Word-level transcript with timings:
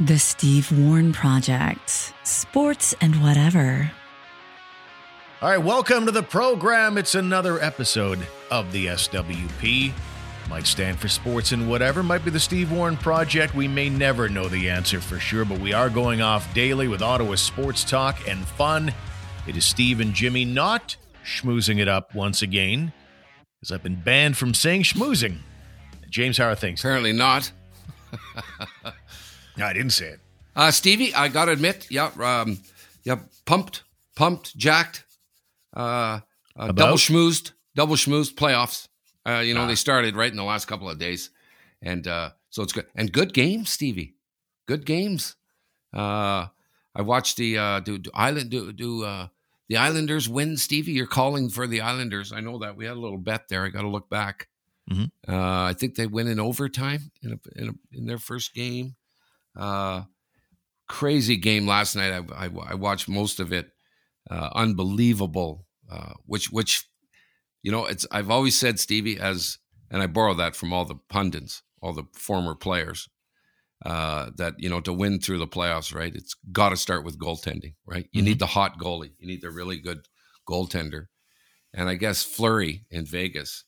The 0.00 0.18
Steve 0.20 0.70
Warren 0.70 1.12
Project. 1.12 2.14
Sports 2.22 2.94
and 3.00 3.20
whatever. 3.20 3.90
All 5.42 5.50
right, 5.50 5.58
welcome 5.58 6.06
to 6.06 6.12
the 6.12 6.22
program. 6.22 6.96
It's 6.96 7.16
another 7.16 7.60
episode 7.60 8.24
of 8.48 8.70
the 8.70 8.86
SWP. 8.86 9.90
Might 10.48 10.68
stand 10.68 11.00
for 11.00 11.08
sports 11.08 11.50
and 11.50 11.68
whatever. 11.68 12.04
Might 12.04 12.24
be 12.24 12.30
the 12.30 12.38
Steve 12.38 12.70
Warren 12.70 12.96
Project. 12.96 13.56
We 13.56 13.66
may 13.66 13.90
never 13.90 14.28
know 14.28 14.46
the 14.46 14.70
answer 14.70 15.00
for 15.00 15.18
sure, 15.18 15.44
but 15.44 15.58
we 15.58 15.72
are 15.72 15.90
going 15.90 16.22
off 16.22 16.54
daily 16.54 16.86
with 16.86 17.02
Ottawa 17.02 17.34
sports 17.34 17.82
talk 17.82 18.28
and 18.28 18.46
fun. 18.46 18.94
It 19.48 19.56
is 19.56 19.64
Steve 19.64 19.98
and 19.98 20.14
Jimmy 20.14 20.44
not 20.44 20.96
schmoozing 21.24 21.80
it 21.80 21.88
up 21.88 22.14
once 22.14 22.40
again, 22.40 22.92
because 23.58 23.72
I've 23.72 23.82
been 23.82 24.00
banned 24.00 24.36
from 24.36 24.54
saying 24.54 24.84
schmoozing. 24.84 25.38
James, 26.08 26.38
how 26.38 26.50
are 26.50 26.54
things? 26.54 26.82
Apparently 26.82 27.12
not. 27.12 27.50
No, 29.58 29.66
I 29.66 29.72
didn't 29.72 29.90
say 29.90 30.08
it. 30.08 30.20
Uh, 30.56 30.70
Stevie, 30.70 31.14
I 31.14 31.28
gotta 31.28 31.52
admit, 31.52 31.86
yeah, 31.90 32.10
um, 32.20 32.58
yeah, 33.04 33.16
pumped, 33.44 33.82
pumped, 34.16 34.56
jacked, 34.56 35.04
uh, 35.76 36.20
uh, 36.56 36.72
double 36.72 36.96
schmoozed, 36.96 37.52
double 37.74 37.94
schmoozed 37.96 38.34
playoffs. 38.34 38.88
Uh, 39.26 39.40
you 39.40 39.54
know, 39.54 39.66
they 39.66 39.74
started 39.74 40.16
right 40.16 40.30
in 40.30 40.36
the 40.36 40.44
last 40.44 40.64
couple 40.66 40.88
of 40.88 40.98
days, 40.98 41.30
and 41.82 42.06
uh, 42.08 42.30
so 42.50 42.62
it's 42.62 42.72
good 42.72 42.86
and 42.94 43.12
good 43.12 43.32
games, 43.34 43.70
Stevie. 43.70 44.14
Good 44.66 44.84
games. 44.86 45.36
Uh, 45.94 46.46
I 46.94 47.02
watched 47.02 47.36
the 47.36 47.58
uh, 47.58 47.80
do, 47.80 47.98
do 47.98 48.10
island 48.14 48.50
do 48.50 48.72
do 48.72 49.04
uh, 49.04 49.28
the 49.68 49.76
Islanders 49.76 50.28
win, 50.28 50.56
Stevie. 50.56 50.92
You're 50.92 51.06
calling 51.06 51.50
for 51.50 51.66
the 51.66 51.82
Islanders. 51.82 52.32
I 52.32 52.40
know 52.40 52.58
that 52.58 52.76
we 52.76 52.86
had 52.86 52.96
a 52.96 53.00
little 53.00 53.18
bet 53.18 53.48
there. 53.48 53.64
I 53.64 53.68
got 53.68 53.82
to 53.82 53.88
look 53.88 54.08
back. 54.08 54.48
Mhm. 54.90 55.10
Uh, 55.28 55.62
I 55.64 55.74
think 55.78 55.94
they 55.94 56.06
win 56.06 56.26
in 56.26 56.40
overtime 56.40 57.10
in 57.22 57.32
a, 57.32 57.60
in, 57.60 57.68
a, 57.68 57.72
in 57.96 58.06
their 58.06 58.18
first 58.18 58.54
game. 58.54 58.96
Uh, 59.58 60.02
crazy 60.88 61.36
game 61.36 61.66
last 61.66 61.96
night. 61.96 62.12
I, 62.12 62.46
I, 62.46 62.50
I 62.70 62.74
watched 62.74 63.08
most 63.08 63.40
of 63.40 63.52
it. 63.52 63.70
Uh, 64.30 64.50
unbelievable. 64.54 65.66
Uh, 65.90 66.12
which 66.26 66.50
which 66.50 66.86
you 67.62 67.72
know 67.72 67.86
it's 67.86 68.06
I've 68.10 68.30
always 68.30 68.58
said 68.58 68.78
Stevie 68.78 69.18
as 69.18 69.58
and 69.90 70.02
I 70.02 70.06
borrow 70.06 70.34
that 70.34 70.54
from 70.54 70.72
all 70.72 70.84
the 70.84 70.96
pundits, 71.08 71.62
all 71.80 71.92
the 71.92 72.04
former 72.12 72.54
players. 72.54 73.08
Uh, 73.86 74.30
that 74.36 74.54
you 74.58 74.68
know 74.68 74.80
to 74.80 74.92
win 74.92 75.20
through 75.20 75.38
the 75.38 75.46
playoffs, 75.46 75.94
right? 75.94 76.14
It's 76.14 76.34
got 76.50 76.70
to 76.70 76.76
start 76.76 77.04
with 77.04 77.18
goaltending, 77.18 77.74
right? 77.86 78.08
You 78.12 78.22
need 78.22 78.40
the 78.40 78.46
hot 78.46 78.78
goalie. 78.78 79.12
You 79.18 79.28
need 79.28 79.40
the 79.40 79.50
really 79.50 79.78
good 79.78 80.00
goaltender. 80.48 81.06
And 81.72 81.88
I 81.88 81.94
guess 81.94 82.24
Fleury 82.24 82.86
in 82.90 83.04
Vegas 83.04 83.64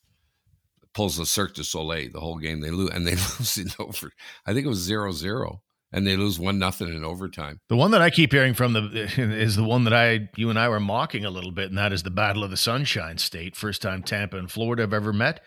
pulls 0.95 1.17
the 1.17 1.27
Cirque 1.27 1.55
du 1.55 1.63
Soleil 1.63 2.11
the 2.13 2.21
whole 2.21 2.39
game. 2.39 2.61
They 2.61 2.71
lose 2.71 2.91
and 2.91 3.07
they 3.07 3.13
lose 3.39 3.57
in 3.57 3.71
over. 3.79 4.11
I 4.45 4.53
think 4.53 4.67
it 4.67 4.71
was 4.71 4.79
zero 4.79 5.13
zero, 5.13 5.63
and 5.93 6.07
they 6.07 6.17
lose 6.17 6.39
one 6.39 6.59
nothing 6.59 6.89
in 6.89 7.05
overtime. 7.05 7.61
The 7.69 7.77
one 7.77 7.91
that 7.91 8.03
I 8.03 8.11
keep 8.11 8.33
hearing 8.33 8.55
from 8.55 8.73
the 8.73 9.09
is 9.17 9.57
the 9.57 9.65
one 9.65 9.85
that 9.85 9.95
I, 9.95 10.29
you 10.37 10.51
and 10.51 10.59
I 10.59 10.69
were 10.69 10.81
mocking 10.81 11.25
a 11.25 11.31
little 11.31 11.53
bit, 11.53 11.69
and 11.69 11.79
that 11.79 11.93
is 11.93 12.03
the 12.03 12.11
Battle 12.11 12.45
of 12.45 12.51
the 12.51 12.57
Sunshine 12.57 13.19
State. 13.19 13.57
First 13.57 13.83
time 13.83 14.03
Tampa 14.03 14.37
and 14.37 14.51
Florida 14.51 14.83
have 14.83 14.95
ever 14.95 15.13
met, 15.13 15.41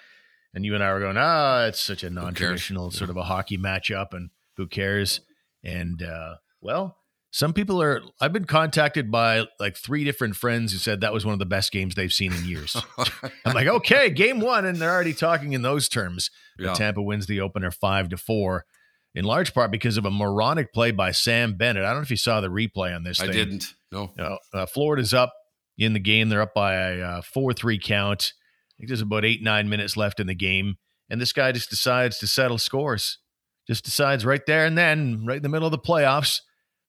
and 0.54 0.66
you 0.66 0.76
and 0.76 0.84
I 0.84 0.94
were 0.94 1.00
going, 1.00 1.18
ah, 1.18 1.66
it's 1.66 1.82
such 1.82 2.04
a 2.04 2.10
non-traditional 2.10 2.92
sort 2.92 3.10
of 3.10 3.18
a 3.18 3.24
hockey 3.24 3.58
matchup, 3.58 4.14
and 4.14 4.30
who 4.58 4.68
cares? 4.68 5.22
And 5.64 6.04
uh, 6.04 6.36
well, 6.62 6.98
some 7.32 7.52
people 7.52 7.82
are. 7.82 8.02
I've 8.22 8.32
been 8.32 8.46
contacted 8.46 9.10
by 9.10 9.46
like 9.60 9.76
three 9.76 10.04
different 10.04 10.36
friends 10.36 10.72
who 10.72 10.78
said 10.78 11.02
that 11.02 11.14
was 11.14 11.26
one 11.26 11.34
of 11.34 11.40
the 11.40 11.46
best 11.46 11.72
games 11.72 11.96
they've 11.96 12.14
seen 12.14 12.32
in 12.32 12.46
years. 12.46 12.78
I'm 13.46 13.56
like, 13.56 13.68
okay, 13.68 14.12
game 14.12 14.40
one, 14.40 14.66
and 14.66 14.78
they're 14.78 14.92
already 14.94 15.14
talking 15.14 15.54
in 15.54 15.64
those 15.64 15.90
terms. 15.90 16.30
Yeah. 16.60 16.74
Tampa 16.74 17.02
wins 17.02 17.26
the 17.26 17.42
opener 17.42 17.72
five 17.72 18.10
to 18.10 18.18
four, 18.18 18.66
in 19.16 19.26
large 19.26 19.54
part 19.54 19.72
because 19.72 19.98
of 19.98 20.06
a 20.06 20.12
moronic 20.12 20.74
play 20.74 20.92
by 20.92 21.12
Sam 21.12 21.56
Bennett. 21.56 21.84
I 21.84 21.90
don't 21.90 21.98
know 21.98 22.04
if 22.04 22.12
you 22.12 22.18
saw 22.18 22.42
the 22.42 22.50
replay 22.50 22.96
on 22.96 23.04
this. 23.04 23.20
I 23.20 23.28
thing. 23.28 23.36
didn't. 23.36 23.74
No. 23.92 24.12
Know, 24.18 24.38
uh, 24.54 24.66
Florida's 24.66 25.14
up 25.14 25.34
in 25.78 25.94
the 25.94 26.00
game. 26.00 26.30
They're 26.30 26.42
up 26.42 26.54
by 26.54 26.74
a 26.74 27.02
uh, 27.02 27.22
four-three 27.22 27.80
count. 27.80 28.34
I 28.34 28.74
think 28.78 28.90
there's 28.90 29.02
about 29.02 29.26
eight 29.26 29.44
nine 29.44 29.70
minutes 29.70 29.96
left 29.96 30.20
in 30.20 30.28
the 30.28 30.36
game, 30.36 30.76
and 31.10 31.22
this 31.22 31.34
guy 31.34 31.52
just 31.52 31.70
decides 31.70 32.18
to 32.20 32.28
settle 32.28 32.58
scores. 32.58 33.20
Just 33.68 33.86
decides 33.86 34.26
right 34.26 34.46
there 34.46 34.66
and 34.66 34.78
then, 34.78 35.26
right 35.26 35.38
in 35.38 35.44
the 35.44 35.50
middle 35.50 35.68
of 35.68 35.72
the 35.72 35.78
playoffs, 35.78 36.42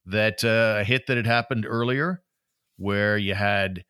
that 0.06 0.42
uh, 0.42 0.80
a 0.80 0.84
hit 0.84 1.06
that 1.06 1.16
had 1.16 1.26
happened 1.26 1.66
earlier, 1.68 2.22
where 2.76 3.16
you 3.16 3.34
had 3.34 3.84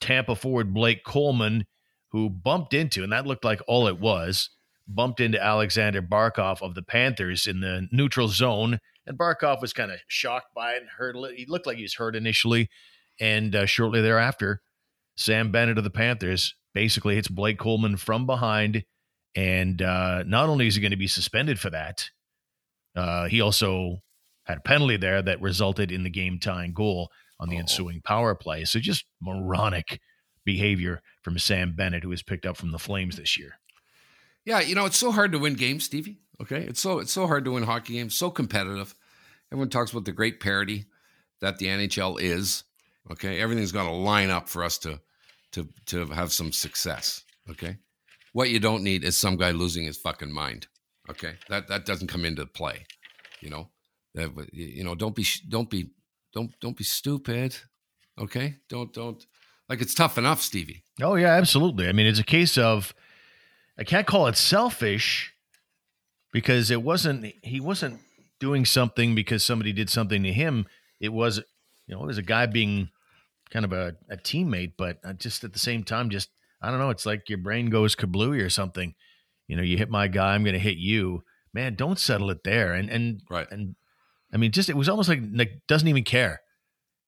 Tampa 0.00 0.34
forward 0.34 0.74
Blake 0.74 1.04
Coleman, 1.04 1.66
who 2.10 2.28
bumped 2.28 2.74
into, 2.74 3.02
and 3.02 3.12
that 3.12 3.26
looked 3.26 3.44
like 3.44 3.60
all 3.68 3.86
it 3.86 4.00
was, 4.00 4.50
bumped 4.88 5.20
into 5.20 5.42
Alexander 5.42 6.00
Barkov 6.02 6.62
of 6.62 6.74
the 6.74 6.82
Panthers 6.82 7.46
in 7.46 7.60
the 7.60 7.88
neutral 7.90 8.28
zone. 8.28 8.78
And 9.06 9.18
Barkov 9.18 9.60
was 9.60 9.72
kind 9.72 9.90
of 9.90 9.98
shocked 10.08 10.54
by 10.54 10.72
it 10.74 10.82
and 10.82 10.90
hurt. 10.96 11.16
He 11.36 11.46
looked 11.46 11.66
like 11.66 11.76
he 11.76 11.82
was 11.82 11.94
hurt 11.94 12.16
initially. 12.16 12.68
And 13.20 13.54
uh, 13.54 13.66
shortly 13.66 14.00
thereafter, 14.02 14.60
Sam 15.16 15.50
Bennett 15.50 15.78
of 15.78 15.84
the 15.84 15.90
Panthers 15.90 16.54
basically 16.74 17.14
hits 17.14 17.28
Blake 17.28 17.58
Coleman 17.58 17.96
from 17.96 18.26
behind. 18.26 18.84
And 19.34 19.80
uh, 19.82 20.22
not 20.24 20.48
only 20.48 20.66
is 20.66 20.74
he 20.74 20.80
going 20.80 20.90
to 20.90 20.96
be 20.96 21.06
suspended 21.08 21.58
for 21.58 21.70
that, 21.70 22.10
uh, 22.94 23.26
he 23.28 23.40
also 23.40 23.98
had 24.44 24.58
a 24.58 24.62
penalty 24.62 24.96
there 24.96 25.22
that 25.22 25.40
resulted 25.40 25.90
in 25.90 26.04
the 26.04 26.10
game 26.10 26.38
tying 26.38 26.72
goal 26.72 27.10
on 27.38 27.48
the 27.48 27.56
Oh. 27.56 27.60
ensuing 27.60 28.00
power 28.00 28.34
play. 28.34 28.64
So 28.64 28.78
just 28.78 29.04
moronic 29.20 30.00
behavior 30.44 31.02
from 31.22 31.38
Sam 31.38 31.74
Bennett, 31.74 32.02
who 32.02 32.08
was 32.10 32.22
picked 32.22 32.46
up 32.46 32.56
from 32.56 32.70
the 32.72 32.78
Flames 32.78 33.16
this 33.16 33.38
year. 33.38 33.58
Yeah, 34.46 34.60
you 34.60 34.74
know, 34.76 34.86
it's 34.86 34.96
so 34.96 35.10
hard 35.10 35.32
to 35.32 35.38
win 35.38 35.54
games, 35.54 35.84
Stevie. 35.84 36.20
Okay. 36.40 36.62
It's 36.62 36.80
so 36.80 37.00
it's 37.00 37.12
so 37.12 37.26
hard 37.26 37.44
to 37.44 37.50
win 37.50 37.64
hockey 37.64 37.94
games, 37.94 38.14
so 38.14 38.30
competitive. 38.30 38.94
Everyone 39.52 39.68
talks 39.68 39.90
about 39.90 40.04
the 40.04 40.12
great 40.12 40.40
parity 40.40 40.86
that 41.40 41.58
the 41.58 41.66
NHL 41.66 42.20
is. 42.20 42.64
Okay. 43.10 43.40
Everything's 43.40 43.72
got 43.72 43.84
to 43.84 43.90
line 43.90 44.30
up 44.30 44.48
for 44.48 44.64
us 44.64 44.78
to 44.78 45.00
to 45.52 45.68
to 45.86 46.06
have 46.06 46.32
some 46.32 46.52
success. 46.52 47.24
Okay. 47.50 47.76
What 48.32 48.50
you 48.50 48.60
don't 48.60 48.84
need 48.84 49.04
is 49.04 49.18
some 49.18 49.36
guy 49.36 49.50
losing 49.50 49.84
his 49.84 49.96
fucking 49.98 50.32
mind. 50.32 50.68
Okay. 51.10 51.34
That 51.48 51.68
that 51.68 51.84
doesn't 51.84 52.08
come 52.08 52.24
into 52.24 52.46
play. 52.46 52.86
You 53.40 53.50
know. 53.50 53.68
That, 54.14 54.30
you 54.52 54.82
know, 54.82 54.94
don't 54.94 55.14
be 55.14 55.26
don't 55.48 55.68
be 55.68 55.90
don't 56.32 56.52
don't 56.60 56.76
be 56.76 56.84
stupid. 56.84 57.56
Okay? 58.18 58.56
Don't 58.68 58.92
don't 58.92 59.26
like 59.68 59.80
it's 59.80 59.94
tough 59.94 60.18
enough, 60.18 60.40
Stevie. 60.40 60.84
Oh 61.02 61.16
yeah, 61.16 61.32
absolutely. 61.32 61.88
I 61.88 61.92
mean, 61.92 62.06
it's 62.06 62.20
a 62.20 62.24
case 62.24 62.56
of 62.56 62.94
I 63.78 63.84
can't 63.84 64.06
call 64.06 64.26
it 64.26 64.36
selfish 64.36 65.32
because 66.32 66.70
it 66.70 66.82
wasn't 66.82 67.32
he 67.42 67.60
wasn't 67.60 68.00
doing 68.40 68.64
something 68.64 69.14
because 69.14 69.44
somebody 69.44 69.72
did 69.72 69.90
something 69.90 70.22
to 70.22 70.32
him. 70.32 70.66
It 71.00 71.12
was 71.12 71.38
you 71.86 71.94
know, 71.94 72.02
it 72.02 72.06
was 72.06 72.18
a 72.18 72.22
guy 72.22 72.46
being 72.46 72.90
kind 73.50 73.64
of 73.64 73.72
a, 73.72 73.94
a 74.10 74.16
teammate, 74.16 74.72
but 74.76 74.98
just 75.18 75.44
at 75.44 75.52
the 75.52 75.58
same 75.58 75.84
time, 75.84 76.10
just 76.10 76.30
I 76.60 76.70
don't 76.70 76.80
know. 76.80 76.90
It's 76.90 77.06
like 77.06 77.28
your 77.28 77.38
brain 77.38 77.70
goes 77.70 77.94
kablooey 77.94 78.42
or 78.42 78.50
something. 78.50 78.94
You 79.46 79.56
know, 79.56 79.62
you 79.62 79.78
hit 79.78 79.90
my 79.90 80.08
guy, 80.08 80.34
I'm 80.34 80.42
going 80.42 80.54
to 80.54 80.58
hit 80.60 80.78
you. 80.78 81.22
Man, 81.54 81.74
don't 81.74 81.98
settle 81.98 82.30
it 82.30 82.44
there. 82.44 82.74
And 82.74 82.90
and 82.90 83.20
Right. 83.30 83.46
and 83.50 83.76
I 84.32 84.36
mean, 84.38 84.52
just 84.52 84.68
it 84.68 84.76
was 84.76 84.88
almost 84.88 85.08
like 85.08 85.20
like 85.32 85.60
doesn't 85.68 85.88
even 85.88 86.04
care. 86.04 86.40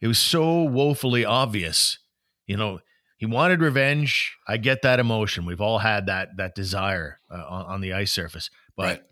It 0.00 0.06
was 0.06 0.18
so 0.18 0.62
woefully 0.62 1.24
obvious. 1.24 1.98
You 2.46 2.56
know, 2.56 2.80
he 3.18 3.26
wanted 3.26 3.60
revenge. 3.60 4.36
I 4.48 4.56
get 4.56 4.82
that 4.82 4.98
emotion. 4.98 5.44
We've 5.44 5.60
all 5.60 5.78
had 5.80 6.06
that 6.06 6.30
that 6.38 6.54
desire 6.54 7.20
uh, 7.30 7.44
on, 7.48 7.66
on 7.66 7.80
the 7.82 7.92
ice 7.92 8.10
surface. 8.12 8.48
But 8.76 8.84
Right. 8.84 9.02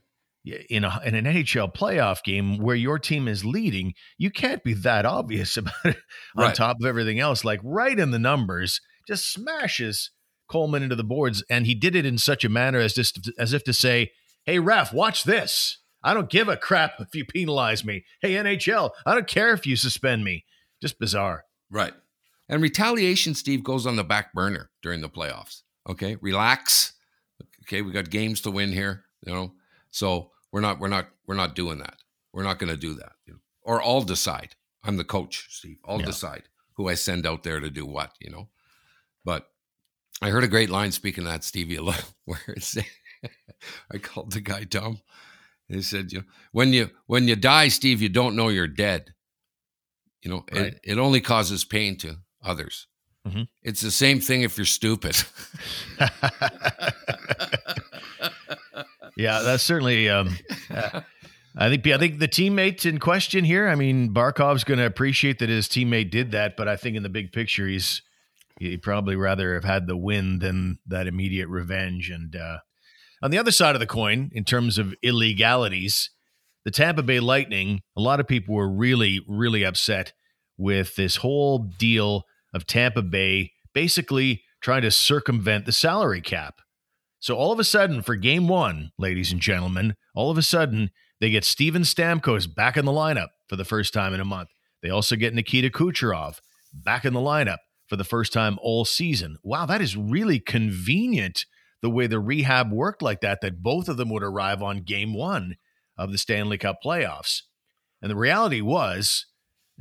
in 0.71 0.85
a 0.85 1.01
in 1.05 1.15
an 1.15 1.25
NHL 1.27 1.75
playoff 1.75 2.23
game 2.25 2.59
where 2.59 2.77
your 2.77 2.99
team 2.99 3.29
is 3.29 3.45
leading, 3.45 3.95
you 4.17 4.31
can't 4.31 4.63
be 4.65 4.75
that 4.75 5.05
obvious 5.05 5.57
about 5.57 5.75
it. 5.85 5.97
On 6.37 6.45
Right. 6.45 6.55
top 6.55 6.79
of 6.81 6.87
everything 6.87 7.19
else, 7.21 7.45
like 7.45 7.61
right 7.63 7.99
in 7.99 8.11
the 8.13 8.19
numbers, 8.19 8.81
just 9.07 9.31
smashes 9.33 10.11
Coleman 10.49 10.85
into 10.85 10.95
the 10.95 11.03
boards, 11.05 11.43
and 11.51 11.67
he 11.67 11.75
did 11.75 11.97
it 11.97 12.07
in 12.07 12.19
such 12.19 12.45
a 12.45 12.49
manner 12.49 12.79
as 12.79 12.95
just 12.95 13.29
as 13.39 13.53
if 13.53 13.65
to 13.65 13.73
say, 13.73 14.13
"Hey 14.45 14.61
ref, 14.61 14.93
watch 14.93 15.25
this. 15.25 15.79
I 16.05 16.15
don't 16.15 16.31
give 16.31 16.47
a 16.49 16.57
crap 16.57 17.01
if 17.01 17.13
you 17.15 17.25
penalize 17.25 17.85
me. 17.85 18.05
Hey 18.23 18.35
NHL, 18.35 18.93
I 19.05 19.15
don't 19.15 19.27
care 19.27 19.53
if 19.53 19.67
you 19.67 19.75
suspend 19.75 20.23
me." 20.23 20.45
Just 20.81 21.01
bizarre. 21.01 21.45
Right. 21.69 21.95
And 22.49 22.63
retaliation, 22.63 23.35
Steve, 23.35 23.65
goes 23.65 23.87
on 23.87 23.97
the 23.97 24.05
back 24.05 24.33
burner 24.33 24.71
during 24.83 25.01
the 25.01 25.09
playoffs. 25.09 25.63
Okay. 25.89 26.17
Relax. 26.21 26.93
Okay. 27.65 27.83
We 27.83 27.93
got 27.93 28.11
games 28.11 28.41
to 28.43 28.51
win 28.51 28.73
here, 28.73 29.05
you 29.27 29.33
know. 29.33 29.53
So 29.91 30.31
we're 30.53 30.61
not, 30.61 30.79
we're 30.79 30.89
not, 30.89 31.09
we're 31.27 31.35
not 31.35 31.55
doing 31.57 31.79
that. 31.79 31.97
We're 32.33 32.45
not 32.45 32.59
going 32.59 32.71
to 32.71 32.77
do 32.77 32.95
that. 32.95 33.13
You 33.27 33.35
know? 33.35 33.39
Or 33.63 33.83
I'll 33.83 34.03
decide. 34.03 34.55
I'm 34.85 34.97
the 34.97 35.05
coach, 35.05 35.47
Steve. 35.51 35.79
I'll 35.85 35.99
Yeah. 36.01 36.07
decide 36.07 36.45
who 36.75 36.89
I 36.89 36.95
send 36.95 37.27
out 37.27 37.43
there 37.43 37.59
to 37.59 37.71
do 37.71 37.85
what, 37.87 38.13
you 38.21 38.31
know. 38.31 38.49
But 39.25 39.49
I 40.23 40.31
heard 40.31 40.45
a 40.45 40.49
great 40.49 40.71
line 40.71 40.93
speaking 40.93 41.25
of 41.27 41.31
that, 41.33 41.43
Stevie, 41.45 41.77
where 42.25 42.41
it 42.49 42.63
said, 42.63 42.85
I 43.93 43.99
called 43.99 44.33
the 44.33 44.41
guy 44.41 44.63
dumb. 44.65 45.01
He 45.69 45.83
said, 45.83 46.13
you 46.13 46.19
know, 46.21 46.25
when 46.53 46.73
you 46.73 46.91
when 47.07 47.27
you 47.27 47.35
die, 47.35 47.67
Steve, 47.69 48.01
you 48.01 48.09
don't 48.09 48.37
know 48.37 48.49
you're 48.51 48.69
dead. 48.69 49.15
You 50.23 50.31
know, 50.31 50.45
Right. 50.53 50.75
it, 50.75 50.81
it 50.85 50.99
only 50.99 51.21
causes 51.21 51.65
pain 51.65 51.97
to 51.99 52.19
others. 52.47 52.87
Mhm. 53.27 53.49
It's 53.63 53.81
the 53.81 53.91
same 53.91 54.21
thing 54.21 54.43
if 54.43 54.57
you're 54.57 54.65
stupid. 54.65 55.17
yeah, 59.17 59.41
that's 59.41 59.63
certainly 59.63 60.09
um, 60.09 60.37
uh, 60.71 61.01
I 61.57 61.69
think 61.71 61.87
I 61.87 61.99
think 61.99 62.19
the 62.19 62.29
teammate 62.29 62.85
in 62.85 62.99
question 62.99 63.45
here. 63.45 63.69
I 63.69 63.75
mean, 63.75 64.13
Barkov's 64.13 64.65
going 64.65 64.79
to 64.79 64.87
appreciate 64.87 65.39
that 65.39 65.49
his 65.49 65.67
teammate 65.69 66.11
did 66.11 66.33
that, 66.33 66.57
but 66.57 66.69
I 66.69 66.77
think 66.77 66.97
in 66.97 67.03
the 67.03 67.09
big 67.09 67.33
picture, 67.33 67.67
he's 67.67 68.03
he'd 68.59 68.83
probably 68.83 69.17
rather 69.17 69.55
have 69.55 69.65
had 69.65 69.87
the 69.87 69.97
win 69.97 70.39
than 70.39 70.79
that 70.87 71.07
immediate 71.07 71.49
revenge. 71.49 72.11
And 72.11 72.37
uh, 72.37 72.59
on 73.23 73.31
the 73.31 73.39
other 73.39 73.51
side 73.51 73.75
of 73.75 73.81
the 73.81 73.87
coin, 73.87 74.31
in 74.33 74.45
terms 74.45 74.79
of 74.79 74.95
illegalities, 75.03 76.11
the 76.65 76.71
Tampa 76.71 77.03
Bay 77.03 77.21
Lightning, 77.21 77.81
a 77.97 78.01
lot 78.01 78.21
of 78.21 78.29
people 78.29 78.55
were 78.55 78.69
really, 78.69 79.21
really 79.27 79.65
upset 79.65 80.13
with 80.59 80.97
this 80.97 81.17
whole 81.17 81.59
deal 81.59 82.25
of 82.57 82.67
Tampa 82.67 83.03
Bay 83.03 83.53
basically 83.73 84.43
trying 84.61 84.83
to 84.83 84.91
circumvent 84.91 85.67
the 85.67 85.73
salary 85.73 86.21
cap. 86.21 86.57
So 87.21 87.37
all 87.37 87.53
of 87.53 87.61
a 87.61 87.65
sudden, 87.65 88.03
for 88.03 88.17
game 88.17 88.49
one, 88.49 88.91
ladies 88.99 89.31
and 89.31 89.41
gentlemen, 89.41 89.95
all 90.15 90.31
of 90.31 90.39
a 90.39 90.43
sudden, 90.43 90.91
they 91.21 91.31
get 91.31 91.45
Steven 91.45 91.83
Stamkos 91.83 92.53
back 92.53 92.77
in 92.77 92.85
the 92.85 92.93
lineup 92.93 93.29
for 93.49 93.57
the 93.57 93.65
first 93.65 93.95
time 93.95 94.13
in 94.13 94.21
a 94.21 94.25
month. 94.25 94.49
They 94.83 94.91
also 94.91 95.17
get 95.17 95.35
Nikita 95.35 95.71
Kucherov 95.71 96.39
back 96.73 97.05
in 97.05 97.13
the 97.13 97.21
lineup 97.21 97.59
for 97.87 97.97
the 97.97 98.05
first 98.05 98.33
time 98.33 98.59
all 98.61 98.85
season. 98.85 99.37
Wow, 99.43 99.67
that 99.67 99.81
is 99.81 99.97
really 99.97 100.41
convenient 100.41 101.47
the 101.83 101.91
way 101.91 102.07
the 102.07 102.21
rehab 102.21 102.73
worked 102.73 103.03
like 103.03 103.21
that, 103.21 103.41
that 103.43 103.63
both 103.63 103.89
of 103.89 103.97
them 103.97 104.11
would 104.11 104.23
arrive 104.23 104.63
on 104.63 104.83
game 104.83 105.15
one 105.15 105.57
of 105.97 106.13
the 106.13 106.19
Stanley 106.19 106.59
Cup 106.59 106.79
playoffs. 106.85 107.43
And 108.03 108.11
the 108.11 108.17
reality 108.17 108.61
was, 108.61 109.27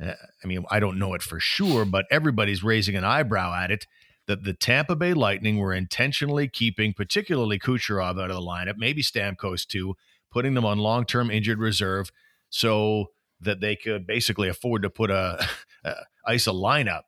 I 0.02 0.46
mean, 0.46 0.64
I 0.70 0.80
don't 0.80 0.98
know 0.98 1.14
it 1.14 1.22
for 1.22 1.40
sure, 1.40 1.84
but 1.84 2.06
everybody's 2.10 2.62
raising 2.62 2.96
an 2.96 3.04
eyebrow 3.04 3.54
at 3.54 3.70
it 3.70 3.86
that 4.26 4.44
the 4.44 4.52
Tampa 4.52 4.96
Bay 4.96 5.14
Lightning 5.14 5.58
were 5.58 5.72
intentionally 5.72 6.48
keeping, 6.48 6.92
particularly 6.92 7.58
Kucherov, 7.58 8.20
out 8.20 8.30
of 8.30 8.36
the 8.36 8.42
lineup, 8.42 8.74
maybe 8.76 9.02
Stamkos 9.02 9.66
too, 9.66 9.94
putting 10.30 10.54
them 10.54 10.64
on 10.64 10.78
long 10.78 11.04
term 11.04 11.30
injured 11.30 11.58
reserve 11.58 12.10
so 12.50 13.06
that 13.40 13.60
they 13.60 13.76
could 13.76 14.06
basically 14.06 14.48
afford 14.48 14.82
to 14.82 14.90
put 14.90 15.10
a, 15.10 15.46
a 15.84 15.94
ice 16.26 16.46
a 16.46 16.50
lineup. 16.50 17.02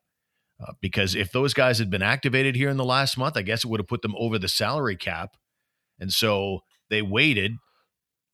Uh, 0.61 0.73
because 0.81 1.15
if 1.15 1.31
those 1.31 1.55
guys 1.55 1.79
had 1.79 1.89
been 1.89 2.03
activated 2.03 2.57
here 2.57 2.69
in 2.69 2.77
the 2.77 2.85
last 2.85 3.17
month, 3.17 3.37
I 3.37 3.43
guess 3.43 3.65
it 3.65 3.69
would 3.69 3.79
have 3.79 3.87
put 3.87 4.03
them 4.03 4.15
over 4.19 4.39
the 4.39 4.49
salary 4.49 4.97
cap. 4.97 5.37
And 6.01 6.13
so 6.13 6.61
they 6.91 7.01
waited 7.01 7.53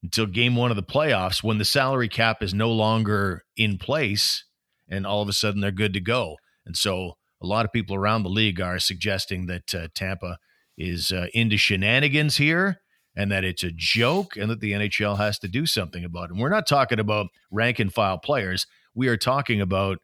until 0.05 0.27
game 0.27 0.55
one 0.55 0.69
of 0.69 0.77
the 0.77 0.83
playoffs 0.83 1.41
when 1.41 1.57
the 1.57 1.65
salary 1.65 2.07
cap 2.07 2.43
is 2.43 2.53
no 2.53 2.71
longer 2.71 3.43
in 3.57 3.75
place 3.79 4.45
and 4.87 5.05
all 5.05 5.23
of 5.23 5.27
a 5.27 5.33
sudden 5.33 5.61
they're 5.61 5.71
good 5.71 5.93
to 5.93 5.99
go. 5.99 6.35
And 6.63 6.77
so 6.77 7.13
a 7.41 7.47
lot 7.47 7.65
of 7.65 7.73
people 7.73 7.95
around 7.95 8.21
the 8.21 8.29
league 8.29 8.61
are 8.61 8.77
suggesting 8.77 9.47
that 9.47 9.73
uh, 9.73 9.87
Tampa 9.95 10.37
is 10.77 11.11
uh, 11.11 11.25
into 11.33 11.57
shenanigans 11.57 12.37
here 12.37 12.81
and 13.15 13.31
that 13.31 13.43
it's 13.43 13.63
a 13.63 13.71
joke 13.71 14.37
and 14.37 14.47
that 14.51 14.59
the 14.59 14.73
NHL 14.73 15.17
has 15.17 15.39
to 15.39 15.47
do 15.47 15.65
something 15.65 16.05
about 16.05 16.25
it. 16.25 16.31
And 16.33 16.39
we're 16.39 16.49
not 16.49 16.67
talking 16.67 16.99
about 16.99 17.27
rank 17.49 17.79
and 17.79 17.91
file 17.91 18.19
players. 18.19 18.67
We 18.93 19.07
are 19.07 19.17
talking 19.17 19.59
about, 19.59 19.97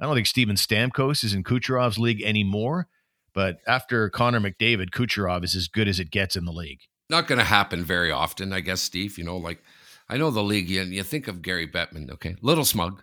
I 0.00 0.06
don't 0.06 0.14
think 0.14 0.28
Steven 0.28 0.54
Stamkos 0.54 1.24
is 1.24 1.34
in 1.34 1.42
Kucherov's 1.42 1.98
league 1.98 2.22
anymore, 2.22 2.86
but 3.34 3.56
after 3.66 4.08
Connor 4.08 4.38
McDavid, 4.38 4.90
Kucherov 4.90 5.42
is 5.42 5.56
as 5.56 5.66
good 5.66 5.88
as 5.88 5.98
it 5.98 6.12
gets 6.12 6.36
in 6.36 6.44
the 6.44 6.52
league. 6.52 6.82
Not 7.10 7.26
going 7.26 7.38
to 7.38 7.44
happen 7.44 7.84
very 7.84 8.10
often, 8.10 8.52
I 8.52 8.60
guess, 8.60 8.80
Steve. 8.80 9.18
You 9.18 9.24
know, 9.24 9.36
like 9.36 9.62
I 10.08 10.16
know 10.16 10.30
the 10.30 10.42
league, 10.42 10.70
and 10.72 10.92
you 10.92 11.02
think 11.02 11.28
of 11.28 11.42
Gary 11.42 11.66
Bettman, 11.66 12.10
okay? 12.12 12.36
Little 12.40 12.64
smug, 12.64 13.02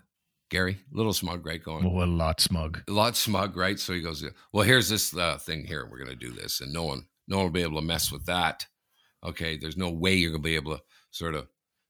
Gary, 0.50 0.78
little 0.92 1.14
smug, 1.14 1.46
right? 1.46 1.64
Going, 1.64 1.92
well, 1.92 2.06
a 2.06 2.08
lot 2.08 2.42
smug, 2.42 2.82
a 2.88 2.92
lot 2.92 3.16
smug, 3.16 3.56
right? 3.56 3.80
So 3.80 3.94
he 3.94 4.02
goes, 4.02 4.24
well, 4.52 4.64
here's 4.64 4.90
this 4.90 5.16
uh, 5.16 5.38
thing 5.38 5.66
here. 5.66 5.88
We're 5.90 6.00
going 6.00 6.10
to 6.10 6.16
do 6.16 6.32
this, 6.32 6.62
and 6.62 6.74
no 6.74 6.84
one, 6.84 7.06
no 7.28 7.38
one 7.38 7.46
will 7.46 7.52
be 7.52 7.62
able 7.62 7.80
to 7.80 7.86
mess 7.86 8.12
with 8.12 8.26
that. 8.26 8.66
Okay, 9.24 9.58
there's 9.58 9.78
no 9.78 9.90
way 9.90 10.14
you're 10.16 10.32
going 10.32 10.44
to 10.44 10.48
be 10.48 10.56
able 10.56 10.78
to 10.78 10.84
sort 11.12 11.36
of, 11.36 11.48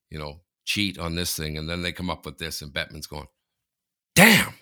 you 0.09 0.19
know, 0.19 0.41
cheat 0.65 0.99
on 0.99 1.15
this 1.15 1.35
thing, 1.35 1.57
and 1.57 1.69
then 1.69 1.81
they 1.81 1.91
come 1.91 2.09
up 2.09 2.25
with 2.25 2.37
this, 2.37 2.61
and 2.61 2.73
Bettman's 2.73 3.07
going, 3.07 3.27
damn, 4.15 4.53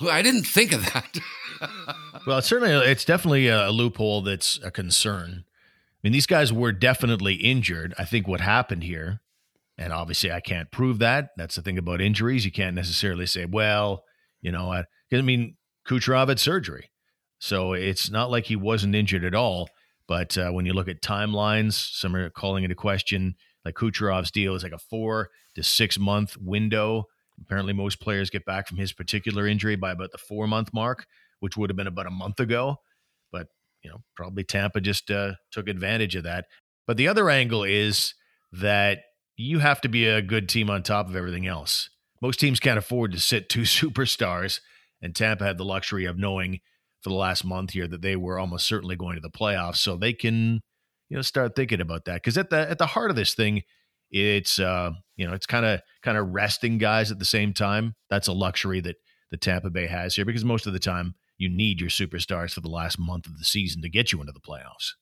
I 0.00 0.22
didn't 0.22 0.44
think 0.44 0.72
of 0.72 0.84
that. 0.86 1.18
well, 2.26 2.38
it's 2.38 2.46
certainly, 2.46 2.74
it's 2.90 3.04
definitely 3.04 3.48
a 3.48 3.70
loophole 3.70 4.22
that's 4.22 4.58
a 4.62 4.70
concern. 4.70 5.44
I 6.02 6.08
mean, 6.08 6.12
these 6.12 6.26
guys 6.26 6.52
were 6.52 6.72
definitely 6.72 7.34
injured. 7.34 7.94
I 7.98 8.04
think 8.04 8.26
what 8.26 8.40
happened 8.40 8.82
here 8.84 9.20
and 9.78 9.92
obviously, 9.92 10.30
I 10.30 10.40
can't 10.40 10.70
prove 10.70 10.98
that. 10.98 11.30
That's 11.36 11.56
the 11.56 11.62
thing 11.62 11.78
about 11.78 12.00
injuries. 12.00 12.44
You 12.44 12.52
can't 12.52 12.76
necessarily 12.76 13.26
say, 13.26 13.46
well, 13.46 14.04
you 14.40 14.52
know, 14.52 14.70
I, 14.70 14.84
I 15.12 15.20
mean, 15.22 15.56
Kucherov 15.88 16.28
had 16.28 16.38
surgery. 16.38 16.90
So 17.38 17.72
it's 17.72 18.10
not 18.10 18.30
like 18.30 18.44
he 18.44 18.56
wasn't 18.56 18.94
injured 18.94 19.24
at 19.24 19.34
all. 19.34 19.68
But 20.06 20.36
uh, 20.36 20.50
when 20.50 20.66
you 20.66 20.72
look 20.72 20.88
at 20.88 21.00
timelines, 21.00 21.72
some 21.72 22.14
are 22.14 22.30
calling 22.30 22.64
into 22.64 22.76
question, 22.76 23.34
like 23.64 23.74
Kucherov's 23.74 24.30
deal 24.30 24.54
is 24.54 24.62
like 24.62 24.72
a 24.72 24.78
four 24.78 25.30
to 25.54 25.62
six 25.62 25.98
month 25.98 26.36
window. 26.38 27.04
Apparently, 27.40 27.72
most 27.72 28.00
players 28.00 28.30
get 28.30 28.44
back 28.44 28.68
from 28.68 28.76
his 28.76 28.92
particular 28.92 29.46
injury 29.46 29.74
by 29.74 29.90
about 29.90 30.12
the 30.12 30.18
four 30.18 30.46
month 30.46 30.72
mark, 30.74 31.06
which 31.40 31.56
would 31.56 31.70
have 31.70 31.76
been 31.76 31.86
about 31.86 32.06
a 32.06 32.10
month 32.10 32.40
ago. 32.40 32.76
You 33.82 33.90
know, 33.90 33.98
probably 34.16 34.44
Tampa 34.44 34.80
just 34.80 35.10
uh, 35.10 35.32
took 35.50 35.68
advantage 35.68 36.16
of 36.16 36.24
that. 36.24 36.46
But 36.86 36.96
the 36.96 37.08
other 37.08 37.30
angle 37.30 37.64
is 37.64 38.14
that 38.52 39.00
you 39.36 39.58
have 39.60 39.80
to 39.80 39.88
be 39.88 40.06
a 40.06 40.22
good 40.22 40.48
team 40.48 40.70
on 40.70 40.82
top 40.82 41.08
of 41.08 41.16
everything 41.16 41.46
else. 41.46 41.90
Most 42.20 42.38
teams 42.38 42.60
can't 42.60 42.78
afford 42.78 43.12
to 43.12 43.20
sit 43.20 43.48
two 43.48 43.62
superstars, 43.62 44.60
and 45.00 45.14
Tampa 45.14 45.44
had 45.44 45.58
the 45.58 45.64
luxury 45.64 46.04
of 46.04 46.18
knowing 46.18 46.60
for 47.00 47.10
the 47.10 47.16
last 47.16 47.44
month 47.44 47.72
here 47.72 47.88
that 47.88 48.02
they 48.02 48.14
were 48.14 48.38
almost 48.38 48.66
certainly 48.66 48.94
going 48.94 49.16
to 49.16 49.20
the 49.20 49.30
playoffs, 49.30 49.76
so 49.76 49.96
they 49.96 50.12
can 50.12 50.60
you 51.08 51.16
know 51.16 51.22
start 51.22 51.56
thinking 51.56 51.80
about 51.80 52.04
that 52.04 52.22
because 52.22 52.38
at 52.38 52.50
the 52.50 52.70
at 52.70 52.78
the 52.78 52.86
heart 52.86 53.10
of 53.10 53.16
this 53.16 53.34
thing, 53.34 53.62
it's 54.10 54.58
uh 54.58 54.90
you 55.16 55.26
know 55.26 55.34
it's 55.34 55.46
kind 55.46 55.66
of 55.66 55.80
kind 56.02 56.16
of 56.16 56.28
resting 56.28 56.78
guys 56.78 57.10
at 57.10 57.18
the 57.18 57.24
same 57.24 57.52
time. 57.52 57.94
That's 58.08 58.28
a 58.28 58.32
luxury 58.32 58.80
that 58.80 58.96
the 59.30 59.36
Tampa 59.36 59.70
Bay 59.70 59.86
has 59.86 60.14
here 60.14 60.24
because 60.24 60.44
most 60.44 60.66
of 60.66 60.72
the 60.72 60.78
time 60.78 61.14
you 61.42 61.48
need 61.48 61.80
your 61.80 61.90
superstars 61.90 62.52
for 62.52 62.60
the 62.60 62.70
last 62.70 62.98
month 62.98 63.26
of 63.26 63.38
the 63.38 63.44
season 63.44 63.82
to 63.82 63.88
get 63.88 64.12
you 64.12 64.20
into 64.20 64.32
the 64.32 64.40
playoffs. 64.40 64.92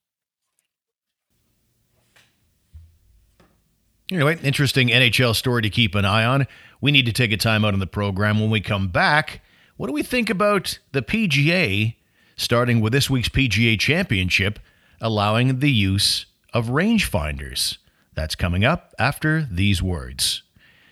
Anyway, 4.10 4.38
interesting 4.42 4.88
NHL 4.88 5.36
story 5.36 5.62
to 5.62 5.70
keep 5.70 5.94
an 5.94 6.04
eye 6.04 6.24
on. 6.24 6.46
We 6.80 6.90
need 6.90 7.06
to 7.06 7.12
take 7.12 7.30
a 7.30 7.36
time 7.36 7.64
out 7.64 7.74
on 7.74 7.80
the 7.80 7.86
program. 7.86 8.40
When 8.40 8.50
we 8.50 8.60
come 8.60 8.88
back, 8.88 9.40
what 9.76 9.86
do 9.86 9.92
we 9.92 10.02
think 10.02 10.28
about 10.28 10.80
the 10.90 11.02
PGA, 11.02 11.94
starting 12.36 12.80
with 12.80 12.92
this 12.92 13.08
week's 13.08 13.28
PGA 13.28 13.78
Championship, 13.78 14.58
allowing 15.00 15.60
the 15.60 15.70
use 15.70 16.26
of 16.52 16.66
rangefinders? 16.66 17.78
That's 18.14 18.34
coming 18.34 18.64
up 18.64 18.92
after 18.98 19.46
these 19.48 19.80
words. 19.80 20.42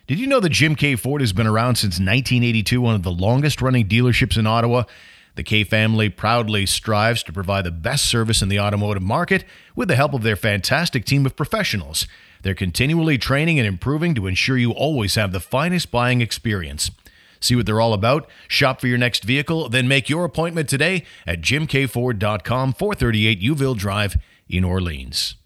Did 0.06 0.21
you 0.21 0.27
know 0.27 0.41
that 0.41 0.51
Jim 0.51 0.77
Keay 0.77 0.97
Ford 0.97 1.21
has 1.21 1.33
been 1.33 1.47
around 1.47 1.75
since 1.75 1.94
1982, 1.94 2.81
one 2.81 2.94
of 2.94 3.03
the 3.03 3.11
longest 3.11 3.61
running 3.61 3.89
dealerships 3.89 4.39
in 4.39 4.46
Ottawa? 4.46 4.84
The 5.39 5.45
Keay 5.45 5.63
family 5.63 6.09
proudly 6.09 6.67
strives 6.67 7.23
to 7.23 7.33
provide 7.33 7.63
the 7.63 7.71
best 7.71 8.07
service 8.07 8.43
in 8.43 8.49
the 8.49 8.59
automotive 8.59 9.05
market 9.05 9.45
with 9.77 9.87
the 9.87 9.95
help 9.95 10.13
of 10.13 10.25
their 10.25 10.35
fantastic 10.35 11.05
team 11.05 11.25
of 11.27 11.37
professionals. 11.37 12.09
They're 12.43 12.57
continually 12.57 13.19
training 13.19 13.57
and 13.57 13.65
improving 13.65 14.17
to 14.17 14.27
ensure 14.27 14.59
you 14.59 14.73
always 14.73 15.15
have 15.15 15.31
the 15.31 15.39
finest 15.39 15.93
buying 15.93 16.21
experience. 16.21 16.91
See 17.39 17.55
what 17.55 17.67
they're 17.67 17.81
all 17.81 17.93
about? 17.93 18.29
Shop 18.49 18.81
for 18.81 18.89
your 18.89 18.99
next 18.99 19.23
vehicle, 19.23 19.69
then 19.69 19.87
make 19.87 20.09
your 20.09 20.25
appointment 20.25 20.69
today 20.69 21.05
at 21.25 21.41
jimkeayford.com, 21.41 22.73
438 22.73 23.41
Youville 23.41 23.77
Drive 23.77 24.17
in 24.49 24.65
Orleans. 24.65 25.37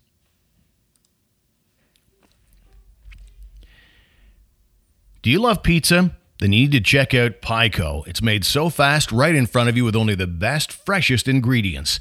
Do 5.21 5.29
you 5.29 5.39
love 5.39 5.63
pizza? 5.63 6.17
Then 6.43 6.53
you 6.53 6.63
need 6.63 6.73
to 6.73 6.81
check 6.81 7.15
out 7.15 7.41
Pico. 7.41 8.03
It's 8.05 8.21
made 8.21 8.45
so 8.45 8.69
fast 8.69 9.13
right 9.13 9.33
in 9.33 9.47
front 9.47 9.69
of 9.69 9.77
you 9.77 9.85
with 9.85 9.95
only 9.95 10.17
the 10.17 10.27
best, 10.27 10.73
freshest 10.73 11.29
ingredients. 11.29 12.01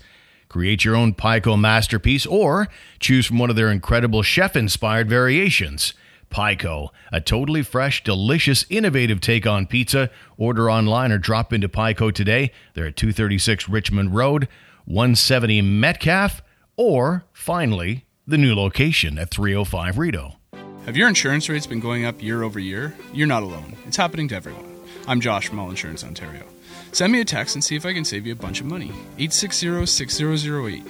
Create 0.50 0.84
your 0.84 0.96
own 0.96 1.14
Pico 1.14 1.56
masterpiece 1.56 2.26
or 2.26 2.68
choose 3.00 3.28
from 3.28 3.38
one 3.38 3.52
of 3.52 3.56
their 3.56 3.70
incredible 3.70 4.24
chef 4.24 4.56
inspired 4.56 5.08
variations. 5.08 5.94
Pico, 6.32 6.92
a 7.12 7.22
totally 7.22 7.62
fresh, 7.62 8.04
delicious, 8.04 8.66
innovative 8.68 9.22
take 9.22 9.46
on 9.46 9.68
pizza. 9.68 10.10
Order 10.38 10.72
online 10.72 11.12
or 11.12 11.20
drop 11.20 11.54
into 11.54 11.70
Pico 11.70 12.10
today. 12.10 12.52
They're 12.74 12.88
at 12.88 12.98
236 12.98 13.70
Richmond 13.70 14.16
Road, 14.16 14.48
170 14.86 15.62
Metcalfe, 15.62 16.42
or 16.76 17.26
finally, 17.32 18.08
the 18.26 18.40
new 18.40 18.56
location 18.56 19.20
at 19.20 19.30
305 19.30 20.00
Rideau. 20.00 20.38
Have 20.86 20.98
your 20.98 21.08
insurance 21.08 21.48
rates 21.48 21.68
been 21.68 21.80
going 21.80 22.06
up 22.06 22.24
year 22.24 22.42
over 22.42 22.58
year? 22.60 22.96
You're 23.14 23.28
not 23.28 23.44
alone. 23.44 23.76
It's 23.86 23.98
happening 23.98 24.28
to 24.30 24.36
everyone. 24.36 24.66
I'm 25.08 25.22
Josh 25.22 25.48
from 25.48 25.60
All 25.60 25.70
Insurance 25.70 26.04
Ontario. 26.04 26.44
Send 26.92 27.14
me 27.14 27.22
a 27.22 27.26
text 27.26 27.54
and 27.54 27.64
see 27.64 27.76
if 27.76 27.86
I 27.86 27.94
can 27.94 28.04
save 28.04 28.26
you 28.26 28.34
a 28.34 28.36
bunch 28.36 28.62
of 28.62 28.66
money. 28.66 28.88
860 29.20 29.86
6008. 29.86 30.84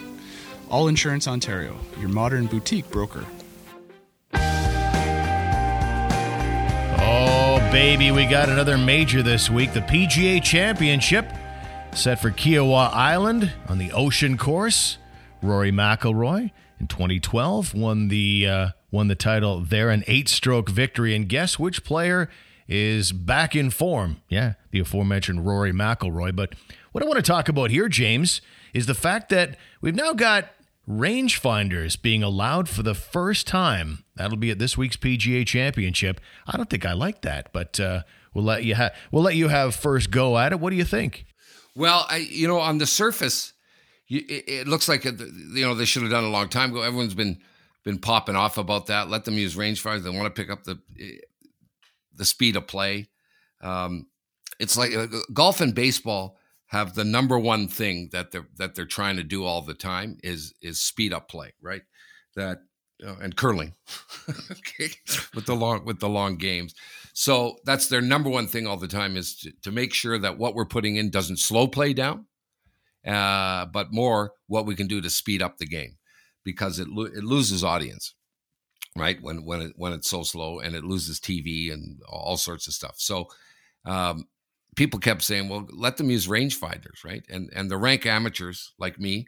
All 0.69 0.87
Insurance 0.87 1.27
Ontario, 1.27 1.75
your 1.99 2.07
modern 2.07 2.47
boutique 2.47 2.89
broker. 2.89 3.25
Oh, 7.03 7.57
baby, 7.69 8.11
we 8.11 8.25
got 8.25 8.47
another 8.47 8.77
major 8.77 9.21
this 9.21 9.49
week 9.49 9.73
the 9.73 9.81
PGA 9.81 10.41
Championship 10.41 11.29
set 11.93 12.21
for 12.21 12.31
Kiawah 12.31 12.93
Island 12.93 13.51
on 13.67 13.77
the 13.77 13.91
ocean 13.91 14.37
course. 14.37 14.99
Rory 15.41 15.73
McIlroy 15.73 16.51
in 16.79 16.87
2012 16.87 17.73
won 17.73 18.07
the 18.07 18.47
uh, 18.47 18.69
won 18.91 19.07
the 19.07 19.15
title 19.15 19.59
there, 19.61 19.89
an 19.89 20.03
eight 20.07 20.29
stroke 20.29 20.69
victory. 20.69 21.15
And 21.15 21.27
guess 21.27 21.57
which 21.57 21.83
player 21.83 22.29
is 22.67 23.11
back 23.11 23.55
in 23.55 23.69
form? 23.69 24.21
Yeah, 24.29 24.53
the 24.71 24.79
aforementioned 24.79 25.45
Rory 25.45 25.71
McIlroy. 25.71 26.35
But 26.35 26.53
what 26.91 27.03
I 27.03 27.07
want 27.07 27.17
to 27.17 27.23
talk 27.23 27.49
about 27.49 27.71
here, 27.71 27.87
James, 27.87 28.41
is 28.73 28.85
the 28.85 28.93
fact 28.93 29.29
that 29.29 29.57
we've 29.81 29.95
now 29.95 30.13
got 30.13 30.49
rangefinders 30.87 32.01
being 32.01 32.23
allowed 32.23 32.67
for 32.67 32.83
the 32.83 32.93
first 32.93 33.47
time. 33.47 34.03
That'll 34.15 34.37
be 34.37 34.51
at 34.51 34.59
this 34.59 34.77
week's 34.77 34.97
PGA 34.97 35.45
Championship. 35.45 36.19
I 36.45 36.57
don't 36.57 36.69
think 36.69 36.85
I 36.85 36.93
like 36.93 37.21
that, 37.21 37.53
but 37.53 37.79
uh, 37.79 38.03
we'll 38.33 38.45
let 38.45 38.63
you 38.63 38.75
have 38.75 38.93
we'll 39.11 39.23
let 39.23 39.35
you 39.35 39.47
have 39.47 39.75
first 39.75 40.11
go 40.11 40.37
at 40.37 40.51
it. 40.51 40.59
What 40.59 40.71
do 40.71 40.75
you 40.75 40.85
think? 40.85 41.25
Well, 41.75 42.05
I, 42.09 42.17
you 42.17 42.47
know, 42.47 42.59
on 42.59 42.79
the 42.79 42.85
surface, 42.85 43.53
it, 44.09 44.67
looks 44.67 44.89
like 44.89 45.05
you 45.05 45.65
know 45.65 45.73
they 45.73 45.85
should 45.85 46.01
have 46.01 46.11
done 46.11 46.25
a 46.25 46.29
long 46.29 46.49
time 46.49 46.71
ago. 46.71 46.81
Everyone's 46.81 47.13
been 47.13 47.39
been 47.83 47.99
popping 47.99 48.35
off 48.35 48.57
about 48.57 48.87
that. 48.87 49.09
Let 49.09 49.25
them 49.25 49.35
use 49.35 49.55
range 49.55 49.83
rangefinders. 49.83 50.03
They 50.03 50.09
want 50.09 50.33
to 50.33 50.41
pick 50.41 50.51
up 50.51 50.63
the 50.63 50.79
the 52.13 52.25
speed 52.25 52.55
of 52.55 52.67
play. 52.67 53.07
Um, 53.61 54.07
it's 54.59 54.77
like 54.77 54.95
uh, 54.95 55.07
golf 55.33 55.61
and 55.61 55.73
baseball 55.73 56.37
have 56.67 56.93
the 56.93 57.03
number 57.03 57.37
one 57.37 57.67
thing 57.67 58.09
that 58.11 58.31
they're 58.31 58.47
that 58.57 58.75
they're 58.75 58.85
trying 58.85 59.17
to 59.17 59.23
do 59.23 59.43
all 59.43 59.61
the 59.61 59.73
time 59.73 60.17
is 60.23 60.53
is 60.61 60.79
speed 60.79 61.13
up 61.13 61.29
play, 61.29 61.53
right? 61.61 61.81
That 62.35 62.59
uh, 63.05 63.15
and 63.21 63.35
curling, 63.35 63.73
okay, 64.29 64.91
with 65.33 65.45
the 65.45 65.55
long 65.55 65.85
with 65.85 65.99
the 65.99 66.09
long 66.09 66.37
games. 66.37 66.75
So 67.13 67.57
that's 67.65 67.87
their 67.87 68.01
number 68.01 68.29
one 68.29 68.47
thing 68.47 68.67
all 68.67 68.77
the 68.77 68.87
time 68.87 69.17
is 69.17 69.35
to, 69.39 69.51
to 69.63 69.71
make 69.71 69.93
sure 69.93 70.17
that 70.19 70.37
what 70.37 70.55
we're 70.55 70.65
putting 70.65 70.95
in 70.95 71.09
doesn't 71.09 71.39
slow 71.39 71.67
play 71.67 71.93
down, 71.93 72.25
uh, 73.05 73.65
but 73.65 73.91
more 73.91 74.31
what 74.47 74.65
we 74.65 74.75
can 74.75 74.87
do 74.87 75.01
to 75.01 75.09
speed 75.09 75.41
up 75.41 75.57
the 75.57 75.65
game 75.67 75.97
because 76.43 76.79
it 76.79 76.87
lo- 76.87 77.05
it 77.05 77.23
loses 77.23 77.63
audience, 77.63 78.13
right? 78.97 79.21
When 79.21 79.45
when 79.45 79.61
it 79.61 79.73
when 79.75 79.93
it's 79.93 80.09
so 80.09 80.23
slow 80.23 80.59
and 80.59 80.75
it 80.75 80.83
loses 80.83 81.19
TV 81.19 81.71
and 81.71 82.01
all 82.09 82.37
sorts 82.37 82.67
of 82.67 82.73
stuff. 82.73 82.95
So 82.97 83.27
um, 83.85 84.27
people 84.75 84.99
kept 84.99 85.23
saying, 85.23 85.49
"Well, 85.49 85.67
let 85.71 85.97
them 85.97 86.09
use 86.09 86.27
rangefinders, 86.27 87.03
right?" 87.05 87.23
And 87.29 87.49
and 87.55 87.69
the 87.69 87.77
rank 87.77 88.05
amateurs 88.05 88.73
like 88.79 88.99
me 88.99 89.27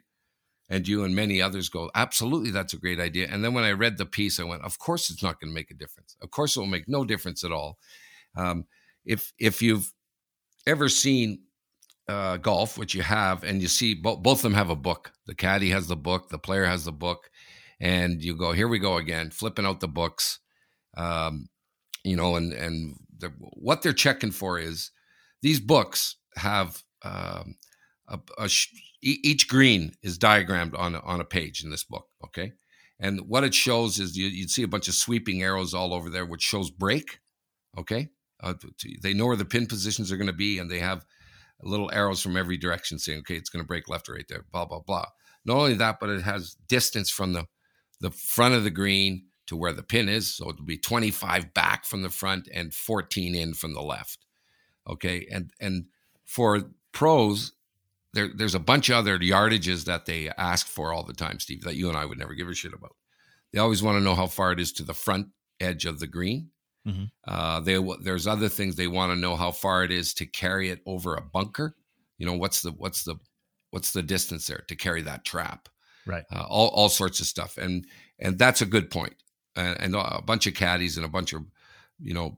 and 0.68 0.88
you 0.88 1.04
and 1.04 1.14
many 1.14 1.42
others 1.42 1.68
go, 1.68 1.90
"Absolutely, 1.94 2.50
that's 2.50 2.74
a 2.74 2.78
great 2.78 3.00
idea." 3.00 3.28
And 3.30 3.44
then 3.44 3.54
when 3.54 3.64
I 3.64 3.72
read 3.72 3.98
the 3.98 4.06
piece, 4.06 4.40
I 4.40 4.44
went, 4.44 4.62
"Of 4.62 4.78
course, 4.78 5.10
it's 5.10 5.22
not 5.22 5.40
going 5.40 5.50
to 5.50 5.54
make 5.54 5.70
a 5.70 5.74
difference. 5.74 6.16
Of 6.22 6.30
course, 6.30 6.56
it 6.56 6.60
will 6.60 6.66
make 6.66 6.88
no 6.88 7.04
difference 7.04 7.44
at 7.44 7.52
all." 7.52 7.78
Um, 8.36 8.66
if 9.04 9.32
if 9.38 9.62
you've 9.62 9.92
ever 10.66 10.88
seen 10.88 11.42
uh, 12.08 12.36
golf, 12.36 12.76
which 12.76 12.94
you 12.94 13.02
have, 13.02 13.44
and 13.44 13.62
you 13.62 13.68
see 13.68 13.94
both 13.94 14.22
both 14.22 14.38
of 14.38 14.42
them 14.42 14.54
have 14.54 14.70
a 14.70 14.76
book. 14.76 15.12
The 15.26 15.34
caddy 15.34 15.70
has 15.70 15.86
the 15.86 15.96
book, 15.96 16.28
the 16.28 16.38
player 16.38 16.64
has 16.64 16.84
the 16.84 16.92
book, 16.92 17.30
and 17.80 18.22
you 18.22 18.36
go, 18.36 18.52
"Here 18.52 18.68
we 18.68 18.78
go 18.78 18.96
again," 18.96 19.30
flipping 19.30 19.66
out 19.66 19.80
the 19.80 19.88
books. 19.88 20.40
Um, 20.96 21.48
you 22.04 22.16
know, 22.16 22.36
and 22.36 22.52
and 22.52 22.96
the, 23.18 23.32
what 23.38 23.82
they're 23.82 23.92
checking 23.92 24.32
for 24.32 24.58
is 24.58 24.90
these 25.42 25.60
books 25.60 26.16
have 26.36 26.82
um, 27.02 27.56
a, 28.08 28.18
a 28.38 28.48
sh- 28.48 28.74
each 29.02 29.48
green 29.48 29.92
is 30.02 30.18
diagrammed 30.18 30.74
on 30.74 30.96
on 30.96 31.20
a 31.20 31.24
page 31.24 31.64
in 31.64 31.70
this 31.70 31.84
book. 31.84 32.06
Okay, 32.24 32.52
and 33.00 33.20
what 33.28 33.44
it 33.44 33.54
shows 33.54 33.98
is 33.98 34.16
you, 34.16 34.42
would 34.42 34.50
see 34.50 34.62
a 34.62 34.68
bunch 34.68 34.88
of 34.88 34.94
sweeping 34.94 35.42
arrows 35.42 35.72
all 35.74 35.94
over 35.94 36.10
there, 36.10 36.26
which 36.26 36.42
shows 36.42 36.70
break. 36.70 37.20
Okay, 37.78 38.08
uh, 38.42 38.54
they 39.02 39.14
know 39.14 39.26
where 39.26 39.36
the 39.36 39.44
pin 39.44 39.66
positions 39.66 40.12
are 40.12 40.16
going 40.16 40.26
to 40.26 40.32
be, 40.32 40.58
and 40.58 40.70
they 40.70 40.80
have 40.80 41.06
little 41.64 41.90
arrows 41.92 42.22
from 42.22 42.36
every 42.36 42.56
direction 42.56 42.98
saying, 42.98 43.20
okay, 43.20 43.36
it's 43.36 43.50
going 43.50 43.62
to 43.62 43.66
break 43.66 43.88
left 43.88 44.08
or 44.08 44.14
right 44.14 44.26
there. 44.28 44.44
Blah 44.52 44.66
blah 44.66 44.80
blah. 44.80 45.06
Not 45.44 45.56
only 45.56 45.74
that, 45.74 45.98
but 46.00 46.10
it 46.10 46.22
has 46.22 46.56
distance 46.68 47.10
from 47.10 47.32
the 47.32 47.46
the 48.00 48.10
front 48.10 48.54
of 48.54 48.64
the 48.64 48.70
green 48.70 49.26
to 49.46 49.56
where 49.56 49.72
the 49.72 49.82
pin 49.82 50.08
is, 50.08 50.34
so 50.34 50.48
it'll 50.48 50.64
be 50.64 50.78
25 50.78 51.52
back 51.52 51.84
from 51.84 52.02
the 52.02 52.08
front 52.10 52.48
and 52.52 52.72
14 52.72 53.34
in 53.34 53.54
from 53.54 53.74
the 53.74 53.82
left. 53.82 54.24
Okay, 54.88 55.26
and 55.30 55.52
and 55.60 55.86
for 56.24 56.62
pros, 56.92 57.52
there 58.12 58.30
there's 58.34 58.54
a 58.54 58.60
bunch 58.60 58.88
of 58.88 58.96
other 58.96 59.18
yardages 59.18 59.84
that 59.84 60.06
they 60.06 60.30
ask 60.36 60.66
for 60.66 60.92
all 60.92 61.02
the 61.02 61.12
time, 61.12 61.40
Steve, 61.40 61.62
that 61.62 61.76
you 61.76 61.88
and 61.88 61.96
I 61.96 62.04
would 62.04 62.18
never 62.18 62.34
give 62.34 62.48
a 62.48 62.54
shit 62.54 62.74
about. 62.74 62.96
They 63.52 63.58
always 63.58 63.82
want 63.82 63.96
to 63.96 64.04
know 64.04 64.14
how 64.14 64.26
far 64.26 64.52
it 64.52 64.60
is 64.60 64.72
to 64.74 64.82
the 64.82 64.94
front 64.94 65.28
edge 65.60 65.86
of 65.86 66.00
the 66.00 66.06
green. 66.06 66.50
Mm-hmm. 66.86 67.04
Uh, 67.26 67.60
they 67.60 67.82
there's 68.02 68.26
other 68.26 68.48
things 68.48 68.76
they 68.76 68.88
want 68.88 69.12
to 69.12 69.18
know 69.18 69.36
how 69.36 69.50
far 69.50 69.84
it 69.84 69.90
is 69.90 70.12
to 70.14 70.26
carry 70.26 70.70
it 70.70 70.80
over 70.86 71.14
a 71.14 71.22
bunker. 71.22 71.74
You 72.18 72.26
know 72.26 72.34
what's 72.34 72.62
the 72.62 72.72
what's 72.72 73.04
the 73.04 73.16
what's 73.70 73.92
the 73.92 74.02
distance 74.02 74.46
there 74.46 74.64
to 74.68 74.76
carry 74.76 75.02
that 75.02 75.24
trap? 75.24 75.68
Right. 76.06 76.24
Uh, 76.30 76.44
all 76.48 76.68
all 76.68 76.88
sorts 76.88 77.20
of 77.20 77.26
stuff, 77.26 77.56
and 77.56 77.86
and 78.18 78.38
that's 78.38 78.60
a 78.60 78.66
good 78.66 78.90
point. 78.90 79.14
And, 79.56 79.80
and 79.80 79.94
a 79.94 80.20
bunch 80.20 80.46
of 80.46 80.54
caddies 80.54 80.96
and 80.96 81.06
a 81.06 81.08
bunch 81.08 81.32
of 81.32 81.42
you 82.00 82.12
know 82.12 82.36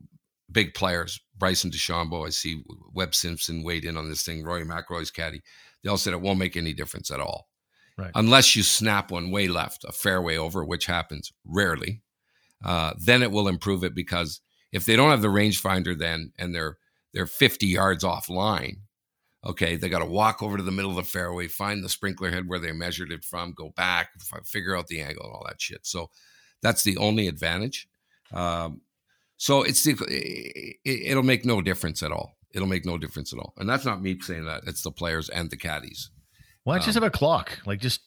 big 0.50 0.74
players. 0.74 1.20
Bryson 1.36 1.70
DeChambeau, 1.70 2.26
I 2.26 2.30
see 2.30 2.62
Webb 2.94 3.14
Simpson 3.14 3.62
weighed 3.62 3.84
in 3.84 3.96
on 3.96 4.08
this 4.08 4.22
thing. 4.22 4.44
Rory 4.44 4.64
McIlroy's 4.64 5.10
caddy. 5.10 5.42
They 5.82 5.90
all 5.90 5.96
said 5.96 6.12
it 6.12 6.20
won't 6.20 6.38
make 6.38 6.56
any 6.56 6.72
difference 6.72 7.10
at 7.10 7.20
all, 7.20 7.48
right. 7.98 8.10
unless 8.14 8.56
you 8.56 8.62
snap 8.62 9.10
one 9.10 9.30
way 9.30 9.48
left, 9.48 9.84
a 9.84 9.92
fairway 9.92 10.36
over, 10.36 10.64
which 10.64 10.86
happens 10.86 11.32
rarely. 11.44 12.02
Uh, 12.64 12.94
then 12.98 13.22
it 13.22 13.30
will 13.30 13.48
improve 13.48 13.84
it 13.84 13.94
because 13.94 14.40
if 14.72 14.86
they 14.86 14.96
don't 14.96 15.10
have 15.10 15.22
the 15.22 15.28
rangefinder 15.28 15.96
then 15.96 16.32
and 16.38 16.54
they're 16.54 16.78
they're 17.12 17.26
50 17.26 17.66
yards 17.66 18.04
offline, 18.04 18.76
okay, 19.44 19.76
they 19.76 19.88
got 19.88 20.00
to 20.00 20.06
walk 20.06 20.42
over 20.42 20.56
to 20.56 20.62
the 20.62 20.72
middle 20.72 20.90
of 20.90 20.96
the 20.96 21.02
fairway, 21.02 21.48
find 21.48 21.82
the 21.82 21.88
sprinkler 21.88 22.30
head 22.30 22.48
where 22.48 22.58
they 22.58 22.72
measured 22.72 23.10
it 23.10 23.24
from, 23.24 23.52
go 23.52 23.70
back, 23.70 24.10
figure 24.44 24.76
out 24.76 24.88
the 24.88 25.00
angle 25.00 25.24
and 25.24 25.32
all 25.32 25.44
that 25.46 25.60
shit. 25.60 25.86
So 25.86 26.10
that's 26.62 26.82
the 26.82 26.96
only 26.98 27.26
advantage. 27.28 27.88
Um, 28.32 28.82
so 29.38 29.62
it's 29.62 29.82
the, 29.84 29.96
it, 30.84 31.14
will 31.14 31.22
make 31.22 31.44
no 31.44 31.62
difference 31.62 32.02
at 32.02 32.12
all. 32.12 32.36
It'll 32.54 32.68
make 32.68 32.84
no 32.84 32.98
difference 32.98 33.32
at 33.32 33.38
all. 33.38 33.54
And 33.56 33.68
that's 33.68 33.84
not 33.84 34.02
me 34.02 34.18
saying 34.20 34.46
that. 34.46 34.64
It's 34.66 34.82
the 34.82 34.90
players 34.90 35.28
and 35.28 35.50
the 35.50 35.56
caddies. 35.56 36.10
Why 36.64 36.76
um, 36.76 36.82
just 36.82 36.94
have 36.94 37.02
a 37.02 37.10
clock? 37.10 37.60
Like 37.66 37.80
just 37.80 38.00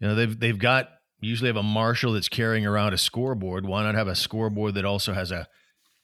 you 0.00 0.08
know 0.08 0.14
they've 0.14 0.38
they've 0.38 0.58
got 0.58 0.88
usually 1.22 1.48
have 1.48 1.56
a 1.56 1.62
marshal 1.62 2.12
that's 2.12 2.28
carrying 2.28 2.66
around 2.66 2.92
a 2.92 2.98
scoreboard. 2.98 3.66
Why 3.66 3.82
not 3.82 3.94
have 3.94 4.08
a 4.08 4.14
scoreboard 4.14 4.74
that 4.74 4.84
also 4.84 5.12
has 5.12 5.30
a 5.30 5.48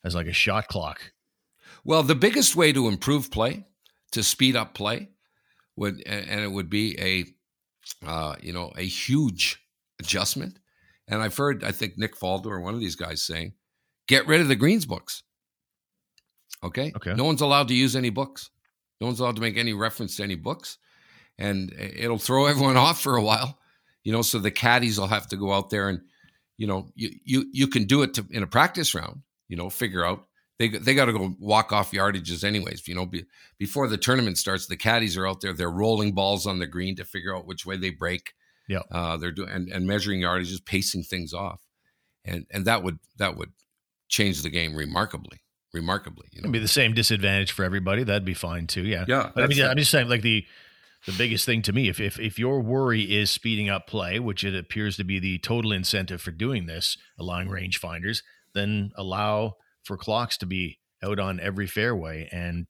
has 0.02 0.14
like 0.14 0.26
a 0.26 0.32
shot 0.32 0.68
clock? 0.68 1.12
Well, 1.84 2.02
the 2.02 2.14
biggest 2.14 2.56
way 2.56 2.72
to 2.72 2.88
improve 2.88 3.30
play, 3.30 3.66
to 4.12 4.22
speed 4.22 4.56
up 4.56 4.75
play, 4.75 5.10
would 5.76 6.02
and 6.06 6.40
it 6.40 6.50
would 6.50 6.70
be 6.70 6.98
a 7.00 7.25
uh, 8.06 8.37
you 8.40 8.52
know 8.52 8.72
a 8.76 8.82
huge 8.82 9.62
adjustment. 10.00 10.58
And 11.06 11.22
I've 11.22 11.37
heard 11.37 11.64
I 11.64 11.72
think 11.72 11.96
Nick 11.96 12.16
Faldo 12.18 12.46
or 12.46 12.60
one 12.60 12.75
of 12.75 12.80
these 12.80 12.96
guys 12.96 13.22
saying 13.22 13.54
Get 14.08 14.26
rid 14.26 14.40
of 14.40 14.48
the 14.48 14.56
greens 14.56 14.87
books. 14.87 15.22
Okay. 16.64 16.92
Okay. 16.96 17.14
No 17.14 17.25
one's 17.25 17.42
allowed 17.42 17.68
to 17.68 17.75
use 17.75 17.94
any 17.94 18.10
books. 18.10 18.50
No 19.00 19.06
one's 19.06 19.20
allowed 19.20 19.37
to 19.37 19.42
make 19.42 19.56
any 19.56 19.75
reference 19.75 20.16
to 20.16 20.25
any 20.25 20.34
books, 20.34 20.78
and 21.38 21.72
it'll 21.78 22.18
throw 22.18 22.46
everyone 22.46 22.76
off 22.88 23.00
for 23.00 23.16
a 23.16 23.22
while. 23.22 23.58
You 24.09 24.15
know, 24.15 24.23
so 24.23 24.38
the 24.38 24.50
caddies 24.50 24.99
will 24.99 25.07
have 25.07 25.27
to 25.27 25.37
go 25.37 25.53
out 25.53 25.69
there 25.69 25.91
and, 25.91 26.00
you 26.57 26.67
know, 26.67 26.88
you 26.95 27.11
you 27.25 27.45
you 27.53 27.67
can 27.67 27.85
do 27.85 28.00
it 28.00 28.15
to, 28.15 28.25
in 28.31 28.43
a 28.43 28.47
practice 28.47 28.95
round. 28.95 29.21
You 29.49 29.57
know, 29.59 29.69
figure 29.69 30.03
out 30.03 30.25
they 30.59 30.71
they 30.71 30.95
got 30.95 31.05
to 31.05 31.12
go 31.12 31.37
walk 31.38 31.73
off 31.73 31.93
yardages 31.93 32.43
anyways. 32.43 32.88
You 32.88 32.95
know, 32.95 33.05
be, 33.05 33.27
before 33.59 33.87
the 33.87 33.99
tournament 33.99 34.38
starts, 34.38 34.65
the 34.65 34.79
caddies 34.79 35.19
are 35.19 35.29
out 35.29 35.43
there. 35.43 35.53
They're 35.53 35.69
rolling 35.69 36.15
balls 36.15 36.47
on 36.47 36.59
the 36.59 36.67
green 36.67 36.97
to 36.97 37.05
figure 37.05 37.37
out 37.37 37.47
which 37.47 37.67
way 37.67 37.77
they 37.77 37.91
break. 37.91 38.33
Yeah, 38.67 38.81
uh, 38.91 39.19
they're 39.19 39.31
doing 39.31 39.50
and, 39.50 39.69
and 39.69 39.87
measuring 39.87 40.23
yardages, 40.23 40.65
pacing 40.65 41.03
things 41.03 41.35
off, 41.35 41.61
and 42.25 42.47
and 42.50 42.65
that 42.65 42.83
would 42.83 43.00
that 43.19 43.37
would 43.37 43.53
change 44.09 44.41
the 44.41 44.49
game 44.49 44.75
remarkably. 44.75 45.41
Remarkably, 45.75 46.29
you 46.33 46.41
know, 46.41 46.47
It'd 46.47 46.53
be 46.55 46.61
the 46.61 46.67
same 46.67 46.95
disadvantage 46.95 47.53
for 47.53 47.62
everybody. 47.62 48.05
That'd 48.05 48.25
be 48.25 48.33
fine 48.33 48.69
too. 48.69 48.85
Yeah, 48.85 49.05
yeah. 49.07 49.33
But 49.35 49.45
I 49.45 49.47
mean, 49.49 49.62
I'm 49.62 49.77
just 49.77 49.91
saying, 49.91 50.09
like 50.09 50.23
the 50.23 50.47
the 51.07 51.12
biggest 51.12 51.47
thing 51.47 51.62
to 51.62 51.73
me, 51.73 51.88
if 51.88 52.00
if 52.00 52.19
if 52.19 52.38
your 52.38 52.61
worry 52.61 53.02
is 53.02 53.31
speeding 53.31 53.69
up 53.69 53.87
play, 53.87 54.19
which 54.19 54.45
it 54.45 54.55
appears 54.55 54.97
to 54.97 55.05
be 55.05 55.19
the 55.19 55.38
total 55.38 55.73
incentive 55.73 56.21
for 56.21 56.31
doing 56.31 56.67
this, 56.67 56.97
allowing 57.19 57.49
rangefinders, 57.49 58.23
then 58.55 58.93
allow 58.97 59.55
for 59.83 59.97
clocks 59.97 60.37
to 60.38 60.47
be 60.47 60.78
out 61.02 61.19
on 61.19 61.40
every 61.40 61.67
fairway 61.67 62.28
and 62.33 62.67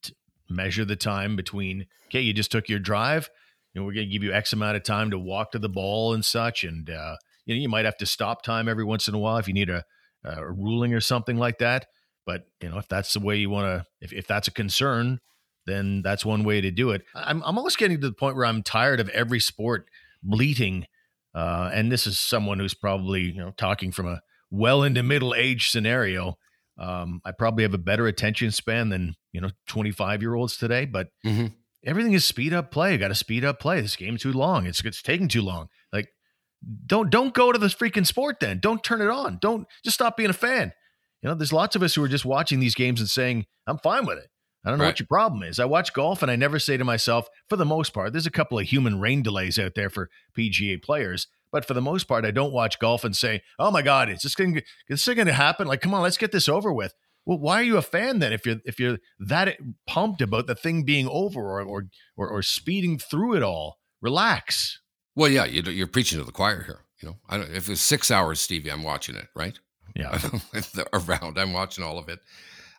measure 0.48 0.84
the 0.84 0.96
time 0.96 1.36
between. 1.36 1.86
Okay, 2.06 2.20
you 2.20 2.32
just 2.32 2.52
took 2.52 2.68
your 2.68 2.78
drive. 2.78 3.30
Know, 3.74 3.84
we're 3.84 3.92
going 3.92 4.08
to 4.08 4.12
give 4.12 4.24
you 4.24 4.32
X 4.32 4.52
amount 4.52 4.76
of 4.76 4.82
time 4.82 5.10
to 5.10 5.18
walk 5.18 5.52
to 5.52 5.58
the 5.58 5.68
ball 5.68 6.12
and 6.12 6.24
such, 6.24 6.64
and 6.64 6.90
uh, 6.90 7.16
you 7.46 7.54
know, 7.54 7.60
you 7.60 7.68
might 7.68 7.84
have 7.84 7.96
to 7.98 8.06
stop 8.06 8.42
time 8.42 8.68
every 8.68 8.84
once 8.84 9.08
in 9.08 9.14
a 9.14 9.18
while 9.18 9.36
if 9.36 9.46
you 9.46 9.54
need 9.54 9.70
a 9.70 9.84
a 10.24 10.52
ruling 10.52 10.94
or 10.94 11.00
something 11.00 11.36
like 11.36 11.58
that. 11.58 11.86
But 12.26 12.46
you 12.60 12.68
know, 12.68 12.78
if 12.78 12.88
that's 12.88 13.12
the 13.12 13.20
way 13.20 13.36
you 13.36 13.50
want 13.50 13.66
to, 13.66 13.86
if, 14.00 14.12
if 14.12 14.26
that's 14.26 14.48
a 14.48 14.52
concern, 14.52 15.20
then 15.68 16.02
that's 16.02 16.24
one 16.24 16.44
way 16.44 16.60
to 16.60 16.70
do 16.70 16.90
it. 16.90 17.02
I'm 17.14 17.42
I'm 17.42 17.58
almost 17.58 17.78
getting 17.78 18.00
to 18.00 18.06
the 18.06 18.12
point 18.12 18.36
where 18.36 18.46
I'm 18.46 18.62
tired 18.62 19.00
of 19.00 19.08
every 19.10 19.40
sport 19.40 19.88
bleating, 20.22 20.86
uh, 21.34 21.70
and 21.72 21.92
this 21.92 22.06
is 22.06 22.18
someone 22.18 22.58
who's 22.58 22.74
probably 22.74 23.22
you 23.22 23.34
know 23.34 23.52
talking 23.56 23.92
from 23.92 24.08
a 24.08 24.22
well 24.50 24.82
into 24.82 25.02
middle 25.02 25.34
age 25.34 25.70
scenario. 25.70 26.38
Um, 26.78 27.20
I 27.24 27.32
probably 27.32 27.64
have 27.64 27.74
a 27.74 27.78
better 27.78 28.06
attention 28.06 28.50
span 28.50 28.88
than 28.88 29.16
you 29.32 29.40
know 29.40 29.50
25 29.66 30.22
year 30.22 30.34
olds 30.34 30.56
today, 30.56 30.84
but 30.84 31.08
mm-hmm. 31.24 31.46
everything 31.84 32.12
is 32.12 32.24
speed 32.24 32.52
up 32.52 32.70
play. 32.70 32.96
Got 32.96 33.08
to 33.08 33.14
speed 33.14 33.44
up 33.44 33.60
play. 33.60 33.80
This 33.80 33.96
game's 33.96 34.22
too 34.22 34.32
long. 34.32 34.66
It's 34.66 34.80
it's 34.84 35.02
taking 35.02 35.28
too 35.28 35.42
long. 35.42 35.68
Like 35.92 36.08
don't 36.86 37.10
don't 37.10 37.34
go 37.34 37.52
to 37.52 37.58
the 37.58 37.66
freaking 37.66 38.06
sport 38.06 38.40
then. 38.40 38.58
Don't 38.60 38.82
turn 38.82 39.00
it 39.00 39.10
on. 39.10 39.38
Don't 39.40 39.66
just 39.84 39.94
stop 39.94 40.16
being 40.16 40.30
a 40.30 40.34
fan. 40.34 40.72
You 41.22 41.28
know, 41.28 41.34
there's 41.34 41.52
lots 41.52 41.74
of 41.76 41.82
us 41.82 41.94
who 41.94 42.02
are 42.04 42.08
just 42.08 42.24
watching 42.24 42.60
these 42.60 42.74
games 42.74 43.00
and 43.00 43.10
saying, 43.10 43.46
I'm 43.66 43.78
fine 43.78 44.06
with 44.06 44.18
it. 44.18 44.28
I 44.68 44.70
don't 44.70 44.78
know 44.78 44.84
Right. 44.84 44.90
what 44.90 45.00
your 45.00 45.06
problem 45.06 45.42
is. 45.42 45.58
I 45.58 45.64
watch 45.64 45.94
golf 45.94 46.20
and 46.22 46.30
I 46.30 46.36
never 46.36 46.58
say 46.58 46.76
to 46.76 46.84
myself, 46.84 47.26
for 47.48 47.56
the 47.56 47.64
most 47.64 47.94
part, 47.94 48.12
there's 48.12 48.26
a 48.26 48.30
couple 48.30 48.58
of 48.58 48.66
human 48.66 49.00
rain 49.00 49.22
delays 49.22 49.58
out 49.58 49.74
there 49.74 49.88
for 49.88 50.10
PGA 50.36 50.76
players. 50.82 51.26
But 51.50 51.64
for 51.64 51.72
the 51.72 51.80
most 51.80 52.04
part, 52.04 52.26
I 52.26 52.30
don't 52.30 52.52
watch 52.52 52.78
golf 52.78 53.02
and 53.04 53.16
say, 53.16 53.40
"Oh 53.58 53.70
my 53.70 53.80
God, 53.80 54.10
is 54.10 54.20
this 54.20 54.34
going? 54.34 54.58
Is 54.90 55.02
this 55.02 55.14
going 55.14 55.26
to 55.26 55.32
happen? 55.32 55.66
Like, 55.66 55.80
come 55.80 55.94
on, 55.94 56.02
let's 56.02 56.18
get 56.18 56.32
this 56.32 56.50
over 56.50 56.70
with." 56.70 56.92
Well, 57.24 57.38
why 57.38 57.60
are 57.60 57.62
you 57.64 57.78
a 57.78 57.82
fan 57.82 58.18
then? 58.18 58.34
If 58.34 58.44
you're 58.44 58.56
if 58.66 58.78
you're 58.78 58.98
that 59.18 59.56
pumped 59.86 60.20
about 60.20 60.46
the 60.46 60.54
thing 60.54 60.82
being 60.84 61.08
over 61.08 61.40
or 61.40 61.62
or 61.62 61.84
or, 62.18 62.28
or 62.28 62.42
speeding 62.42 62.98
through 62.98 63.34
it 63.36 63.42
all, 63.42 63.78
relax. 64.02 64.80
Well, 65.14 65.30
yeah, 65.30 65.46
you, 65.46 65.62
you're 65.62 65.86
preaching 65.86 66.18
to 66.18 66.24
the 66.24 66.32
choir 66.32 66.62
here. 66.64 66.84
You 67.00 67.08
know, 67.08 67.16
I 67.30 67.38
don't, 67.38 67.50
if 67.50 67.68
it's 67.70 67.80
six 67.80 68.10
hours, 68.10 68.40
Stevie, 68.40 68.70
I'm 68.70 68.82
watching 68.82 69.16
it, 69.16 69.28
right? 69.34 69.58
Yeah, 69.96 70.18
around. 70.92 71.38
I'm 71.38 71.52
watching 71.54 71.82
all 71.82 71.98
of 71.98 72.08
it. 72.10 72.20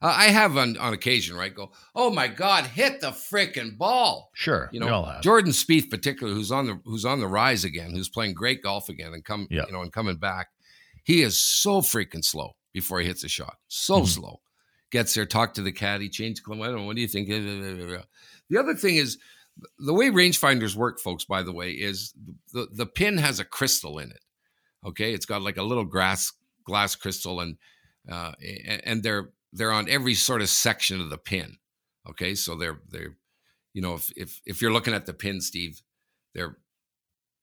Uh, 0.01 0.13
I 0.15 0.25
have 0.29 0.56
on, 0.58 0.77
on 0.77 0.94
occasion, 0.94 1.36
right? 1.36 1.53
Go, 1.53 1.72
oh 1.96 2.10
my 2.10 2.27
God, 2.27 2.65
hit 2.65 3.01
the 3.01 3.12
freaking 3.12 3.77
ball. 3.77 4.29
sure. 4.34 4.70
You 4.72 4.79
know. 4.79 5.18
Jordan 5.22 5.51
Spieth, 5.51 5.89
particularly, 5.89 6.38
who's 6.38 6.51
on 6.51 6.68
the 6.68 6.79
who's 6.86 7.06
on 7.06 7.20
the 7.20 7.27
rise 7.27 7.63
again, 7.65 7.91
who's 7.91 8.10
playing 8.10 8.34
great 8.34 8.62
golf 8.63 8.88
again, 8.89 9.13
and 9.13 9.24
come, 9.25 9.48
Yeah. 9.50 9.65
you 9.68 9.74
know, 9.74 9.82
and 9.82 9.91
coming 9.91 10.15
back. 10.18 10.48
He 11.03 11.22
is 11.22 11.41
so 11.41 11.82
freaking 11.82 12.24
slow 12.24 12.56
before 12.72 13.00
he 13.00 13.08
hits 13.08 13.24
a 13.24 13.29
shot. 13.29 13.58
So 13.68 14.01
Mhm. 14.01 14.08
slow. 14.08 14.41
Gets 14.91 15.13
there, 15.13 15.25
talk 15.25 15.53
to 15.56 15.62
the 15.62 15.72
caddy, 15.72 16.10
change 16.10 16.41
club. 16.44 16.62
I 16.62 16.68
don't 16.68 16.77
know. 16.77 16.84
What 16.86 16.96
do 16.96 17.01
you 17.01 17.08
think? 17.08 17.27
The 17.29 18.58
other 18.58 18.74
thing 18.75 18.96
is 18.96 19.18
the 19.77 19.94
way 19.94 20.10
rangefinders 20.10 20.75
work, 20.75 21.00
folks. 21.00 21.25
By 21.25 21.44
the 21.44 21.51
way, 21.53 21.72
is 21.72 22.13
the 22.53 22.68
the 22.72 22.86
pin 22.86 23.18
has 23.18 23.39
a 23.39 23.46
crystal 23.46 24.00
in 24.00 24.12
it. 24.12 24.24
Okay, 24.86 25.13
it's 25.13 25.25
got 25.25 25.41
like 25.41 25.58
a 25.58 25.63
little 25.63 25.84
glass 25.86 26.32
glass 26.63 26.96
crystal, 26.96 27.41
and 27.41 27.58
uh, 28.10 28.32
and, 28.41 28.82
and 28.86 29.03
they're 29.03 29.32
they're 29.53 29.72
on 29.72 29.89
every 29.89 30.13
sort 30.13 30.41
of 30.41 30.50
section 30.50 31.01
of 31.01 31.10
the 31.10 31.18
pin. 31.18 31.58
Okay, 32.10 32.36
so 32.36 32.56
they're 32.56 32.79
they're 32.89 33.15
you 33.74 33.82
know 33.82 33.96
if 33.96 34.12
if 34.15 34.41
if 34.46 34.62
you're 34.62 34.72
looking 34.74 34.94
at 34.94 35.06
the 35.06 35.13
pin, 35.13 35.41
Steve, 35.41 35.82
they're 36.34 36.58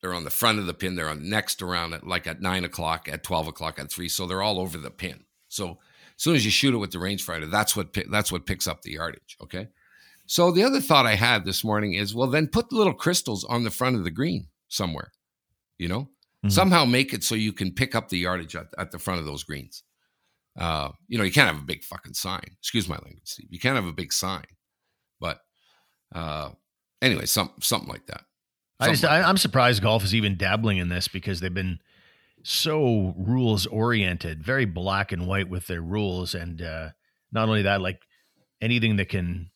they're 0.00 0.14
on 0.14 0.24
the 0.24 0.30
front 0.30 0.58
of 0.58 0.66
the 0.66 0.74
pin. 0.74 0.94
They're 0.94 1.08
on 1.08 1.28
next 1.28 1.62
around 1.62 1.92
it, 1.94 2.06
like 2.06 2.26
at 2.26 2.40
nine 2.40 2.64
o'clock, 2.64 3.08
at 3.08 3.22
twelve 3.22 3.46
o'clock, 3.48 3.78
at 3.78 3.90
three. 3.90 4.08
So 4.08 4.26
they're 4.26 4.42
all 4.42 4.58
over 4.60 4.78
the 4.78 4.90
pin. 4.90 5.24
So 5.48 5.70
as 6.16 6.22
soon 6.22 6.34
as 6.36 6.44
you 6.44 6.50
shoot 6.50 6.74
it 6.74 6.78
with 6.78 6.90
the 6.92 6.98
rangefinder, 6.98 7.50
that's 7.50 7.76
what 7.76 7.96
that's 8.10 8.32
what 8.32 8.46
picks 8.46 8.66
up 8.66 8.82
the 8.82 8.92
yardage. 8.92 9.36
Okay. 9.42 9.68
So 10.26 10.50
the 10.50 10.64
other 10.64 10.80
thought 10.80 11.06
I 11.06 11.14
had 11.14 11.44
this 11.44 11.62
morning 11.62 11.92
is, 11.94 12.12
well, 12.12 12.26
then 12.26 12.48
put 12.48 12.68
the 12.68 12.76
little 12.76 12.94
crystals 12.94 13.44
on 13.44 13.62
the 13.62 13.70
front 13.70 13.94
of 13.94 14.02
the 14.02 14.10
green 14.10 14.48
somewhere. 14.68 15.12
You 15.78 15.86
know, 15.88 16.10
Mhm. 16.44 16.50
somehow 16.52 16.84
make 16.84 17.12
it 17.14 17.22
so 17.22 17.34
you 17.36 17.52
can 17.52 17.72
pick 17.72 17.94
up 17.94 18.08
the 18.08 18.18
yardage 18.18 18.56
at, 18.56 18.66
at 18.76 18.90
the 18.90 18.98
front 18.98 19.20
of 19.20 19.26
those 19.26 19.44
greens. 19.44 19.84
Uh, 20.56 20.90
you 21.08 21.18
know, 21.18 21.24
you 21.24 21.32
can't 21.32 21.48
have 21.48 21.62
a 21.62 21.66
big 21.66 21.84
fucking 21.84 22.14
sign. 22.14 22.56
Excuse 22.58 22.88
my 22.88 22.96
language, 22.96 23.20
Steve. 23.24 23.48
You 23.50 23.58
can't 23.58 23.76
have 23.76 23.86
a 23.86 23.92
big 23.92 24.12
sign, 24.12 24.46
but 25.20 25.40
uh, 26.14 26.50
anyway, 27.02 27.26
some 27.26 27.50
something 27.60 27.88
like 27.88 28.06
that. 28.06 28.22
I 28.80 28.88
just, 28.88 29.02
Something 29.02 29.18
like 29.18 29.26
I, 29.26 29.28
I'm 29.28 29.36
surprised 29.36 29.82
golf 29.82 30.04
is 30.04 30.14
even 30.14 30.36
dabbling 30.36 30.78
in 30.78 30.88
this 30.88 31.08
because 31.08 31.40
they've 31.40 31.52
been 31.52 31.80
so 32.42 33.14
rules 33.18 33.66
oriented, 33.66 34.42
very 34.42 34.64
black 34.64 35.12
and 35.12 35.26
white 35.26 35.48
with 35.48 35.66
their 35.66 35.82
rules, 35.82 36.34
and 36.34 36.62
uh, 36.62 36.90
not 37.32 37.48
only 37.48 37.62
that, 37.62 37.80
like 37.80 38.00
anything 38.60 38.96
that 38.96 39.08
can 39.08 39.50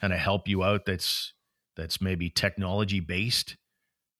kind 0.00 0.12
of 0.12 0.18
help 0.18 0.46
you 0.46 0.62
out 0.62 0.84
that's 0.84 1.32
that's 1.76 2.00
maybe 2.00 2.30
technology 2.30 3.00
based, 3.00 3.56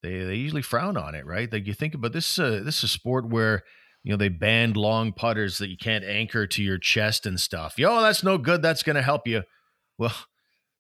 they 0.03 0.25
they 0.25 0.37
usually 0.37 0.62
frown 0.62 0.97
on 0.97 1.14
it, 1.14 1.26
right? 1.26 1.53
Like 1.53 1.67
you 1.67 1.75
think 1.75 1.95
about 1.95 2.12
this, 2.12 2.38
uh, 2.38 2.61
this 2.64 2.79
is 2.79 2.85
a 2.85 2.88
sport 2.88 3.29
where 3.29 3.62
you 4.04 4.11
know 4.12 4.16
they 4.16 4.28
banned 4.28 4.76
long 4.76 5.12
putters 5.12 5.58
that 5.58 5.68
you 5.70 5.76
can't 5.76 6.04
anchor 6.04 6.46
to 6.46 6.62
your 6.62 6.78
chest 6.78 7.26
and 7.26 7.40
stuff. 7.40 7.78
Yo, 7.78 8.00
that's 8.00 8.23
no 8.23 8.38
good. 8.38 8.62
That's 8.62 8.82
going 8.84 8.96
to 8.96 9.02
help 9.02 9.26
you. 9.26 9.42
Well, 9.99 10.14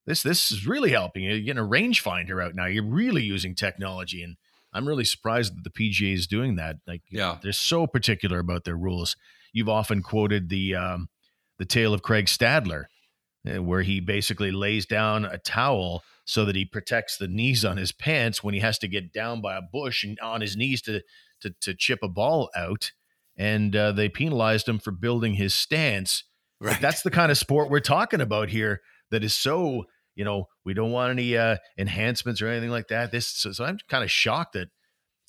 this 0.06 0.22
this 0.22 0.52
is 0.52 0.66
really 0.66 0.90
helping 0.92 1.24
you. 1.24 1.30
You're 1.34 1.54
getting 1.54 1.64
a 1.64 1.68
rangefinder 1.68 2.44
out 2.44 2.54
now. 2.54 2.66
You're 2.66 2.84
really 2.84 3.22
using 3.24 3.54
technology, 3.54 4.22
and 4.22 4.36
I'm 4.72 4.86
really 4.86 5.04
surprised 5.04 5.56
that 5.56 5.64
the 5.64 5.70
PGA 5.70 6.12
is 6.14 6.26
doing 6.26 6.56
that. 6.56 6.76
Like, 6.86 7.02
Yeah. 7.10 7.38
they're 7.42 7.52
so 7.52 7.86
particular 7.86 8.38
about 8.38 8.64
their 8.64 8.76
rules. 8.76 9.16
You've 9.52 9.68
often 9.68 10.02
quoted 10.02 10.48
the 10.48 10.74
um, 10.74 11.08
the 11.58 11.64
tale 11.64 11.94
of 11.94 12.02
Craig 12.02 12.26
Stadler, 12.26 12.84
uh, 13.48 13.62
where 13.62 13.82
he 13.82 14.00
basically 14.00 14.50
lays 14.50 14.84
down 14.84 15.24
a 15.24 15.38
towel 15.38 16.02
so 16.26 16.44
that 16.44 16.56
he 16.56 16.64
protects 16.64 17.16
the 17.16 17.28
knees 17.28 17.64
on 17.64 17.76
his 17.76 17.92
pants 17.92 18.42
when 18.42 18.52
he 18.54 18.60
has 18.60 18.78
to 18.78 18.88
get 18.88 19.12
down 19.12 19.40
by 19.40 19.56
a 19.56 19.62
bush 19.62 20.02
and 20.02 20.18
on 20.20 20.40
his 20.40 20.56
knees 20.56 20.82
to 20.82 21.02
to, 21.40 21.54
to 21.60 21.74
chip 21.74 22.00
a 22.02 22.08
ball 22.08 22.50
out. 22.56 22.90
And 23.36 23.74
uh, 23.74 23.92
they 23.92 24.08
penalized 24.08 24.68
him 24.68 24.78
for 24.78 24.90
building 24.92 25.34
his 25.34 25.54
stance. 25.54 26.24
Like, 26.60 26.80
that's 26.80 27.02
the 27.02 27.10
kind 27.10 27.30
of 27.32 27.36
sport 27.38 27.68
we're 27.70 27.80
talking 27.80 28.20
about 28.20 28.48
here 28.48 28.80
that 29.10 29.22
is 29.24 29.34
so 29.34 29.84
you 30.14 30.24
know 30.24 30.48
we 30.64 30.72
don't 30.72 30.92
want 30.92 31.10
any 31.10 31.36
uh 31.36 31.56
enhancements 31.76 32.40
or 32.40 32.46
anything 32.48 32.70
like 32.70 32.88
that 32.88 33.10
this 33.10 33.26
so, 33.26 33.50
so 33.52 33.64
i'm 33.64 33.76
kind 33.88 34.04
of 34.04 34.10
shocked 34.10 34.52
that 34.54 34.68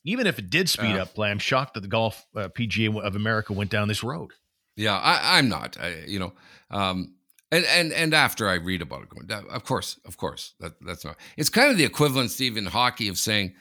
even 0.06 0.28
if 0.28 0.38
it 0.40 0.50
did 0.52 0.70
speed 0.70 0.96
Yeah. 0.96 1.02
up 1.02 1.14
play 1.16 1.30
i'm 1.32 1.40
shocked 1.40 1.74
that 1.74 1.82
the 1.82 1.88
golf 1.88 2.26
uh, 2.36 2.50
pga 2.50 3.02
of 3.02 3.16
america 3.16 3.52
went 3.52 3.72
down 3.72 3.88
this 3.88 4.04
road 4.04 4.32
Yeah, 4.78 4.96
I, 4.96 5.38
I'm 5.40 5.50
not. 5.50 5.78
I, 5.82 6.04
you 6.06 6.20
know, 6.20 6.34
um, 6.70 7.16
and 7.52 7.66
and 7.66 7.92
and 7.94 8.14
after 8.14 8.48
I 8.48 8.56
read 8.56 8.82
about 8.82 9.04
it, 9.04 9.10
going, 9.10 9.30
of 9.50 9.64
course, 9.64 10.00
of 10.06 10.18
course, 10.18 10.54
that 10.60 10.74
that's 10.86 11.04
not. 11.06 11.16
It's 11.38 11.50
kind 11.50 11.72
of 11.72 11.78
the 11.78 11.84
equivalent, 11.86 12.32
Steve, 12.32 12.58
in 12.58 12.66
hockey 12.66 13.08
of 13.08 13.18
saying, 13.18 13.56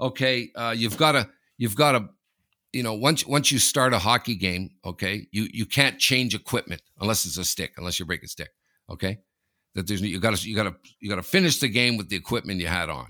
okay, 0.00 0.50
uh, 0.56 0.74
you've 0.76 0.96
got 0.96 1.12
to, 1.12 1.28
you've 1.58 1.76
got 1.76 1.92
to, 1.92 2.08
you 2.74 2.82
know, 2.82 2.94
once 2.94 3.26
once 3.26 3.50
you 3.52 3.58
start 3.58 3.92
a 3.92 3.98
hockey 3.98 4.34
game, 4.36 4.70
okay, 4.84 5.26
you 5.32 5.48
you 5.52 5.66
can't 5.66 5.98
change 5.98 6.34
equipment 6.34 6.82
unless 7.00 7.24
it's 7.26 7.38
a 7.38 7.44
stick, 7.44 7.74
unless 7.76 7.98
you 7.98 8.06
break 8.06 8.22
a 8.22 8.28
stick, 8.28 8.50
okay. 8.90 9.18
That 9.74 9.88
there's 9.88 10.02
you 10.02 10.20
got 10.20 10.36
to 10.36 10.48
you 10.48 10.54
got 10.54 10.64
to 10.64 10.74
you 11.00 11.08
got 11.08 11.16
to 11.16 11.22
finish 11.22 11.58
the 11.58 11.68
game 11.68 11.96
with 11.96 12.08
the 12.08 12.16
equipment 12.16 12.60
you 12.60 12.68
had 12.68 12.90
on, 12.90 13.08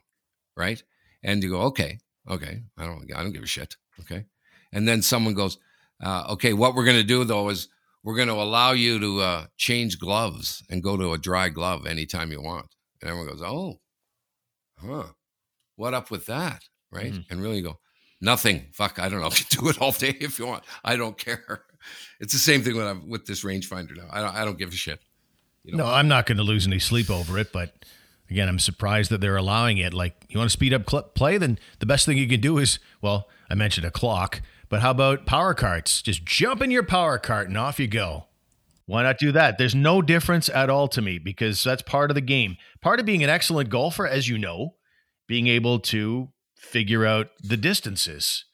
right? 0.57 0.83
And 1.22 1.42
you 1.42 1.50
go, 1.50 1.62
okay, 1.62 1.98
okay, 2.29 2.62
I 2.79 2.87
don't 2.87 3.11
I 3.14 3.22
don't 3.22 3.33
give 3.33 3.42
a 3.42 3.46
shit, 3.46 3.77
okay. 4.00 4.24
And 4.72 4.88
then 4.88 5.03
someone 5.03 5.35
goes, 5.35 5.59
uh, 6.03 6.24
okay, 6.31 6.53
what 6.53 6.74
we're 6.74 6.85
going 6.87 6.96
to 6.96 7.05
do 7.05 7.24
though 7.24 7.48
is 7.50 7.68
we're 8.03 8.16
going 8.16 8.29
to 8.29 8.35
allow 8.35 8.72
you 8.72 8.98
to 8.98 9.20
uh, 9.20 9.46
change 9.57 9.98
gloves 9.98 10.62
and 10.70 10.83
go 10.83 10.96
to 10.96 11.12
a 11.12 11.18
dry 11.18 11.48
glove 11.48 11.87
anytime 11.87 12.31
you 12.33 12.42
want. 12.42 12.74
And 13.00 13.11
everyone 13.11 13.31
goes, 13.31 13.42
oh, 13.42 13.81
huh, 14.79 15.12
what 15.77 15.94
up 15.94 16.11
with 16.11 16.27
that? 16.27 16.62
Right. 16.90 17.12
Mhm. 17.12 17.24
And 17.31 17.42
really 17.42 17.62
go, 17.62 17.79
nothing. 18.20 18.66
Fuck, 18.72 18.98
I 18.98 19.09
don't 19.09 19.20
know. 19.20 19.31
Do 19.50 19.68
it 19.68 19.81
all 19.81 19.92
day 19.92 20.16
if 20.20 20.38
you 20.38 20.46
want. 20.46 20.64
I 20.85 20.96
don't 20.96 21.16
care. 21.18 21.64
It's 22.20 22.33
the 22.33 22.38
same 22.38 22.62
thing 22.62 22.77
with, 22.77 23.05
with 23.07 23.27
this 23.27 23.44
rangefinder 23.44 23.96
now. 23.96 24.07
I 24.11 24.20
don't, 24.22 24.35
I 24.35 24.44
don't 24.44 24.59
give 24.59 24.70
a 24.70 24.77
shit. 24.77 25.00
You 25.64 25.77
know? 25.77 25.85
no 25.85 25.90
i'm 25.90 26.09
not 26.09 26.27
going 26.27 26.37
to 26.37 26.42
lose 26.42 26.66
any 26.66 26.79
sleep 26.79 27.09
over 27.09 27.38
it 27.38 27.50
but 27.50 27.87
again 28.29 28.50
i'm 28.50 28.59
surprised 28.59 29.11
that 29.11 29.22
they're 29.22 29.38
allowing 29.38 29.79
it 29.79 29.94
like 29.94 30.27
you 30.29 30.38
want 30.38 30.50
to 30.50 30.53
speed 30.53 30.74
up 30.74 30.88
cl- 30.90 31.05
play 31.05 31.38
then 31.38 31.59
the 31.79 31.87
best 31.87 32.05
thing 32.05 32.18
you 32.18 32.29
can 32.29 32.42
do 32.42 32.59
is 32.59 32.79
well 33.00 33.31
i 33.48 33.55
mentioned 33.55 33.87
a 33.87 33.90
clock 33.90 34.42
but 34.68 34.83
how 34.83 34.90
about 34.90 35.24
power 35.24 35.55
carts 35.55 36.03
just 36.03 36.22
jump 36.27 36.61
in 36.61 36.70
your 36.70 36.83
power 36.83 37.16
cart 37.16 37.48
and 37.48 37.57
off 37.57 37.81
you 37.81 37.87
go 37.88 38.27
Why 38.85 39.03
not 39.05 39.16
do 39.18 39.33
that? 39.33 39.57
There's 39.57 39.74
no 39.74 40.03
difference 40.03 40.50
at 40.50 40.68
all 40.68 40.88
to 40.88 41.00
me 41.00 41.18
because 41.18 41.64
that's 41.64 41.81
part 41.81 42.11
of 42.11 42.14
the 42.14 42.20
game. 42.20 42.59
Part 42.83 43.00
of 43.00 43.07
being 43.07 43.24
an 43.24 43.31
excellent 43.31 43.70
golfer, 43.70 44.07
as 44.07 44.29
you 44.29 44.37
know, 44.37 44.74
being 45.27 45.46
able 45.46 45.79
to 45.81 46.29
figure 46.64 47.05
out 47.07 47.29
the 47.42 47.57
distances. 47.57 48.44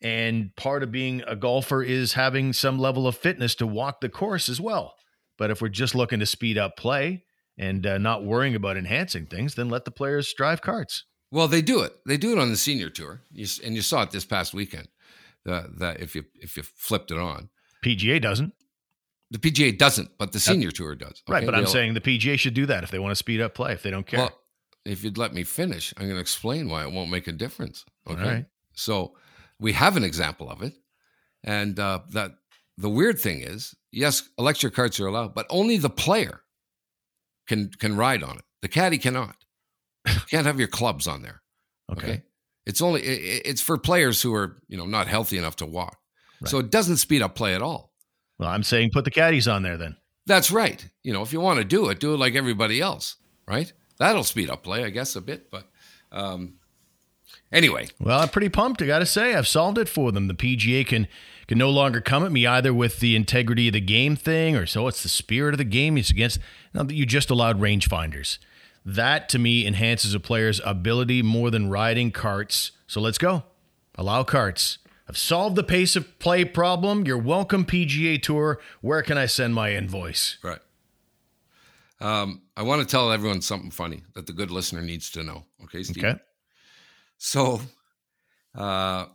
And 0.00 0.54
part 0.56 0.82
of 0.82 0.90
being 0.90 1.22
a 1.26 1.36
golfer 1.36 1.82
is 1.82 2.14
having 2.14 2.52
some 2.52 2.78
level 2.78 3.06
of 3.06 3.16
fitness 3.16 3.54
to 3.56 3.66
walk 3.66 4.00
the 4.00 4.08
course 4.08 4.48
as 4.48 4.60
well. 4.60 4.94
But 5.38 5.50
if 5.50 5.62
we're 5.62 5.68
just 5.68 5.94
looking 5.94 6.18
to 6.20 6.26
speed 6.26 6.58
up 6.58 6.76
play 6.76 7.24
and 7.56 7.86
uh, 7.86 7.98
not 7.98 8.24
worrying 8.24 8.54
about 8.54 8.76
enhancing 8.76 9.26
things, 9.26 9.54
then 9.54 9.68
let 9.68 9.84
the 9.84 9.90
players 9.90 10.32
drive 10.36 10.60
carts. 10.60 11.04
Well, 11.30 11.48
they 11.48 11.62
do 11.62 11.80
it. 11.80 11.92
They 12.06 12.16
do 12.16 12.32
it 12.32 12.38
on 12.38 12.50
the 12.50 12.56
senior 12.56 12.90
tour, 12.90 13.22
you, 13.30 13.46
and 13.64 13.74
you 13.74 13.82
saw 13.82 14.02
it 14.02 14.10
this 14.10 14.24
past 14.24 14.52
weekend. 14.52 14.88
Uh, 15.48 15.64
that 15.78 16.00
if 16.00 16.14
you 16.14 16.24
if 16.34 16.56
you 16.56 16.62
flipped 16.62 17.10
it 17.10 17.18
on, 17.18 17.48
PGA 17.84 18.20
doesn't. 18.20 18.52
the 19.30 19.38
PGA 19.38 19.76
doesn't, 19.76 20.10
but 20.18 20.30
the 20.32 20.38
senior 20.38 20.70
tour 20.70 20.94
does. 20.94 21.22
Right, 21.28 21.38
okay? 21.38 21.46
but 21.46 21.54
I'm 21.54 21.62
They'll- 21.64 21.72
saying 21.72 21.94
the 21.94 22.00
PGA 22.00 22.38
should 22.38 22.54
do 22.54 22.66
that 22.66 22.84
if 22.84 22.90
they 22.90 22.98
want 22.98 23.12
to 23.12 23.16
speed 23.16 23.40
up 23.40 23.54
play, 23.54 23.72
if 23.72 23.82
they 23.82 23.90
don't 23.90 24.06
care. 24.06 24.20
Well, 24.20 24.38
if 24.84 25.04
you'd 25.04 25.18
let 25.18 25.32
me 25.34 25.44
finish, 25.44 25.92
I'm 25.96 26.04
going 26.04 26.16
to 26.16 26.20
explain 26.20 26.68
why 26.68 26.82
it 26.84 26.92
won't 26.92 27.10
make 27.10 27.26
a 27.28 27.32
difference. 27.32 27.84
Okay. 28.08 28.22
right. 28.22 28.44
So 28.74 29.16
we 29.60 29.72
have 29.72 29.96
an 29.96 30.04
example 30.04 30.50
of 30.50 30.62
it. 30.62 30.74
And 31.44 31.78
uh, 31.78 32.00
that 32.10 32.32
the 32.78 32.88
weird 32.88 33.18
thing 33.18 33.40
is, 33.42 33.74
yes, 33.90 34.28
electric 34.38 34.74
carts 34.74 34.98
are 35.00 35.06
allowed, 35.06 35.34
but 35.34 35.46
only 35.50 35.76
the 35.76 35.90
player 35.90 36.40
can 37.48 37.70
can 37.78 37.96
ride 37.96 38.22
on 38.22 38.38
it. 38.38 38.44
The 38.62 38.68
caddy 38.68 38.98
cannot. 38.98 39.36
You 40.06 40.20
can't 40.30 40.46
have 40.46 40.58
your 40.58 40.68
clubs 40.68 41.06
on 41.06 41.22
there. 41.22 41.42
okay. 41.92 42.06
Okay. 42.12 42.22
It's 42.64 42.80
only 42.80 43.02
i- 43.02 43.10
i- 43.36 43.42
it's 43.44 43.60
for 43.60 43.76
players 43.76 44.22
who 44.22 44.32
are 44.34 44.62
you 44.68 44.76
know 44.76 44.86
not 44.86 45.08
healthy 45.08 45.36
enough 45.38 45.56
to 45.56 45.66
walk. 45.66 45.98
So 46.44 46.58
it 46.58 46.70
doesn't 46.70 46.96
speed 46.96 47.22
up 47.22 47.36
play 47.36 47.54
at 47.54 47.62
all. 47.62 47.92
Well, 48.38 48.48
I'm 48.48 48.64
saying 48.64 48.90
put 48.92 49.04
the 49.04 49.12
caddies 49.12 49.46
on 49.46 49.62
there 49.62 49.76
then. 49.76 49.96
That's 50.26 50.50
right. 50.50 50.84
You 51.04 51.12
know, 51.12 51.22
if 51.22 51.32
you 51.32 51.40
want 51.40 51.58
to 51.58 51.64
do 51.64 51.88
it, 51.88 52.00
do 52.00 52.14
it 52.14 52.18
like 52.18 52.34
everybody 52.34 52.80
else, 52.80 53.16
right? 53.46 53.72
That'll 54.02 54.24
speed 54.24 54.50
up 54.50 54.64
play, 54.64 54.84
I 54.84 54.90
guess, 54.90 55.14
a 55.14 55.20
bit. 55.20 55.48
But 55.48 55.68
um, 56.10 56.54
Anyway, 57.52 57.86
Well, 58.00 58.20
I'm 58.20 58.30
pretty 58.30 58.48
pumped. 58.48 58.82
I 58.82 58.86
got 58.86 58.98
to 58.98 59.06
say, 59.06 59.34
I've 59.34 59.46
solved 59.46 59.78
it 59.78 59.88
for 59.88 60.10
them. 60.10 60.26
The 60.26 60.34
PGA 60.34 60.86
can 60.86 61.06
can 61.46 61.58
no 61.58 61.70
longer 61.70 62.00
come 62.00 62.24
at 62.24 62.32
me 62.32 62.46
either 62.46 62.72
with 62.72 63.00
the 63.00 63.14
integrity 63.14 63.68
of 63.68 63.74
the 63.74 63.80
game 63.80 64.16
thing, 64.16 64.56
or 64.56 64.66
so 64.66 64.88
it's 64.88 65.02
the 65.02 65.08
spirit 65.08 65.54
of 65.54 65.58
the 65.58 65.64
game. 65.64 65.96
It's 65.96 66.10
against 66.10 66.40
now 66.74 66.82
that 66.82 66.94
you 66.94 67.06
just 67.06 67.30
allowed 67.30 67.60
rangefinders. 67.60 68.38
That 68.84 69.28
to 69.28 69.38
me 69.38 69.66
enhances 69.66 70.14
a 70.14 70.20
player's 70.20 70.60
ability 70.64 71.22
more 71.22 71.50
than 71.50 71.70
riding 71.70 72.10
carts. 72.10 72.72
So 72.88 73.00
let's 73.00 73.18
go. 73.18 73.44
Allow 73.96 74.24
carts. 74.24 74.78
I've 75.08 75.18
solved 75.18 75.56
the 75.56 75.62
pace 75.62 75.94
of 75.94 76.18
play 76.18 76.44
problem. 76.44 77.06
You're 77.06 77.18
welcome, 77.18 77.64
PGA 77.64 78.20
Tour. 78.20 78.58
Where 78.80 79.02
can 79.02 79.16
I 79.16 79.26
send 79.26 79.54
my 79.54 79.72
invoice? 79.72 80.38
right. 80.42 80.58
Um, 82.02 82.42
I 82.56 82.62
want 82.62 82.80
to 82.82 82.86
tell 82.86 83.12
everyone 83.12 83.40
something 83.42 83.70
funny 83.70 84.02
that 84.14 84.26
the 84.26 84.32
good 84.32 84.50
listener 84.50 84.82
needs 84.82 85.10
to 85.12 85.22
know. 85.22 85.44
Okay, 85.64 85.84
Steve. 85.84 86.04
Okay. 86.04 86.18
So, 87.18 87.60
uh, 88.56 89.06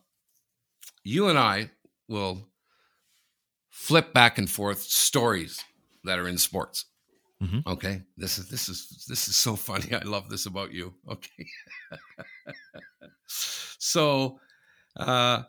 you 1.04 1.28
and 1.28 1.38
I 1.38 1.70
will 2.08 2.48
flip 3.70 4.14
back 4.14 4.38
and 4.38 4.50
forth 4.50 4.82
stories 4.82 5.64
that 6.06 6.18
are 6.18 6.28
in 6.30 6.38
sports. 6.38 6.86
Mhm. 7.42 7.68
Okay, 7.68 8.02
this 8.16 8.40
is 8.40 8.48
this 8.50 8.70
is 8.70 9.06
this 9.08 9.28
is 9.28 9.36
so 9.36 9.56
funny. 9.56 9.94
I 9.94 10.04
love 10.04 10.30
this 10.30 10.46
about 10.46 10.72
you. 10.72 10.94
Okay, 11.10 11.46
so, 13.28 14.40
uh, 14.96 15.44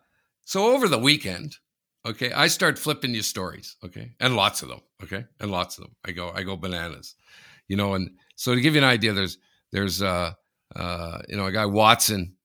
so 0.45 0.75
over 0.75 0.89
the 0.89 0.99
weekend, 0.99 1.57
okay, 2.09 2.33
I 2.33 2.49
start 2.49 2.79
flipping 2.79 3.15
you 3.15 3.23
stories. 3.23 3.77
Okay, 3.85 4.13
and 4.21 4.37
lots 4.37 4.63
of 4.63 4.69
them. 4.69 4.81
Okay, 5.03 5.25
and 5.41 5.51
lots 5.51 5.79
of 5.79 5.85
them. 5.85 5.95
I 6.05 6.13
go 6.13 6.31
I 6.35 6.43
go 6.43 6.57
bananas, 6.57 7.15
you 7.69 7.77
know. 7.77 7.95
And 7.95 8.11
so 8.37 8.55
to 8.55 8.61
give 8.61 8.75
you 8.75 8.81
an 8.81 8.89
idea, 8.89 9.13
there's 9.13 9.39
there's 9.73 10.03
uh 10.03 10.33
uh 10.77 11.19
you 11.29 11.37
know 11.37 11.47
a 11.47 11.53
guy 11.53 11.67
Watson 11.67 12.37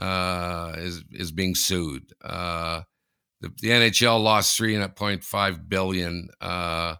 uh, 0.00 0.74
is 0.78 1.04
is 1.12 1.32
being 1.32 1.54
sued. 1.54 2.12
Uh, 2.24 2.82
the, 3.40 3.50
the 3.60 3.68
NHL 3.68 4.22
lost 4.22 4.56
three 4.56 4.78
point 4.88 5.24
five 5.24 5.68
billion. 5.68 6.28
Uh, 6.40 6.94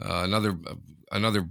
uh, 0.00 0.22
another 0.24 0.56
another 1.12 1.48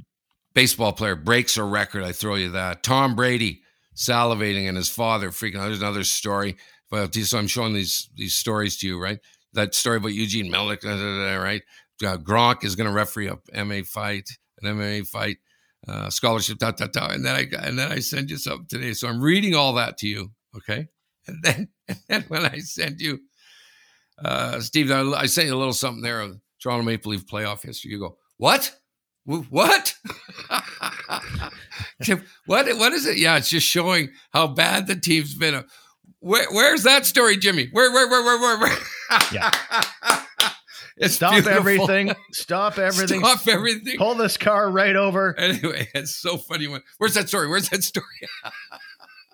baseball 0.54 0.94
player 0.94 1.16
breaks 1.16 1.58
a 1.58 1.64
record. 1.64 2.04
I 2.04 2.12
throw 2.12 2.36
you 2.36 2.52
that. 2.52 2.84
Tom 2.84 3.16
Brady 3.16 3.62
salivating 3.96 4.68
and 4.68 4.78
his 4.78 4.90
father 4.90 5.30
freaking 5.30 5.58
out. 5.58 5.66
There's 5.66 5.82
another 5.82 6.04
story. 6.04 6.58
But 6.90 7.14
so 7.14 7.38
I'm 7.38 7.48
showing 7.48 7.74
these 7.74 8.10
these 8.16 8.34
stories 8.34 8.78
to 8.78 8.88
you, 8.88 9.02
right? 9.02 9.20
That 9.54 9.74
story 9.74 9.98
about 9.98 10.14
Eugene 10.14 10.52
da, 10.52 11.36
right? 11.36 11.62
Uh, 12.04 12.18
Gronk 12.18 12.64
is 12.64 12.76
going 12.76 12.88
to 12.88 12.94
referee 12.94 13.28
a 13.28 13.36
MMA 13.54 13.86
fight, 13.86 14.30
an 14.62 14.78
MMA 14.78 15.08
fight, 15.08 15.38
uh, 15.88 16.10
scholarship, 16.10 16.60
da, 16.60 16.72
da, 16.72 16.88
da. 16.88 17.08
and 17.10 17.26
then 17.26 17.36
I 17.36 17.48
and 17.68 17.78
then 17.78 17.92
I 17.92 18.00
send 18.00 18.30
you 18.30 18.38
something 18.38 18.68
today. 18.70 18.94
So 18.94 19.08
I'm 19.08 19.22
reading 19.22 19.56
all 19.56 19.74
that 19.74 19.98
to 20.00 20.08
you, 20.08 20.32
okay? 20.56 20.88
And 21.28 21.44
then 21.44 21.68
and 21.88 21.98
then 22.08 22.26
when 22.28 22.46
I 22.46 22.60
send 22.60 23.02
you, 23.02 23.20
uh, 24.24 24.60
Steve, 24.60 24.92
I, 24.92 25.02
I 25.02 25.26
sent 25.26 25.48
you 25.48 25.56
a 25.56 25.58
little 25.58 25.74
something 25.74 26.02
there 26.02 26.22
of 26.22 26.40
Toronto 26.62 26.84
Maple 26.84 27.12
Leaf 27.12 27.26
playoff 27.26 27.64
history. 27.64 27.92
You 27.92 28.00
go, 28.00 28.18
what? 28.38 28.76
What? 29.26 29.96
what? 32.46 32.78
What 32.78 32.94
is 32.94 33.06
it? 33.06 33.18
Yeah, 33.18 33.38
it's 33.38 33.50
just 33.50 33.68
showing 33.68 34.10
how 34.32 34.48
bad 34.48 34.88
the 34.88 34.96
team's 34.96 35.36
been. 35.36 35.64
Where, 36.20 36.48
where's 36.52 36.84
that 36.84 37.06
story, 37.06 37.38
Jimmy? 37.38 37.70
Where, 37.72 37.92
where, 37.92 38.10
where, 38.10 38.24
where, 38.24 38.40
where, 38.40 38.60
where? 38.60 38.78
Yeah. 39.32 39.52
it's 40.98 41.16
Stop 41.16 41.32
beautiful. 41.34 41.58
everything. 41.58 42.14
Stop 42.32 42.78
everything. 42.78 43.20
Stop 43.20 43.48
everything. 43.48 43.98
Pull 43.98 44.16
this 44.16 44.38
car 44.38 44.70
right 44.70 44.96
over. 44.96 45.38
Anyway, 45.38 45.88
it's 45.96 46.16
so 46.16 46.38
funny. 46.38 46.68
When, 46.68 46.82
where's 46.98 47.14
that 47.16 47.30
story? 47.30 47.48
Where's 47.48 47.70
that 47.70 47.84
story? 47.84 48.06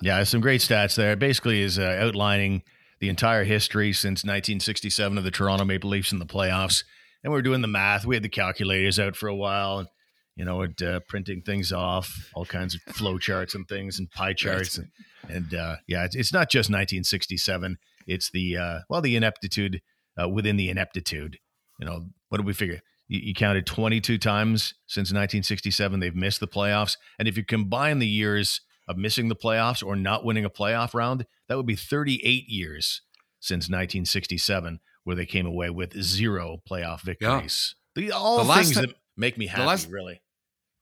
Yeah, 0.02 0.18
there's 0.18 0.30
some 0.30 0.42
great 0.42 0.62
stats 0.62 0.96
there. 0.96 1.14
It 1.14 1.20
basically 1.20 1.62
is 1.62 1.80
uh, 1.80 1.98
outlining 2.02 2.64
the 3.00 3.10
entire 3.10 3.44
history 3.44 3.94
since 3.94 4.24
1967 4.24 5.18
of 5.18 5.24
the 5.24 5.32
Toronto 5.32 5.66
Maple 5.66 5.90
Leafs 5.90 6.12
in 6.12 6.20
the 6.20 6.26
playoffs. 6.26 6.84
And 7.24 7.32
we 7.32 7.38
were 7.38 7.42
doing 7.42 7.62
the 7.62 7.68
math. 7.68 8.06
We 8.06 8.16
had 8.16 8.24
the 8.24 8.30
calculators 8.30 9.00
out 9.00 9.16
for 9.16 9.28
a 9.28 9.36
while, 9.36 9.80
and 9.80 9.88
you 10.36 10.46
know, 10.46 10.62
it, 10.62 10.82
uh, 10.82 11.00
printing 11.08 11.42
things 11.42 11.72
off, 11.72 12.30
all 12.36 12.46
kinds 12.46 12.76
of 12.76 12.82
flow 12.94 13.18
charts 13.18 13.56
and 13.56 13.68
things, 13.68 13.98
and 13.98 14.12
pie 14.12 14.34
charts, 14.34 14.78
and, 14.78 14.90
and 15.30 15.54
uh, 15.56 15.78
yeah, 15.88 16.04
it's, 16.04 16.16
it's 16.16 16.34
not 16.34 16.50
just 16.50 16.70
1967. 16.70 17.78
It's 18.08 18.30
the 18.32 18.58
uh, 18.58 18.80
well, 18.90 19.02
the 19.02 19.16
ineptitude 19.16 19.82
uh, 20.22 20.30
within 20.30 20.58
the 20.58 20.70
ineptitude. 20.70 21.38
You 21.80 21.86
know, 21.86 22.06
what 22.30 22.38
did 22.38 22.46
we 22.46 22.54
figure? 22.54 22.80
You, 23.08 23.20
you 23.20 23.34
counted 23.34 23.66
22 23.66 24.18
times 24.18 24.74
since 24.88 25.08
1967 25.10 26.00
they've 26.00 26.16
missed 26.16 26.40
the 26.40 26.48
playoffs, 26.48 26.98
and 27.20 27.28
if 27.28 27.38
you 27.38 27.44
combine 27.46 28.00
the 28.00 28.08
years 28.08 28.62
of 28.88 28.98
missing 28.98 29.28
the 29.30 29.36
playoffs 29.36 29.86
or 29.86 29.96
not 29.96 30.24
winning 30.24 30.46
a 30.46 30.50
playoff 30.50 30.94
round, 30.94 31.26
that 31.50 31.58
would 31.58 31.66
be 31.66 31.76
38 31.76 32.46
years 32.48 33.02
since 33.40 33.66
1967, 33.66 34.80
where 35.04 35.16
they 35.16 35.26
came 35.26 35.46
away 35.46 35.70
with 35.70 36.00
zero 36.02 36.58
playoff 36.70 37.02
victories. 37.02 37.76
The, 37.96 38.12
all 38.12 38.44
The 38.44 38.54
things 38.54 38.74
ti- 38.76 38.82
that 38.82 38.96
make 39.18 39.38
me 39.38 39.48
happy, 39.48 39.64
last- 39.66 39.90
really. 39.90 40.22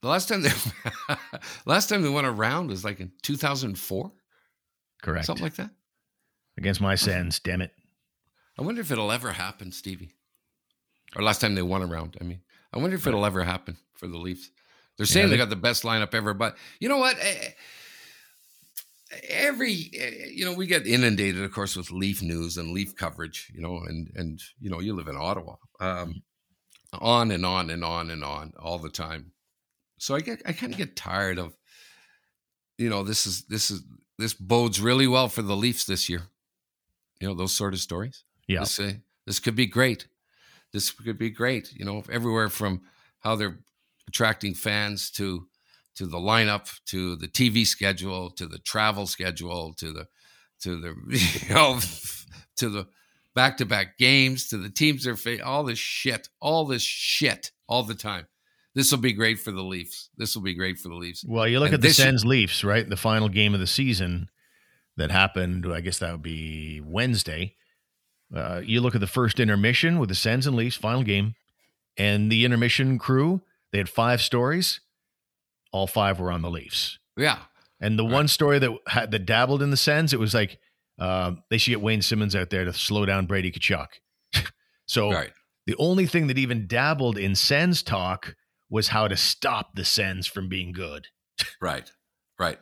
The 0.02 0.10
last 0.10 0.28
time 0.28 0.42
they 0.42 0.52
last 1.66 1.88
time 1.88 2.02
they 2.02 2.10
went 2.10 2.28
around 2.28 2.68
was 2.68 2.84
like 2.84 3.00
in 3.00 3.12
2004, 3.22 4.12
Correct. 5.02 5.26
something 5.26 5.44
like 5.44 5.56
that. 5.56 5.70
Against 6.58 6.82
my 6.82 6.96
sins, 6.96 7.40
damn 7.40 7.62
it. 7.62 7.72
I 8.58 8.62
wonder 8.62 8.82
if 8.82 8.92
it'll 8.92 9.12
ever 9.12 9.32
happen, 9.32 9.72
Stevie. 9.72 10.12
Or 11.16 11.24
last 11.24 11.42
time 11.42 11.56
they 11.56 11.62
won 11.64 11.82
a 11.82 11.88
round. 11.88 12.18
I 12.22 12.24
mean, 12.24 12.42
I 12.74 12.78
wonder 12.80 12.96
if 12.96 13.08
it'll 13.08 13.26
ever 13.26 13.44
happen 13.44 13.78
for 13.96 14.08
the 14.08 14.18
Leafs. 14.18 14.50
They're 14.98 15.06
saying 15.08 15.28
they- 15.28 15.32
they 15.32 15.38
got 15.38 15.50
the 15.50 15.56
best 15.56 15.84
lineup 15.84 16.14
ever, 16.14 16.34
but 16.36 16.56
you 16.80 16.90
know 16.90 16.98
what? 16.98 17.18
Eh, 17.20 17.52
Every 19.30 19.92
eh, 19.94 20.28
you 20.32 20.44
know, 20.44 20.54
we 20.54 20.66
get 20.66 20.88
inundated, 20.88 21.44
of 21.44 21.52
course, 21.52 21.76
with 21.76 21.92
Leaf 21.92 22.24
news 22.24 22.58
and 22.58 22.72
Leaf 22.74 22.96
coverage. 22.96 23.52
You 23.54 23.62
know, 23.62 23.78
and 23.80 24.10
and 24.16 24.42
you 24.60 24.72
know, 24.72 24.80
you 24.80 24.94
live 24.96 25.08
in 25.08 25.16
Ottawa, 25.16 25.56
um, 25.80 26.24
on 26.94 27.30
and 27.32 27.46
on 27.46 27.70
and 27.70 27.84
on 27.84 28.10
and 28.10 28.24
on 28.24 28.54
all 28.58 28.80
the 28.80 28.90
time. 28.90 29.34
So 30.00 30.16
I 30.16 30.22
get, 30.22 30.42
I 30.48 30.54
kind 30.54 30.72
of 30.74 30.78
get 30.80 30.96
tired 30.96 31.38
of, 31.38 31.56
you 32.80 32.90
know, 32.90 33.04
this 33.04 33.28
is 33.28 33.44
this 33.46 33.70
is 33.70 33.84
this 34.18 34.34
bodes 34.34 34.82
really 34.82 35.06
well 35.08 35.30
for 35.30 35.44
the 35.44 35.56
Leafs 35.56 35.86
this 35.86 36.10
year. 36.10 36.24
You 37.24 37.30
know, 37.30 37.36
those 37.36 37.54
sort 37.54 37.74
of 37.74 37.80
stories. 37.80 38.26
Yeah. 38.50 38.60
This, 38.60 38.78
uh, 38.82 38.92
this 39.26 39.40
could 39.40 39.56
be 39.56 39.66
great. 39.66 40.08
This 40.74 40.92
could 40.92 41.18
be 41.18 41.30
great. 41.30 41.72
You 41.72 41.86
know, 41.86 42.04
everywhere 42.12 42.50
from 42.50 42.82
how 43.20 43.38
they're 43.38 43.60
attracting 44.10 44.56
fans 44.56 45.10
to 45.12 45.48
to 45.96 46.06
the 46.06 46.18
lineup, 46.18 46.82
to 46.88 47.16
the 47.16 47.30
TV 47.30 47.66
schedule, 47.66 48.30
to 48.32 48.46
the 48.46 48.58
travel 48.58 49.08
schedule, 49.08 49.74
to 49.76 49.94
the 49.94 50.08
to 50.64 50.82
the 50.82 50.96
you 51.48 51.56
know 51.56 51.80
to 52.58 52.70
the 52.70 52.88
back 53.34 53.56
to 53.60 53.66
back 53.66 53.98
games, 53.98 54.50
to 54.50 54.58
the 54.58 54.70
teams 54.70 55.06
they're 55.06 55.16
fa- 55.16 55.46
all 55.46 55.64
this 55.64 55.80
shit, 55.80 56.28
all 56.42 56.66
this 56.66 56.84
shit, 56.84 57.52
all 57.70 57.84
the 57.84 57.96
time. 57.96 58.28
This 58.76 58.92
will 58.92 59.00
be 59.00 59.14
great 59.14 59.40
for 59.40 59.52
the 59.52 59.64
Leafs. 59.64 60.10
This 60.18 60.36
will 60.36 60.44
be 60.44 60.56
great 60.56 60.78
for 60.78 60.90
the 60.90 60.96
Leafs. 60.96 61.24
Well, 61.26 61.48
you 61.48 61.62
look 61.62 61.68
And 61.68 61.76
at 61.76 61.82
the 61.82 61.94
Sens 61.94 62.26
Leafs, 62.26 62.66
right? 62.66 62.90
The 62.90 62.98
final 62.98 63.30
game 63.30 63.54
of 63.54 63.62
the 63.62 63.68
season 63.68 64.28
that 64.98 65.12
happened, 65.12 65.66
I 65.72 65.82
guess 65.82 66.00
that 66.00 66.12
would 66.12 66.22
be 66.22 66.82
Wednesday. 66.82 67.56
Uh, 68.34 68.62
you 68.64 68.82
look 68.82 68.96
at 68.96 69.02
the 69.02 69.08
first 69.08 69.40
intermission 69.40 70.00
with 70.00 70.10
the 70.10 70.16
Sens 70.16 70.48
and 70.48 70.56
Leafs 70.56 70.76
final 70.76 71.04
game, 71.04 71.36
and 71.98 72.32
the 72.32 72.46
intermission 72.46 72.98
crew, 72.98 73.42
they 73.72 73.78
had 73.78 73.90
five 73.90 74.22
stories. 74.22 74.82
All 75.72 75.88
five 75.88 76.20
were 76.20 76.32
on 76.32 76.42
the 76.42 76.50
Leafs. 76.50 77.00
Yeah, 77.18 77.40
And 77.80 77.98
the 77.98 78.06
one 78.06 78.28
story 78.28 78.60
that 78.60 78.72
had 78.88 79.12
that 79.12 79.26
dabbled 79.26 79.62
in 79.62 79.70
the 79.70 79.78
Sens, 79.78 80.14
it 80.14 80.20
was 80.20 80.34
like 80.34 80.60
uh, 81.00 81.34
they 81.50 81.58
should 81.58 81.72
get 81.72 81.82
Wayne 81.82 82.02
Simmonds 82.02 82.36
out 82.36 82.50
there 82.50 82.66
to 82.66 82.74
slow 82.74 83.06
down 83.06 83.26
Brady 83.26 83.52
Tkachuk. 83.52 83.88
so 84.88 85.12
right. 85.12 85.32
the 85.68 85.76
only 85.78 86.08
thing 86.08 86.28
that 86.28 86.38
even 86.38 86.68
dabbled 86.68 87.18
in 87.18 87.36
Sens 87.36 87.84
talk 87.84 88.36
was 88.70 88.90
how 88.90 89.08
to 89.08 89.18
stop 89.18 89.76
the 89.76 89.86
Sens 89.86 90.26
from 90.26 90.50
being 90.50 90.72
good. 90.72 91.08
Right. 91.62 91.92
Right. 92.40 92.60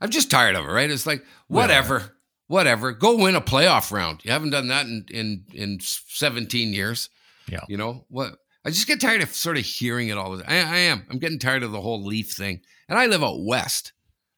I'm 0.00 0.10
just 0.10 0.30
tired 0.30 0.54
of 0.56 0.64
it, 0.66 0.70
right? 0.70 0.90
It's 0.90 1.06
like, 1.06 1.24
whatever, 1.48 2.16
whatever. 2.46 2.92
Go 2.92 3.16
win 3.16 3.34
a 3.34 3.40
playoff 3.40 3.90
round. 3.92 4.24
You 4.24 4.30
haven't 4.32 4.50
done 4.50 4.68
that 4.68 4.86
in, 4.86 5.06
in, 5.10 5.44
in 5.52 5.78
17 5.80 6.72
years. 6.72 7.10
Yeah. 7.50 7.60
You 7.68 7.76
know, 7.76 8.04
what? 8.08 8.34
I 8.64 8.70
just 8.70 8.86
get 8.86 9.00
tired 9.00 9.22
of 9.22 9.34
sort 9.34 9.56
of 9.58 9.64
hearing 9.64 10.08
it 10.08 10.18
all. 10.18 10.36
the- 10.36 10.50
I, 10.50 10.56
I 10.56 10.78
am. 10.78 11.06
I'm 11.10 11.18
getting 11.18 11.38
tired 11.38 11.62
of 11.62 11.72
the 11.72 11.80
whole 11.80 12.04
Leaf 12.04 12.32
thing. 12.32 12.60
And 12.88 12.98
I 12.98 13.06
live 13.06 13.22
out 13.24 13.42
west 13.44 13.92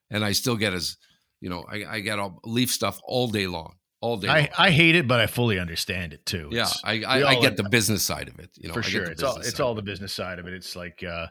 and 0.09 0.23
I 0.25 0.31
still 0.31 0.55
get 0.55 0.73
as, 0.73 0.97
you 1.41 1.49
know, 1.49 1.65
I, 1.69 1.83
I 1.87 1.99
get 1.99 2.19
all 2.19 2.39
Leaf 2.45 2.71
stuff 2.71 2.99
all 3.03 3.27
day 3.27 3.47
long, 3.47 3.75
all 3.99 4.17
day 4.17 4.27
long. 4.27 4.37
I, 4.37 4.49
I 4.57 4.71
hate 4.71 4.95
it, 4.95 5.07
but 5.07 5.19
I 5.19 5.27
fully 5.27 5.59
understand 5.59 6.13
it 6.13 6.25
too. 6.25 6.49
yeah. 6.51 6.61
It's- 6.61 6.81
I, 6.83 7.03
I, 7.03 7.27
I 7.29 7.41
get 7.41 7.57
the 7.57 7.67
business 7.69 8.03
side 8.03 8.29
of 8.29 8.39
it. 8.39 8.49
You 8.55 8.67
know, 8.69 8.73
for 8.73 8.79
I 8.79 8.83
get 8.83 8.89
sure. 8.91 9.03
It's 9.05 9.23
all 9.23 9.37
it's 9.37 9.59
all 9.59 9.75
the 9.75 9.81
business 9.81 10.13
side 10.13 10.39
of 10.39 10.47
it. 10.47 10.53
It's 10.53 10.75
like 10.75 11.03
uh, 11.03 11.27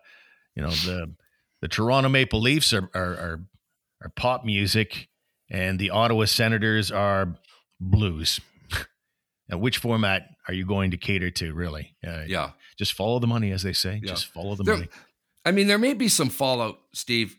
you 0.54 0.62
know 0.62 0.70
the 0.70 1.14
the 1.62 1.68
Toronto 1.68 2.08
Maple 2.08 2.40
Leafs 2.40 2.72
are 2.72 2.90
are 2.94 3.12
are, 3.14 3.40
are 4.02 4.08
pop 4.10 4.44
music, 4.44 5.08
and 5.50 5.78
the 5.78 5.90
Ottawa 5.90 6.24
Senators 6.26 6.90
are 6.90 7.34
blues. 7.80 8.40
now, 9.48 9.58
which 9.58 9.78
format 9.78 10.28
are 10.48 10.54
you 10.54 10.64
going 10.66 10.90
to 10.92 10.96
cater 10.96 11.30
to? 11.30 11.52
Really? 11.52 11.94
Uh, 12.06 12.22
Yeah. 12.26 12.50
Just 12.76 12.94
follow 12.94 13.18
the 13.18 13.26
money, 13.26 13.50
as 13.52 13.62
they 13.62 13.74
say. 13.74 14.00
Yeah. 14.02 14.10
Just 14.10 14.26
follow 14.26 14.54
the 14.54 14.64
There- 14.64 14.74
money. 14.76 14.88
I 15.44 15.52
mean, 15.52 15.66
there 15.68 15.78
may 15.78 15.94
be 15.94 16.08
some 16.08 16.28
fallout, 16.30 16.78
Steve, 16.94 17.36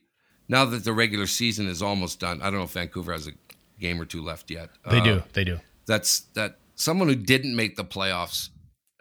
now 0.48 0.66
that 0.66 0.84
the 0.84 0.94
regular 0.94 1.28
season 1.28 1.68
is 1.68 1.82
almost 1.82 2.20
done. 2.20 2.42
I 2.42 2.46
don't 2.46 2.56
know 2.56 2.64
if 2.64 2.72
Vancouver 2.72 3.12
has 3.12 3.28
a 3.28 3.32
game 3.80 4.00
or 4.02 4.06
two 4.06 4.22
left 4.24 4.50
yet. 4.52 4.70
They 4.90 5.00
Uh, 5.00 5.04
do. 5.04 5.24
They 5.34 5.44
do. 5.44 5.60
That's 5.88 6.22
that 6.34 6.60
someone 6.76 7.08
who 7.10 7.16
didn't 7.16 7.56
make 7.56 7.76
the 7.76 7.86
playoffs, 7.86 8.50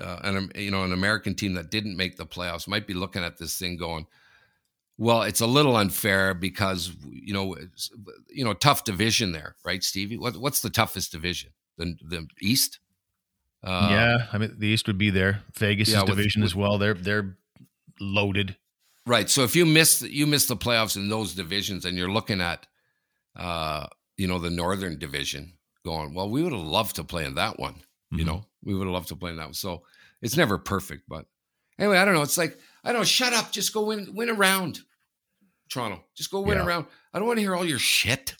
uh, 0.01 0.20
and 0.23 0.53
you 0.55 0.70
know, 0.70 0.85
an 0.85 0.92
American 0.92 1.35
team 1.35 1.55
that 1.55 1.70
didn't 1.70 1.96
make 1.96 2.16
the 2.16 2.27
playoffs 2.27 2.66
might 2.68 2.87
be 2.87 2.94
looking 2.94 3.23
at 3.25 3.38
this 3.38 3.59
thing 3.59 3.77
going, 3.77 4.07
"Well, 5.01 5.23
it's 5.23 5.41
a 5.41 5.47
little 5.47 5.77
unfair 5.77 6.35
because 6.35 6.93
you 7.11 7.33
know, 7.33 7.55
it's, 7.55 7.91
you 8.29 8.45
know, 8.45 8.53
tough 8.53 8.85
division 8.85 9.33
there, 9.33 9.57
right, 9.65 9.83
Stevie? 9.83 10.19
What, 10.19 10.37
what's 10.37 10.61
the 10.61 10.71
toughest 10.71 11.11
division? 11.13 11.51
The 11.79 11.97
the 12.05 12.29
East? 12.41 12.79
Uh, 13.65 13.89
yeah, 13.91 14.27
I 14.33 14.39
mean 14.39 14.55
the 14.59 14.69
East 14.69 14.87
would 14.87 14.99
be 14.99 15.11
there. 15.11 15.43
Vegas' 15.57 15.89
yeah, 15.91 16.05
division 16.05 16.43
with- 16.43 16.51
as 16.51 16.55
well. 16.55 16.79
They're 16.79 16.95
they're 16.95 17.37
loaded. 17.99 18.57
Right. 19.07 19.29
So 19.31 19.43
if 19.43 19.57
you 19.57 19.65
miss 19.67 20.03
you 20.03 20.27
miss 20.27 20.47
the 20.47 20.57
playoffs 20.57 20.97
in 20.97 21.09
those 21.09 21.35
divisions, 21.35 21.85
and 21.85 21.97
you're 21.97 22.11
looking 22.11 22.41
at, 22.41 22.67
uh, 23.37 23.87
you 24.17 24.29
know, 24.29 24.39
the 24.39 24.51
Northern 24.51 24.99
Division, 24.99 25.55
going, 25.85 26.15
well, 26.15 26.29
we 26.29 26.43
would 26.43 26.53
have 26.53 26.61
loved 26.61 26.97
to 26.97 27.05
play 27.05 27.25
in 27.25 27.35
that 27.37 27.59
one. 27.59 27.77
You 28.13 28.25
Mhm. 28.25 28.27
know, 28.27 28.47
we 28.63 28.75
would 28.75 28.85
have 28.87 28.93
loved 28.93 29.09
to 29.09 29.17
play 29.17 29.31
in 29.31 29.37
that 29.37 29.47
one. 29.47 29.55
So 29.55 29.85
it's 30.21 30.37
never 30.37 30.59
perfect, 30.59 31.05
but 31.09 31.27
anyway, 31.79 31.97
I 31.99 32.05
don't 32.05 32.15
know. 32.15 32.23
It's 32.23 32.37
like 32.39 32.59
I 32.85 32.93
don't 32.93 33.01
know. 33.01 33.05
Shut 33.05 33.33
up. 33.33 33.53
Just 33.53 33.73
go 33.73 33.85
win 33.87 34.15
win 34.15 34.29
a 34.29 34.35
round, 34.35 34.81
Toronto. 35.70 36.04
Just 36.16 36.30
go 36.30 36.40
win 36.40 36.59
Yeah. 36.59 36.64
a 36.64 36.66
round. 36.66 36.87
I 37.14 37.18
don't 37.18 37.26
want 37.28 37.38
to 37.38 37.42
hear 37.42 37.54
all 37.56 37.64
your 37.64 37.78
shit 37.78 38.35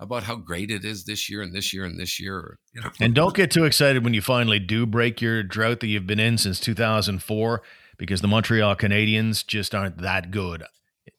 about 0.00 0.24
how 0.24 0.34
great 0.34 0.70
it 0.70 0.84
is 0.84 1.04
this 1.04 1.28
year 1.30 1.42
and 1.42 1.54
this 1.54 1.72
year 1.72 1.84
and 1.84 1.98
this 1.98 2.18
year. 2.18 2.36
Or, 2.36 2.58
you 2.74 2.80
know, 2.80 2.90
And 3.00 3.14
don't 3.14 3.34
get 3.36 3.50
too 3.50 3.64
excited 3.64 4.02
when 4.04 4.14
you 4.14 4.20
finally 4.22 4.58
do 4.58 4.84
break 4.86 5.20
your 5.20 5.42
drought 5.42 5.80
that 5.80 5.86
you've 5.86 6.06
been 6.06 6.18
in 6.18 6.38
since 6.38 6.58
2004 6.58 7.62
because 7.98 8.20
the 8.20 8.28
Montreal 8.28 8.74
Canadiens 8.76 9.46
just 9.46 9.74
aren't 9.74 9.98
that 9.98 10.30
good. 10.30 10.64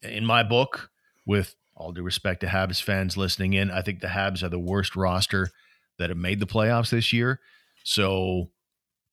In 0.01 0.25
my 0.25 0.43
book, 0.43 0.89
with 1.25 1.55
all 1.75 1.91
due 1.93 2.03
respect 2.03 2.41
to 2.41 2.47
Habs 2.47 2.81
fans 2.81 3.15
listening 3.15 3.53
in, 3.53 3.71
I 3.71 3.81
think 3.81 4.01
the 4.01 4.07
Habs 4.07 4.43
are 4.43 4.49
the 4.49 4.59
worst 4.59 4.95
roster 4.95 5.51
that 5.97 6.09
have 6.09 6.17
made 6.17 6.39
the 6.39 6.45
playoffs 6.47 6.89
this 6.89 7.13
year. 7.13 7.39
So, 7.85 8.49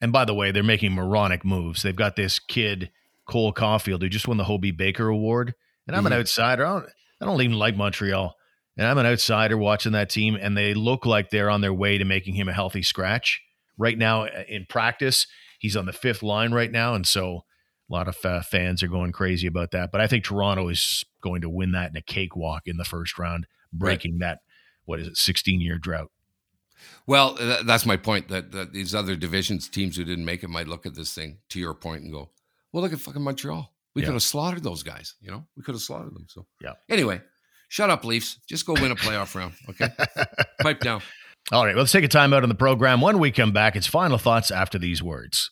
and 0.01 0.13
by 0.13 0.25
the 0.25 0.35
way, 0.35 0.51
they're 0.51 0.63
making 0.63 0.93
moronic 0.93 1.45
moves. 1.45 1.83
They've 1.83 1.95
got 1.95 2.17
this 2.17 2.39
kid, 2.39 2.91
Cole 3.27 3.53
Caufield, 3.53 4.03
who 4.03 4.09
just 4.09 4.27
won 4.27 4.37
the 4.37 4.45
Hobey 4.45 4.71
Baker 4.73 5.07
Award. 5.09 5.55
And 5.87 5.97
I'm 5.97 6.07
an 6.07 6.13
Mhm. 6.13 6.21
outsider. 6.21 6.65
I 6.67 6.73
don't, 6.81 6.87
I 7.21 7.25
don't 7.25 7.43
even 7.43 7.59
like 7.59 7.77
Montreal. 7.77 8.37
And 8.77 8.87
I'm 8.87 8.99
an 8.99 9.07
outsider 9.07 9.59
watching 9.59 9.93
that 9.93 10.09
team, 10.11 10.37
and 10.41 10.57
they 10.57 10.73
look 10.75 11.05
like 11.05 11.31
they're 11.31 11.51
on 11.51 11.61
their 11.61 11.75
way 11.75 11.99
to 11.99 12.05
making 12.05 12.35
him 12.35 12.49
a 12.49 12.53
healthy 12.53 12.83
scratch. 12.83 13.43
Right 13.77 13.99
now, 13.99 14.25
uh, 14.25 14.45
in 14.49 14.67
practice, 14.67 15.27
he's 15.59 15.77
on 15.77 15.87
the 15.87 15.93
fifth 15.93 16.23
line 16.23 16.53
right 16.53 16.71
now. 16.71 16.95
And 16.95 17.07
so 17.07 17.45
a 17.89 17.93
lot 17.93 18.09
of 18.09 18.17
uh, 18.25 18.43
fans 18.43 18.83
are 18.83 18.89
going 18.89 19.13
crazy 19.13 19.47
about 19.47 19.73
that. 19.73 19.91
But 19.91 20.01
I 20.01 20.07
think 20.07 20.25
Toronto 20.25 20.69
is 20.69 21.05
going 21.21 21.41
to 21.43 21.49
win 21.51 21.73
that 21.73 21.91
in 21.91 21.97
a 21.97 22.03
cakewalk 22.03 22.63
in 22.67 22.77
the 22.77 22.85
first 22.85 23.19
round, 23.19 23.47
breaking 23.73 24.19
that, 24.21 24.39
what 24.85 25.01
is 25.01 25.09
it, 25.09 25.17
16 25.17 25.61
year 25.61 25.77
drought. 25.79 26.11
Well, 27.07 27.37
th- 27.37 27.65
that's 27.67 27.85
my 27.85 27.97
point. 27.97 28.29
That, 28.29 28.53
that 28.53 28.73
these 28.73 28.95
other 28.95 29.17
divisions, 29.17 29.69
teams 29.69 29.97
who 29.97 30.05
didn't 30.05 30.25
make 30.25 30.43
it, 30.43 30.49
might 30.49 30.69
look 30.69 30.87
at 30.87 30.95
this 30.95 31.13
thing 31.13 31.39
to 31.51 31.59
your 31.59 31.75
point 31.75 32.03
and 32.03 32.13
go, 32.13 32.31
"Well, 32.73 32.83
look 32.83 32.93
at 32.93 33.01
fucking 33.01 33.21
Montreal. 33.23 33.71
We 33.95 34.03
Yeah. 34.03 34.07
could 34.07 34.15
have 34.15 34.23
slaughtered 34.23 34.63
those 34.63 34.83
guys. 34.83 35.15
You 35.21 35.31
know, 35.31 35.47
we 35.57 35.63
could 35.63 35.75
have 35.75 35.83
slaughtered 35.83 36.15
them." 36.15 36.27
So, 36.29 36.47
Yeah. 36.63 36.75
Anyway, 36.89 37.21
shut 37.69 37.91
up, 37.91 38.05
Leafs. 38.05 38.39
Just 38.49 38.67
go 38.67 38.75
win 38.75 38.91
a 38.93 38.97
playoff 38.97 39.35
round. 39.35 39.55
Okay, 39.69 39.89
pipe 40.61 40.81
down. 40.81 41.03
All 41.53 41.65
right, 41.65 41.75
well, 41.75 41.83
let's 41.83 41.93
take 41.93 42.05
a 42.05 42.09
time 42.09 42.33
out 42.33 42.43
on 42.43 42.49
the 42.49 42.55
program. 42.55 43.01
When 43.01 43.19
we 43.19 43.31
come 43.31 43.53
back, 43.53 43.75
it's 43.77 43.87
final 43.87 44.19
thoughts 44.19 44.51
after 44.51 44.79
these 44.79 45.03
words. 45.03 45.51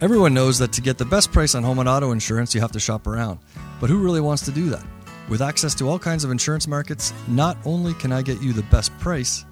Everyone 0.00 0.32
knows 0.34 0.58
that 0.58 0.72
to 0.74 0.80
get 0.80 0.98
the 0.98 1.04
best 1.04 1.32
price 1.32 1.54
on 1.54 1.62
home 1.62 1.78
and 1.78 1.88
auto 1.88 2.12
insurance, 2.12 2.54
you 2.54 2.60
have 2.60 2.72
to 2.72 2.80
shop 2.80 3.06
around. 3.06 3.38
But 3.80 3.90
who 3.90 3.98
really 3.98 4.20
wants 4.20 4.44
to 4.44 4.50
do 4.52 4.70
that? 4.70 4.84
With 5.28 5.42
access 5.42 5.74
to 5.76 5.88
all 5.88 5.98
kinds 5.98 6.24
of 6.24 6.30
insurance 6.30 6.66
markets, 6.66 7.12
not 7.28 7.56
only 7.64 7.94
can 7.94 8.10
I 8.12 8.22
get 8.22 8.40
you 8.42 8.52
the 8.52 8.62
best 8.64 8.96
price, 8.98 9.44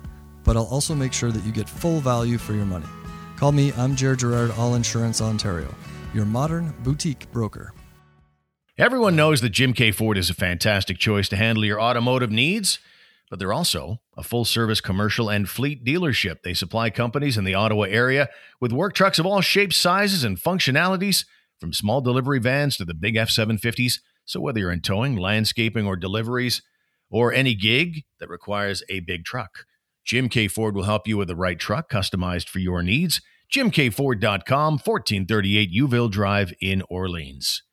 but 0.44 0.56
I'll 0.56 0.64
also 0.64 0.94
make 0.94 1.12
sure 1.12 1.30
that 1.30 1.44
you 1.44 1.52
get 1.52 1.68
full 1.68 2.00
value 2.00 2.38
for 2.38 2.52
your 2.54 2.64
money. 2.64 2.86
Call 3.36 3.52
me, 3.52 3.72
I'm 3.76 3.94
Jared 3.94 4.20
Gerard, 4.20 4.50
All 4.52 4.74
Insurance 4.74 5.20
Ontario, 5.20 5.72
your 6.14 6.24
modern 6.24 6.74
boutique 6.82 7.30
broker. 7.30 7.72
Everyone 8.78 9.16
knows 9.16 9.40
that 9.40 9.48
Jim 9.50 9.72
Keay 9.72 9.90
Ford 9.90 10.16
is 10.16 10.30
a 10.30 10.34
fantastic 10.34 10.98
choice 10.98 11.28
to 11.30 11.36
handle 11.36 11.64
your 11.64 11.80
automotive 11.80 12.30
needs, 12.30 12.78
but 13.28 13.40
they're 13.40 13.52
also 13.52 14.00
a 14.16 14.22
full 14.22 14.44
service 14.44 14.80
commercial 14.80 15.28
and 15.28 15.48
fleet 15.48 15.84
dealership. 15.84 16.42
They 16.44 16.54
supply 16.54 16.90
companies 16.90 17.36
in 17.36 17.42
the 17.42 17.54
Ottawa 17.54 17.86
area 17.88 18.28
with 18.60 18.72
work 18.72 18.94
trucks 18.94 19.18
of 19.18 19.26
all 19.26 19.40
shapes, 19.40 19.76
sizes, 19.76 20.22
and 20.22 20.40
functionalities, 20.40 21.24
from 21.58 21.72
small 21.72 22.00
delivery 22.00 22.38
vans 22.38 22.76
to 22.76 22.84
the 22.84 22.94
big 22.94 23.16
F 23.16 23.30
750s. 23.30 23.98
So, 24.24 24.40
whether 24.40 24.60
you're 24.60 24.70
in 24.70 24.80
towing, 24.80 25.16
landscaping, 25.16 25.84
or 25.84 25.96
deliveries, 25.96 26.62
or 27.10 27.32
any 27.32 27.56
gig 27.56 28.04
that 28.20 28.28
requires 28.28 28.84
a 28.88 29.00
big 29.00 29.24
truck, 29.24 29.64
Jim 30.04 30.28
Keay 30.28 30.46
Ford 30.46 30.76
will 30.76 30.84
help 30.84 31.08
you 31.08 31.16
with 31.16 31.26
the 31.26 31.34
right 31.34 31.58
truck 31.58 31.90
customized 31.90 32.48
for 32.48 32.60
your 32.60 32.84
needs. 32.84 33.20
JimKeayFord.com, 33.52 34.74
1438 34.74 35.74
Youville 35.74 36.10
Drive 36.12 36.52
in 36.60 36.84
Orleans. 36.88 37.64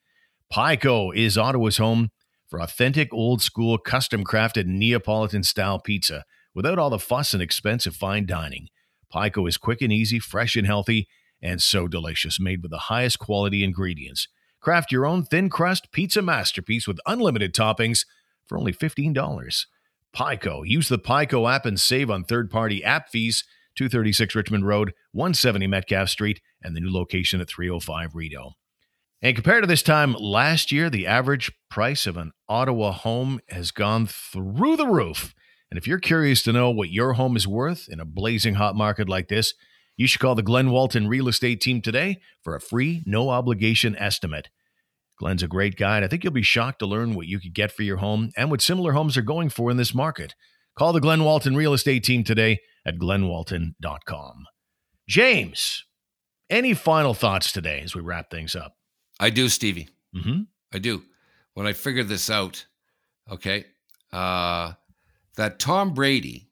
Pico 0.52 1.12
is 1.12 1.38
Ottawa's 1.38 1.78
home 1.78 2.12
for 2.48 2.62
authentic, 2.62 3.14
old 3.14 3.42
school, 3.42 3.78
custom 3.78 4.24
crafted 4.24 4.66
Neapolitan 4.66 5.44
style 5.44 5.80
pizza 5.80 6.24
without 6.54 6.80
all 6.80 6.90
the 6.90 7.00
fuss 7.00 7.34
and 7.34 7.42
expense 7.42 7.86
of 7.86 7.96
fine 7.96 8.26
dining. 8.26 8.68
Pico 9.12 9.46
is 9.48 9.58
quick 9.58 9.82
and 9.82 9.92
easy, 9.92 10.20
fresh 10.20 10.56
and 10.56 10.66
healthy, 10.66 11.08
and 11.42 11.62
so 11.62 11.88
delicious, 11.88 12.40
made 12.40 12.62
with 12.62 12.72
the 12.72 12.78
highest 12.78 13.20
quality 13.20 13.64
ingredients. 13.64 14.28
Craft 14.62 14.92
your 14.92 15.06
own 15.06 15.24
thin 15.24 15.50
crust 15.50 15.92
pizza 15.92 16.22
masterpiece 16.22 16.88
with 16.88 17.00
unlimited 17.06 17.54
toppings 17.54 18.06
for 18.48 18.58
only 18.58 18.74
$15. 18.74 19.66
Pico. 20.14 20.64
Use 20.64 20.88
the 20.88 20.98
Pico 20.98 21.48
app 21.48 21.66
and 21.66 21.80
save 21.80 22.10
on 22.10 22.24
third 22.24 22.50
party 22.50 22.84
app 22.84 23.10
fees. 23.10 23.44
236 23.76 24.36
Richmond 24.36 24.66
Road, 24.66 24.94
170 25.12 25.68
Metcalfe 25.68 26.08
Street, 26.08 26.40
and 26.64 26.76
the 26.76 26.80
new 26.80 26.92
location 26.92 27.42
at 27.42 27.50
305 27.50 28.16
Rideau. 28.16 28.54
And 29.22 29.36
compared 29.36 29.64
to 29.64 29.68
this 29.68 29.82
time 29.82 30.14
last 30.14 30.72
year, 30.72 30.90
the 30.90 31.08
average 31.08 31.52
price 31.70 32.06
of 32.06 32.18
an 32.18 32.32
Ottawa 32.48 32.92
home 32.92 33.40
has 33.50 33.72
gone 33.72 34.08
through 34.08 34.76
the 34.78 34.88
roof. 34.88 35.34
And 35.72 35.78
if 35.78 35.88
you're 35.88 36.00
curious 36.00 36.44
to 36.44 36.54
know 36.54 36.70
what 36.70 36.92
your 36.92 37.14
home 37.14 37.36
is 37.36 37.48
worth 37.48 37.88
in 37.90 38.00
a 38.00 38.06
blazing 38.06 38.56
hot 38.56 38.76
market 38.76 39.10
like 39.10 39.28
this, 39.28 39.54
you 39.98 40.08
should 40.08 40.22
call 40.22 40.36
the 40.36 40.44
Glen 40.44 40.72
Walton 40.72 41.08
Real 41.08 41.28
Estate 41.28 41.62
Team 41.62 41.82
today 41.82 42.20
for 42.44 42.56
a 42.56 42.62
free, 42.62 43.04
no 43.06 43.30
obligation 43.30 43.96
estimate. 43.96 44.50
Glenn's 45.18 45.44
a 45.44 45.48
great 45.48 45.78
guy, 45.78 45.96
and 45.96 46.06
I 46.06 46.10
think 46.10 46.24
you'll 46.24 46.34
be 46.34 46.42
shocked 46.42 46.80
to 46.80 46.86
learn 46.86 47.16
what 47.16 47.28
you 47.28 47.40
could 47.40 47.54
get 47.54 47.72
for 47.72 47.84
your 47.84 47.98
home 47.98 48.32
and 48.36 48.52
what 48.52 48.62
similar 48.62 48.92
homes 48.92 49.16
are 49.16 49.22
going 49.22 49.50
for 49.50 49.72
in 49.72 49.78
this 49.78 49.96
market. 49.96 50.36
Call 50.78 50.92
the 50.92 51.00
Glen 51.00 51.24
Walton 51.24 51.56
Real 51.56 51.74
Estate 51.74 52.04
Team 52.04 52.26
today 52.26 52.60
at 52.86 52.98
glenwalton.com. 52.98 54.46
James, 55.08 55.86
any 56.50 56.74
final 56.74 57.14
thoughts 57.14 57.52
today 57.52 57.80
as 57.82 57.96
we 57.96 58.02
wrap 58.02 58.30
things 58.30 58.56
up? 58.56 58.74
I 59.20 59.30
do, 59.30 59.50
Stevie. 59.50 59.90
Mm-hmm. 60.16 60.42
I 60.74 60.80
do. 60.80 61.04
When 61.54 61.68
I 61.68 61.74
figured 61.74 62.08
this 62.10 62.30
out, 62.30 62.66
okay, 63.32 63.66
uh, 64.12 64.74
that 65.36 65.60
Tom 65.60 65.94
Brady 65.94 66.50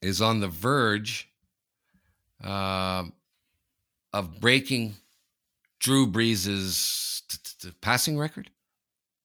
is 0.00 0.20
on 0.20 0.40
the 0.40 0.48
verge 0.48 1.28
um 2.42 3.12
of 4.12 4.40
breaking 4.40 4.94
Drew 5.78 6.06
Brees' 6.06 7.22
t- 7.28 7.38
t- 7.42 7.68
t- 7.68 7.74
passing 7.80 8.18
record, 8.18 8.50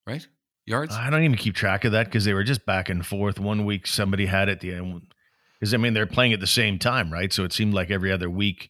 right? 0.05 0.25
Yards. 0.65 0.93
I 0.93 1.09
don't 1.09 1.23
even 1.23 1.37
keep 1.37 1.55
track 1.55 1.85
of 1.85 1.93
that 1.93 2.05
because 2.05 2.25
they 2.25 2.33
were 2.33 2.43
just 2.43 2.65
back 2.65 2.89
and 2.89 3.05
forth. 3.05 3.39
One 3.39 3.65
week 3.65 3.87
somebody 3.87 4.25
had 4.25 4.49
it, 4.49 4.59
the 4.59 4.73
end. 4.73 5.13
Because 5.59 5.73
I 5.73 5.77
mean 5.77 5.93
they're 5.93 6.05
playing 6.05 6.33
at 6.33 6.39
the 6.39 6.47
same 6.47 6.77
time, 6.77 7.11
right? 7.11 7.31
So 7.33 7.43
it 7.43 7.53
seemed 7.53 7.73
like 7.73 7.89
every 7.89 8.11
other 8.11 8.29
week 8.29 8.69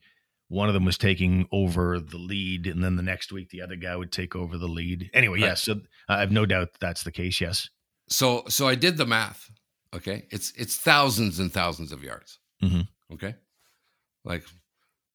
one 0.50 0.68
of 0.70 0.74
them 0.74 0.86
was 0.86 0.98
taking 0.98 1.48
over 1.52 2.00
the 2.00 2.18
lead, 2.18 2.68
and 2.68 2.84
then 2.84 2.96
the 2.96 3.04
next 3.04 3.32
week 3.32 3.50
the 3.50 3.62
other 3.62 3.76
guy 3.76 3.96
would 3.96 4.12
take 4.12 4.36
over 4.36 4.58
the 4.58 4.68
lead. 4.68 5.10
Anyway, 5.14 5.40
Right. 5.42 5.48
yes, 5.48 5.64
so 5.64 5.82
I 6.08 6.20
have 6.20 6.32
no 6.32 6.46
doubt 6.46 6.70
that's 6.80 7.04
the 7.04 7.12
case. 7.12 7.42
Yes. 7.42 7.70
So 8.10 8.44
so 8.48 8.68
I 8.68 8.76
did 8.76 8.98
the 8.98 9.06
math. 9.06 9.50
Okay, 9.94 10.26
it's 10.32 10.52
it's 10.56 10.76
thousands 10.78 11.40
and 11.40 11.52
thousands 11.52 11.92
of 11.92 12.04
yards. 12.04 12.40
Mhm. 12.64 12.88
Okay, 13.14 13.36
like 14.24 14.44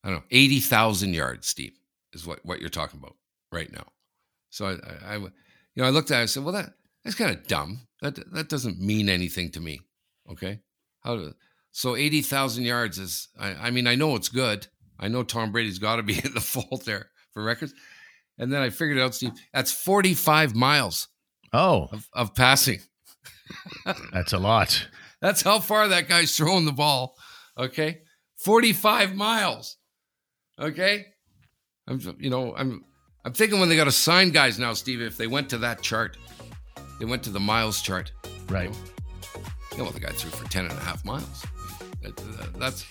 I 0.05 0.09
don't 0.09 0.18
know, 0.18 0.25
eighty 0.31 0.61
thousand 0.61 1.14
yards. 1.14 1.47
Steve 1.49 1.79
is 2.12 2.27
what 2.27 2.45
what 2.45 2.61
you're 2.61 2.68
talking 2.71 2.99
about 3.01 3.16
right 3.51 3.73
now. 3.73 3.87
So 4.51 4.66
I, 4.66 4.73
I, 4.73 5.14
I 5.14 5.16
you 5.18 5.31
know 5.77 5.85
I 5.85 5.90
looked 5.90 6.11
at 6.11 6.21
it. 6.21 6.23
I 6.23 6.27
said, 6.27 6.45
well 6.45 6.53
that 6.55 6.75
that's 7.05 7.16
kind 7.16 7.31
of 7.35 7.47
dumb. 7.47 7.87
That 8.03 8.16
that 8.35 8.49
doesn't 8.49 8.81
mean 8.81 9.09
anything 9.09 9.51
to 9.53 9.61
me. 9.61 9.81
Okay, 10.31 10.61
how 11.03 11.16
do, 11.16 11.35
so 11.71 11.97
eighty 11.97 12.21
thousand 12.23 12.64
yards 12.64 12.99
is. 12.99 13.29
I, 13.38 13.55
I 13.55 13.71
mean 13.71 13.87
I 13.87 13.95
know 13.95 14.16
it's 14.16 14.29
good. 14.29 14.66
I 15.02 15.08
know 15.08 15.22
Tom 15.22 15.52
Brady's 15.52 15.78
got 15.78 15.96
to 15.96 16.02
be 16.02 16.14
in 16.24 16.32
the 16.32 16.40
fault 16.40 16.84
there 16.86 17.10
for 17.34 17.42
records. 17.42 17.74
And 18.38 18.50
then 18.52 18.62
I 18.62 18.70
figured 18.70 18.98
out, 18.98 19.14
Steve, 19.14 19.32
that's 19.52 19.70
forty 19.72 20.14
five 20.14 20.54
miles 20.54 21.08
Oh, 21.52 21.88
of, 21.92 22.08
of 22.14 22.34
passing. 22.34 22.80
that's 24.12 24.32
a 24.32 24.38
lot. 24.38 24.88
That's 25.20 25.42
how 25.42 25.58
far 25.60 25.88
that 25.88 26.08
guy's 26.08 26.34
throwing 26.34 26.64
the 26.64 26.72
ball. 26.72 27.16
Okay. 27.58 28.00
45 28.38 29.14
miles. 29.14 29.76
Okay. 30.58 31.06
I'm 31.86 32.00
you 32.18 32.30
know, 32.30 32.54
I'm 32.56 32.84
I'm 33.24 33.32
thinking 33.32 33.60
when 33.60 33.68
they 33.68 33.76
got 33.76 33.84
to 33.84 33.92
sign 33.92 34.30
guys 34.30 34.58
now, 34.58 34.72
Steve, 34.72 35.00
if 35.02 35.16
they 35.16 35.26
went 35.28 35.50
to 35.50 35.58
that 35.58 35.82
chart, 35.82 36.16
they 36.98 37.04
went 37.04 37.22
to 37.24 37.30
the 37.30 37.38
miles 37.38 37.82
chart. 37.82 38.10
Right. 38.48 38.74
Yeah, 39.76 39.82
well, 39.82 39.90
the 39.92 40.00
guy 40.00 40.10
threw 40.10 40.30
for 40.30 40.48
10 40.50 40.64
and 40.66 40.72
a 40.72 40.80
half 40.82 41.04
miles. 41.04 41.44
That- 42.02 42.18
uh, 42.20 42.46
That's 42.58 42.84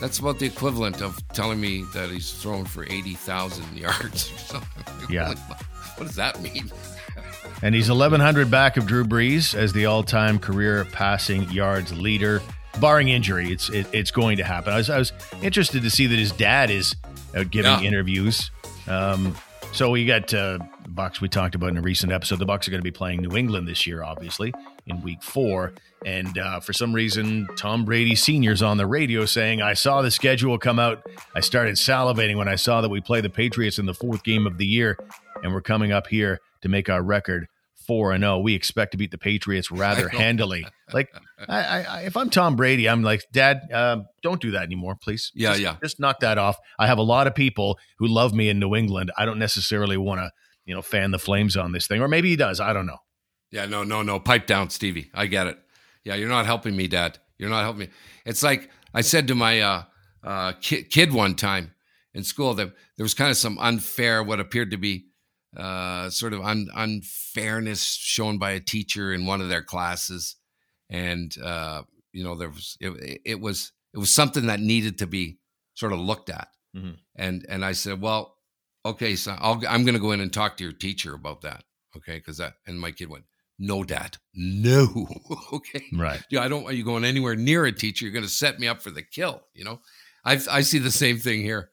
that's 0.00 0.18
about 0.18 0.38
the 0.38 0.46
equivalent 0.46 1.00
of 1.02 1.16
telling 1.28 1.60
me 1.60 1.84
that 1.94 2.10
he's 2.10 2.32
thrown 2.32 2.64
for 2.64 2.84
80,000 2.84 3.76
yards 3.76 4.32
or 4.32 4.38
something. 4.38 4.68
Yeah. 5.10 5.34
What 5.96 6.06
does 6.06 6.16
that 6.16 6.40
mean? 6.40 6.70
And 7.64 7.74
he's 7.76 7.88
1,100 7.88 8.50
back 8.50 8.76
of 8.76 8.86
Drew 8.86 9.04
Brees 9.04 9.54
as 9.54 9.72
the 9.72 9.86
all-time 9.86 10.40
career 10.40 10.84
passing 10.90 11.48
yards 11.50 11.92
leader, 11.96 12.42
barring 12.80 13.08
injury. 13.08 13.52
It's 13.52 13.68
it, 13.68 13.86
it's 13.92 14.10
going 14.10 14.38
to 14.38 14.44
happen. 14.44 14.72
I 14.72 14.78
was, 14.78 14.90
I 14.90 14.98
was 14.98 15.12
interested 15.42 15.82
to 15.82 15.90
see 15.90 16.06
that 16.08 16.18
his 16.18 16.32
dad 16.32 16.70
is 16.70 16.96
out 17.36 17.50
giving 17.52 17.70
Yeah. 17.70 17.82
interviews. 17.82 18.50
Um, 18.88 19.36
so 19.72 19.90
we 19.90 20.06
got 20.06 20.34
uh, 20.34 20.58
the 20.82 20.90
Bucks. 20.90 21.20
We 21.20 21.28
talked 21.28 21.54
about 21.54 21.70
in 21.70 21.76
a 21.76 21.82
recent 21.82 22.12
episode. 22.12 22.38
The 22.38 22.44
Bucks 22.46 22.66
are 22.68 22.70
going 22.70 22.80
to 22.80 22.84
be 22.84 22.90
playing 22.90 23.22
New 23.22 23.36
England 23.36 23.66
this 23.68 23.86
year, 23.86 24.02
obviously 24.02 24.52
in 24.86 25.00
Week 25.02 25.22
Four. 25.22 25.72
And 26.04 26.36
uh, 26.36 26.60
for 26.60 26.72
some 26.72 26.92
reason, 26.92 27.46
Tom 27.56 27.84
Brady 27.84 28.14
Senior's 28.14 28.62
on 28.62 28.76
the 28.76 28.86
radio 28.86 29.24
saying, 29.24 29.62
"I 29.62 29.74
saw 29.74 30.02
the 30.02 30.10
schedule 30.10 30.58
come 30.58 30.78
out. 30.78 31.02
I 31.34 31.40
started 31.40 31.74
salivating 31.76 32.36
when 32.36 32.48
I 32.48 32.56
saw 32.56 32.80
that 32.80 32.88
we 32.88 33.00
play 33.00 33.20
the 33.20 33.30
Patriots 33.30 33.78
in 33.78 33.86
the 33.86 33.94
fourth 33.94 34.22
game 34.24 34.46
of 34.46 34.58
the 34.58 34.66
year, 34.66 34.98
and 35.42 35.52
we're 35.52 35.60
coming 35.60 35.92
up 35.92 36.06
here 36.08 36.40
to 36.62 36.68
make 36.68 36.88
our 36.90 37.02
record." 37.02 37.48
Four 37.84 38.12
and 38.12 38.22
zero. 38.22 38.38
We 38.38 38.54
expect 38.54 38.92
to 38.92 38.96
beat 38.96 39.10
the 39.10 39.18
Patriots 39.18 39.72
rather 39.72 40.08
handily. 40.20 40.64
Like, 40.92 41.12
I, 41.48 41.58
I, 41.62 41.82
I, 41.82 42.00
if 42.02 42.16
I'm 42.16 42.30
Tom 42.30 42.54
Brady, 42.54 42.88
I'm 42.88 43.02
like, 43.02 43.24
Dad, 43.32 43.62
uh, 43.74 44.02
don't 44.22 44.40
do 44.40 44.52
that 44.52 44.62
anymore, 44.62 44.94
please. 44.94 45.32
Yeah, 45.34 45.48
Just- 45.50 45.60
yeah. 45.62 45.76
Just 45.82 45.98
knock 45.98 46.20
that 46.20 46.38
off. 46.38 46.58
I 46.78 46.86
have 46.86 46.98
a 46.98 47.02
lot 47.02 47.26
of 47.26 47.34
people 47.34 47.80
who 47.98 48.06
love 48.06 48.32
me 48.34 48.48
in 48.48 48.60
New 48.60 48.76
England. 48.76 49.10
I 49.18 49.24
don't 49.24 49.40
necessarily 49.40 49.96
want 49.96 50.20
to, 50.20 50.30
you 50.64 50.74
know, 50.74 50.82
fan 50.82 51.10
the 51.10 51.18
flames 51.18 51.56
on 51.56 51.72
this 51.72 51.86
thing, 51.86 52.00
or 52.00 52.08
maybe 52.08 52.28
he 52.30 52.36
does. 52.36 52.60
I 52.60 52.72
don't 52.72 52.86
know. 52.86 52.98
Yeah, 53.50 53.66
no, 53.66 53.82
no, 53.84 54.02
no. 54.02 54.18
Pipe 54.20 54.46
down, 54.46 54.70
Stevie. 54.70 55.10
I 55.14 55.26
get 55.26 55.46
it. 55.46 55.58
Yeah, 56.04 56.14
you're 56.14 56.28
not 56.28 56.46
helping 56.46 56.76
me, 56.76 56.88
Dad. 56.88 57.18
You're 57.38 57.50
not 57.50 57.62
helping 57.62 57.80
me. 57.80 57.88
It's 58.24 58.42
like 58.42 58.70
I 58.94 59.00
said 59.02 59.28
to 59.28 59.34
my 59.34 59.60
uh, 59.60 59.82
uh, 60.24 60.52
kid, 60.60 60.90
kid 60.90 61.12
one 61.12 61.34
time 61.34 61.74
in 62.14 62.24
school 62.24 62.54
that 62.54 62.72
there 62.96 63.04
was 63.04 63.14
kind 63.14 63.30
of 63.30 63.36
some 63.36 63.58
unfair, 63.58 64.22
what 64.22 64.40
appeared 64.40 64.70
to 64.70 64.76
be 64.76 65.06
uh, 65.56 66.08
sort 66.10 66.32
of 66.32 66.40
un- 66.40 66.68
unfairness 66.74 67.84
shown 67.84 68.38
by 68.38 68.52
a 68.52 68.60
teacher 68.60 69.12
in 69.12 69.26
one 69.26 69.40
of 69.40 69.48
their 69.48 69.62
classes, 69.62 70.36
and 70.90 71.34
uh, 71.42 71.82
you 72.12 72.24
know 72.24 72.34
there 72.36 72.48
was 72.50 72.76
it, 72.80 73.20
it 73.24 73.40
was 73.40 73.72
it 73.94 73.98
was 73.98 74.10
something 74.10 74.46
that 74.46 74.60
needed 74.60 74.98
to 74.98 75.06
be 75.06 75.38
sort 75.74 75.92
of 75.92 75.98
looked 75.98 76.30
at, 76.30 76.48
Mhm. 76.76 76.96
and 77.16 77.44
and 77.48 77.64
I 77.64 77.72
said, 77.72 78.00
well, 78.00 78.36
okay, 78.84 79.16
so 79.16 79.36
I'll, 79.38 79.60
I'm 79.68 79.84
going 79.84 79.94
to 79.94 80.00
go 80.00 80.12
in 80.12 80.20
and 80.20 80.32
talk 80.32 80.56
to 80.56 80.64
your 80.64 80.72
teacher 80.72 81.14
about 81.14 81.42
that, 81.42 81.64
okay? 81.96 82.16
Because 82.18 82.38
that 82.38 82.54
and 82.66 82.80
my 82.80 82.90
kid 82.90 83.08
went, 83.08 83.24
no, 83.58 83.84
dad, 83.84 84.16
no, 84.34 85.06
okay, 85.52 85.84
Right. 85.92 86.22
yeah, 86.30 86.42
I 86.42 86.48
don't 86.48 86.64
want 86.64 86.76
you 86.76 86.84
going 86.84 87.04
anywhere 87.04 87.36
near 87.36 87.64
a 87.66 87.72
teacher. 87.72 88.04
You're 88.04 88.12
going 88.12 88.24
to 88.24 88.30
set 88.30 88.58
me 88.58 88.66
up 88.68 88.82
for 88.82 88.90
the 88.90 89.02
kill. 89.02 89.42
You 89.54 89.64
know, 89.64 89.80
I 90.24 90.40
I 90.50 90.60
see 90.62 90.78
the 90.78 90.90
same 90.90 91.18
thing 91.18 91.42
here. 91.42 91.70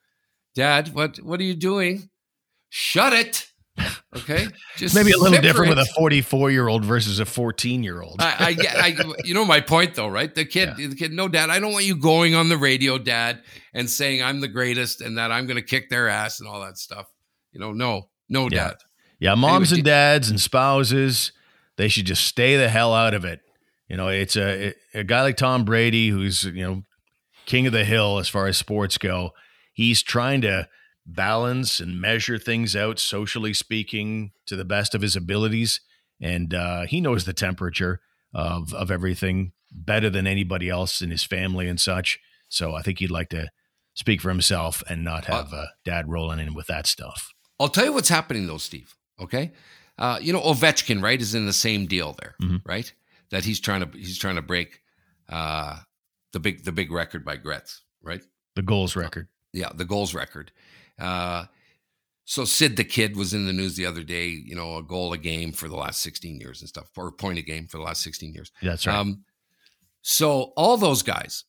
Dad, 0.55 0.93
what 0.93 1.17
what 1.17 1.39
are 1.39 1.43
you 1.43 1.55
doing? 1.55 2.09
Shut 2.69 3.13
it. 3.13 3.47
Okay, 4.15 4.47
just 4.75 4.95
Maybe 4.95 5.11
a 5.11 5.17
little 5.17 5.33
simmer 5.35 5.41
different 5.41 5.69
with 5.69 5.79
a 5.79 5.85
44 5.95 6.51
year 6.51 6.67
old 6.67 6.83
versus 6.83 7.19
a 7.19 7.25
14 7.25 7.83
year 7.83 8.01
old. 8.01 8.17
I, 8.19 8.55
I 8.59 8.87
I, 8.87 9.13
you 9.23 9.33
know 9.33 9.45
my 9.45 9.61
point 9.61 9.95
though, 9.95 10.07
right? 10.07 10.33
The 10.33 10.45
kid, 10.45 10.75
the 10.77 10.95
kid, 10.95 11.11
no, 11.11 11.27
dad, 11.27 11.49
I 11.49 11.59
don't 11.59 11.71
want 11.73 11.85
you 11.85 11.95
going 11.95 12.35
on 12.35 12.49
the 12.49 12.57
radio, 12.57 12.97
dad, 12.97 13.41
and 13.73 13.89
saying 13.89 14.23
I'm 14.23 14.41
the 14.41 14.47
greatest 14.47 15.01
and 15.01 15.17
that 15.17 15.31
I'm 15.31 15.45
going 15.47 15.57
to 15.57 15.63
kick 15.63 15.89
their 15.89 16.07
ass 16.09 16.39
and 16.39 16.49
all 16.49 16.61
that 16.61 16.77
stuff. 16.77 17.07
You 17.51 17.59
know, 17.59 17.71
no, 17.71 18.09
no, 18.27 18.43
Yeah. 18.43 18.69
dad. 18.69 18.75
Yeah, 19.19 19.35
moms 19.35 19.71
Anyway, 19.71 19.79
and 19.79 19.85
dads 19.85 20.29
and 20.29 20.39
spouses, 20.39 21.31
they 21.75 21.87
should 21.89 22.05
just 22.05 22.23
stay 22.23 22.55
the 22.57 22.69
hell 22.69 22.93
out 22.93 23.13
of 23.13 23.25
it. 23.25 23.41
You 23.89 23.97
know, 23.97 24.07
it's 24.07 24.35
a 24.37 24.73
a 24.93 25.03
guy 25.03 25.21
like 25.23 25.35
Tom 25.37 25.65
Brady, 25.65 26.09
who's 26.09 26.43
you 26.45 26.63
know 26.63 26.83
king 27.45 27.67
of 27.67 27.73
the 27.73 27.83
hill 27.85 28.19
as 28.19 28.29
far 28.29 28.47
as 28.47 28.57
sports 28.57 28.97
go. 28.97 29.31
He's 29.73 30.01
trying 30.03 30.41
to 30.41 30.67
balance 31.15 31.79
and 31.79 31.99
measure 31.99 32.37
things 32.37 32.75
out, 32.75 32.99
socially 32.99 33.53
speaking, 33.53 34.31
to 34.45 34.55
the 34.55 34.65
best 34.65 34.93
of 34.95 35.01
his 35.01 35.15
abilities, 35.15 35.81
and 36.21 36.53
uh, 36.53 36.83
he 36.85 37.01
knows 37.01 37.25
the 37.25 37.33
temperature 37.33 38.01
of 38.33 38.73
of 38.73 38.91
everything 38.91 39.51
better 39.71 40.09
than 40.09 40.25
anybody 40.27 40.69
else 40.69 41.01
in 41.01 41.11
his 41.11 41.23
family 41.23 41.67
and 41.67 41.79
such. 41.79 42.19
So 42.47 42.73
I 42.75 42.81
think 42.81 42.99
he'd 42.99 43.11
like 43.11 43.29
to 43.29 43.49
speak 43.93 44.21
for 44.21 44.29
himself 44.29 44.81
and 44.89 45.03
not 45.03 45.25
have 45.25 45.53
uh, 45.53 45.65
dad 45.85 46.09
rolling 46.09 46.39
in 46.39 46.53
with 46.53 46.67
that 46.67 46.87
stuff. 46.87 47.31
I'll 47.59 47.69
tell 47.69 47.85
you 47.85 47.93
what's 47.93 48.09
happening 48.09 48.47
though, 48.47 48.57
Steve. 48.57 48.95
Okay, 49.19 49.51
uh, 49.97 50.19
you 50.21 50.31
know 50.33 50.41
Ovechkin, 50.41 51.01
right, 51.03 51.19
is 51.21 51.35
in 51.35 51.45
the 51.45 51.53
same 51.53 51.85
deal 51.87 52.15
there, 52.19 52.35
Mhm. 52.41 52.61
right? 52.65 52.91
That 53.31 53.45
he's 53.45 53.59
trying 53.59 53.81
to 53.81 53.97
he's 53.97 54.17
trying 54.17 54.35
to 54.37 54.41
break 54.41 54.81
uh, 55.27 55.79
the 56.33 56.39
big 56.39 56.63
the 56.65 56.71
big 56.71 56.91
record 56.91 57.23
by 57.25 57.35
Gretz, 57.37 57.81
right? 58.01 58.21
The 58.55 58.61
goals 58.63 58.95
record. 58.95 59.27
Yeah, 59.53 59.69
the 59.73 59.85
goals 59.85 60.13
record. 60.13 60.51
Uh, 60.99 61.45
so 62.25 62.45
Sid 62.45 62.77
the 62.77 62.83
Kid 62.83 63.15
was 63.15 63.33
in 63.33 63.47
the 63.47 63.53
news 63.53 63.75
the 63.75 63.85
other 63.85 64.03
day. 64.03 64.27
You 64.27 64.55
know, 64.55 64.77
a 64.77 64.83
goal 64.83 65.13
a 65.13 65.17
game 65.17 65.51
for 65.51 65.67
the 65.67 65.75
last 65.75 66.01
sixteen 66.01 66.39
years 66.39 66.61
and 66.61 66.69
stuff, 66.69 66.89
or 66.95 67.11
point 67.11 67.39
a 67.39 67.41
game 67.41 67.67
for 67.67 67.77
the 67.77 67.83
last 67.83 68.03
sixteen 68.03 68.33
years. 68.33 68.51
That's 68.61 68.85
right. 68.85 68.95
Um, 68.95 69.23
so 70.01 70.53
all 70.55 70.77
those 70.77 71.01
guys, 71.01 71.45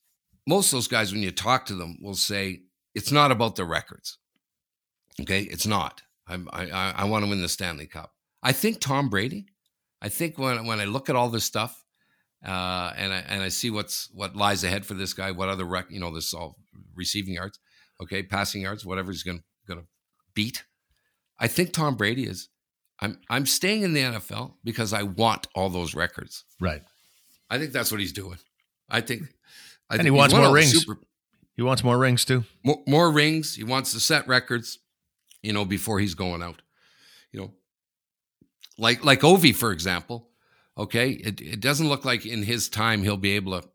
most 0.47 0.73
of 0.73 0.77
those 0.77 0.87
guys, 0.87 1.11
when 1.11 1.21
you 1.21 1.31
talk 1.31 1.65
to 1.67 1.75
them, 1.75 1.97
will 2.01 2.15
say 2.15 2.61
it's 2.95 3.11
not 3.11 3.31
about 3.31 3.55
the 3.55 3.65
records. 3.65 4.17
Okay, 5.21 5.41
it's 5.43 5.67
not. 5.67 6.01
I'm, 6.27 6.49
I 6.51 6.69
I, 6.69 6.93
I 6.97 7.03
want 7.05 7.23
to 7.25 7.29
win 7.29 7.41
the 7.41 7.49
Stanley 7.49 7.87
Cup. 7.87 8.13
I 8.41 8.51
think 8.51 8.79
Tom 8.79 9.09
Brady. 9.09 9.45
I 10.01 10.09
think 10.09 10.39
when 10.39 10.65
when 10.65 10.79
I 10.79 10.85
look 10.85 11.09
at 11.09 11.15
all 11.15 11.29
this 11.29 11.43
stuff, 11.43 11.85
uh, 12.43 12.91
and 12.97 13.13
I 13.13 13.23
and 13.27 13.43
I 13.43 13.49
see 13.49 13.69
what's 13.69 14.09
what 14.13 14.35
lies 14.35 14.63
ahead 14.63 14.85
for 14.85 14.95
this 14.95 15.13
guy, 15.13 15.29
what 15.29 15.47
other 15.47 15.65
rec, 15.65 15.91
you 15.91 15.99
know, 15.99 16.11
this 16.11 16.33
all 16.33 16.57
receiving 16.95 17.35
yards, 17.35 17.59
okay, 18.01 18.23
passing 18.23 18.61
yards, 18.61 18.85
whatever 18.85 19.11
he's 19.11 19.23
gonna 19.23 19.43
gonna 19.67 19.85
beat. 20.33 20.63
I 21.39 21.47
think 21.47 21.73
Tom 21.73 21.95
Brady 21.95 22.25
is. 22.25 22.49
I'm 22.99 23.19
I'm 23.29 23.45
staying 23.45 23.83
in 23.83 23.93
the 23.93 24.01
NFL 24.01 24.53
because 24.63 24.93
I 24.93 25.03
want 25.03 25.47
all 25.55 25.69
those 25.69 25.95
records. 25.95 26.43
right. 26.59 26.81
I 27.49 27.57
think 27.57 27.73
that's 27.73 27.91
what 27.91 27.99
he's 27.99 28.13
doing. 28.13 28.37
I 28.89 29.01
think. 29.01 29.23
I 29.89 29.95
And 29.95 30.03
think 30.03 30.05
he 30.05 30.11
wants 30.11 30.33
more 30.33 30.53
rings. 30.53 30.71
Super, 30.71 30.99
He 31.57 31.61
wants 31.63 31.83
more 31.83 31.97
rings 31.97 32.23
too. 32.23 32.45
more, 32.63 32.81
more 32.87 33.11
rings. 33.11 33.55
He 33.55 33.63
wants 33.63 33.91
to 33.91 33.99
set 33.99 34.27
records. 34.27 34.79
You 35.43 35.51
know, 35.53 35.65
before 35.65 35.99
he's 35.99 36.13
going 36.13 36.41
out. 36.43 36.61
You 37.31 37.39
know, 37.41 37.51
like 38.77 39.03
like 39.03 39.21
Ovi, 39.21 39.53
for 39.55 39.71
example. 39.71 40.29
Okay, 40.77 41.09
it 41.11 41.41
it 41.41 41.59
doesn't 41.59 41.89
look 41.89 42.05
like 42.05 42.25
in 42.25 42.43
his 42.43 42.69
time 42.69 43.03
he'll 43.03 43.17
be 43.17 43.31
able 43.31 43.59
to 43.59 43.67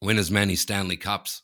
win 0.00 0.18
as 0.18 0.30
many 0.30 0.54
Stanley 0.54 0.96
Cups 0.96 1.42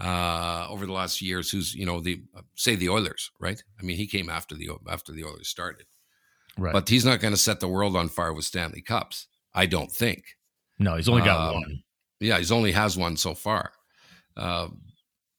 uh, 0.00 0.66
over 0.68 0.86
the 0.86 0.92
last 0.92 1.20
years. 1.20 1.50
Who's 1.50 1.74
you 1.74 1.86
know 1.86 2.00
the 2.00 2.22
say 2.56 2.74
the 2.76 2.88
Oilers, 2.88 3.30
right? 3.38 3.62
I 3.78 3.82
mean, 3.82 3.96
he 3.96 4.06
came 4.06 4.30
after 4.30 4.54
the 4.54 4.70
after 4.88 5.12
the 5.12 5.24
Oilers 5.24 5.48
started, 5.48 5.86
Right. 6.58 6.72
but 6.72 6.88
he's 6.88 7.04
not 7.04 7.20
going 7.20 7.34
to 7.34 7.40
set 7.40 7.60
the 7.60 7.68
world 7.68 7.96
on 7.96 8.08
fire 8.08 8.32
with 8.32 8.44
Stanley 8.44 8.82
Cups. 8.82 9.26
I 9.54 9.66
don't 9.66 9.90
think. 9.92 10.24
no, 10.78 10.96
he's 10.96 11.08
only 11.08 11.22
got 11.22 11.48
Um, 11.48 11.54
one. 11.60 11.82
Yeah, 12.20 12.38
he's 12.38 12.52
only 12.52 12.72
has 12.72 12.96
one 12.96 13.16
so 13.16 13.34
far. 13.34 13.72
Uh, 14.36 14.68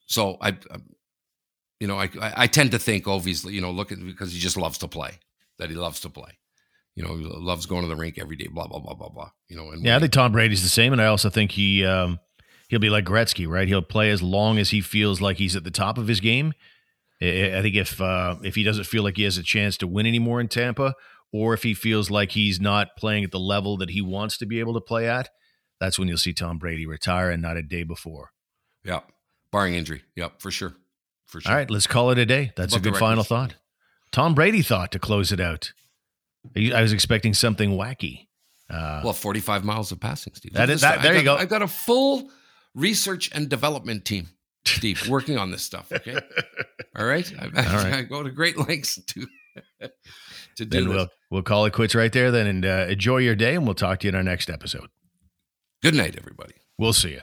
so 0.08 0.38
I, 0.42 0.50
I- 0.50 0.78
you 1.80 1.88
know, 1.88 1.98
I, 1.98 2.10
I 2.22 2.34
I 2.44 2.48
tend 2.48 2.72
to 2.72 2.80
think 2.80 3.08
obviously, 3.08 3.54
you 3.56 3.62
know, 3.62 3.72
look 3.72 3.92
at 3.92 3.98
because 4.06 4.32
he 4.32 4.40
just 4.40 4.56
loves 4.58 4.78
to 4.80 4.88
play. 4.88 5.20
That 5.58 5.70
he 5.72 5.76
loves 5.76 6.00
to 6.02 6.10
play. 6.10 6.38
You 6.96 7.04
know, 7.04 7.14
loves 7.14 7.66
going 7.66 7.82
to 7.84 7.88
the 7.88 7.96
rink 7.96 8.20
every 8.20 8.36
day. 8.36 8.48
Blah 8.48 8.68
blah 8.68 8.80
blah 8.80 8.94
blah 8.94 9.10
blah. 9.10 9.32
You 9.48 9.56
know, 9.58 9.72
and 9.72 9.84
Yeah, 9.84 9.96
I 9.96 10.00
think 10.00 10.12
Tom 10.12 10.32
Brady's 10.32 10.62
the 10.62 10.70
same, 10.70 10.92
and 10.94 11.02
I 11.02 11.06
also 11.08 11.30
think 11.32 11.52
he 11.52 11.84
um, 11.86 12.20
he'll 12.72 12.80
be 12.80 12.90
like 12.90 13.06
Gretzky, 13.06 13.48
right? 13.48 13.68
He'll 13.68 13.84
play 13.84 14.10
as 14.10 14.24
long 14.24 14.58
as 14.58 14.72
he 14.72 14.82
feels 14.82 15.22
like 15.22 15.38
he's 15.38 15.56
at 15.56 15.64
the 15.64 15.70
top 15.72 16.00
of 16.00 16.08
his 16.08 16.20
game. 16.20 16.54
I 17.22 17.62
think 17.62 17.76
if 17.76 18.02
uh, 18.02 18.38
if 18.44 18.56
he 18.56 18.64
doesn't 18.64 18.86
feel 18.86 19.04
like 19.04 19.18
he 19.18 19.24
has 19.24 19.38
a 19.38 19.44
chance 19.44 19.78
to 19.78 19.88
win 19.88 20.08
anymore 20.08 20.42
in 20.42 20.48
Tampa, 20.48 20.96
or 21.32 21.54
if 21.54 21.62
he 21.62 21.76
feels 21.76 22.10
like 22.10 22.32
he's 22.32 22.60
not 22.60 22.96
playing 22.98 23.24
at 23.24 23.30
the 23.32 23.40
level 23.40 23.78
that 23.78 23.92
he 23.92 24.02
wants 24.02 24.40
to 24.40 24.48
be 24.48 24.60
able 24.60 24.74
to 24.74 24.82
play 24.82 25.08
at, 25.08 25.30
that's 25.80 26.00
when 26.00 26.08
you'll 26.08 26.18
see 26.18 26.34
Tom 26.34 26.58
Brady 26.58 26.88
retire, 26.88 27.30
and 27.30 27.40
not 27.42 27.58
a 27.58 27.62
day 27.62 27.84
before. 27.84 28.32
yeah, 28.84 29.02
barring 29.52 29.76
injury. 29.76 30.02
Yep, 30.16 30.42
for 30.42 30.50
sure, 30.50 30.74
for 31.28 31.42
sure. 31.42 31.52
All 31.52 31.58
right, 31.60 31.70
let's 31.70 31.86
call 31.86 32.10
it 32.10 32.18
a 32.18 32.26
day. 32.26 32.54
That's 32.56 32.76
a 32.76 32.80
good 32.80 32.98
final 32.98 33.24
thought. 33.24 33.54
Tom 34.12 34.34
Brady 34.34 34.64
thought 34.64 34.92
to 34.94 34.98
close 35.00 35.32
it 35.32 35.40
out. 35.40 35.74
I 36.56 36.82
was 36.82 36.92
expecting 36.92 37.36
something 37.36 37.72
wacky. 37.78 38.28
Uh, 38.68 39.02
Well, 39.04 39.14
forty-five 39.14 39.64
miles 39.64 39.92
of 39.92 40.00
passing, 40.00 40.34
Steve. 40.34 40.54
That 40.54 40.72
is- 40.72 40.82
that- 40.82 41.00
I 41.00 41.02
there 41.04 41.16
you 41.16 41.24
got- 41.24 41.38
go. 41.38 41.42
I've 41.44 41.50
got 41.50 41.62
a 41.62 41.68
full 41.68 42.32
research 42.76 43.30
and 43.34 43.50
development 43.50 44.06
team, 44.06 44.30
Steve, 44.66 45.08
working 45.10 45.38
on 45.38 45.52
this 45.52 45.64
stuff. 45.64 45.92
Okay, 45.92 46.16
all 46.98 47.06
right. 47.06 47.32
I, 47.40 47.46
right. 47.48 47.94
I 47.94 48.02
go 48.04 48.24
to 48.24 48.32
great 48.32 48.58
lengths 48.58 49.00
to 49.04 49.28
to 49.82 50.66
do 50.66 50.66
then 50.66 50.88
this. 50.88 50.96
we'll 50.96 51.08
we'll 51.30 51.44
call 51.44 51.66
it 51.66 51.74
quits 51.74 51.96
right 51.96 52.12
there. 52.12 52.32
Then 52.32 52.48
and 52.48 52.66
uh, 52.66 52.86
enjoy 52.90 53.18
your 53.18 53.36
day, 53.36 53.56
and 53.56 53.66
we'll 53.66 53.76
talk 53.76 54.00
to 54.00 54.08
you 54.08 54.10
in 54.10 54.16
our 54.16 54.24
next 54.24 54.50
episode. 54.50 54.88
Good 55.82 55.96
night, 55.96 56.16
everybody. 56.18 56.56
We'll 56.78 56.94
see 56.94 57.12
you. 57.12 57.22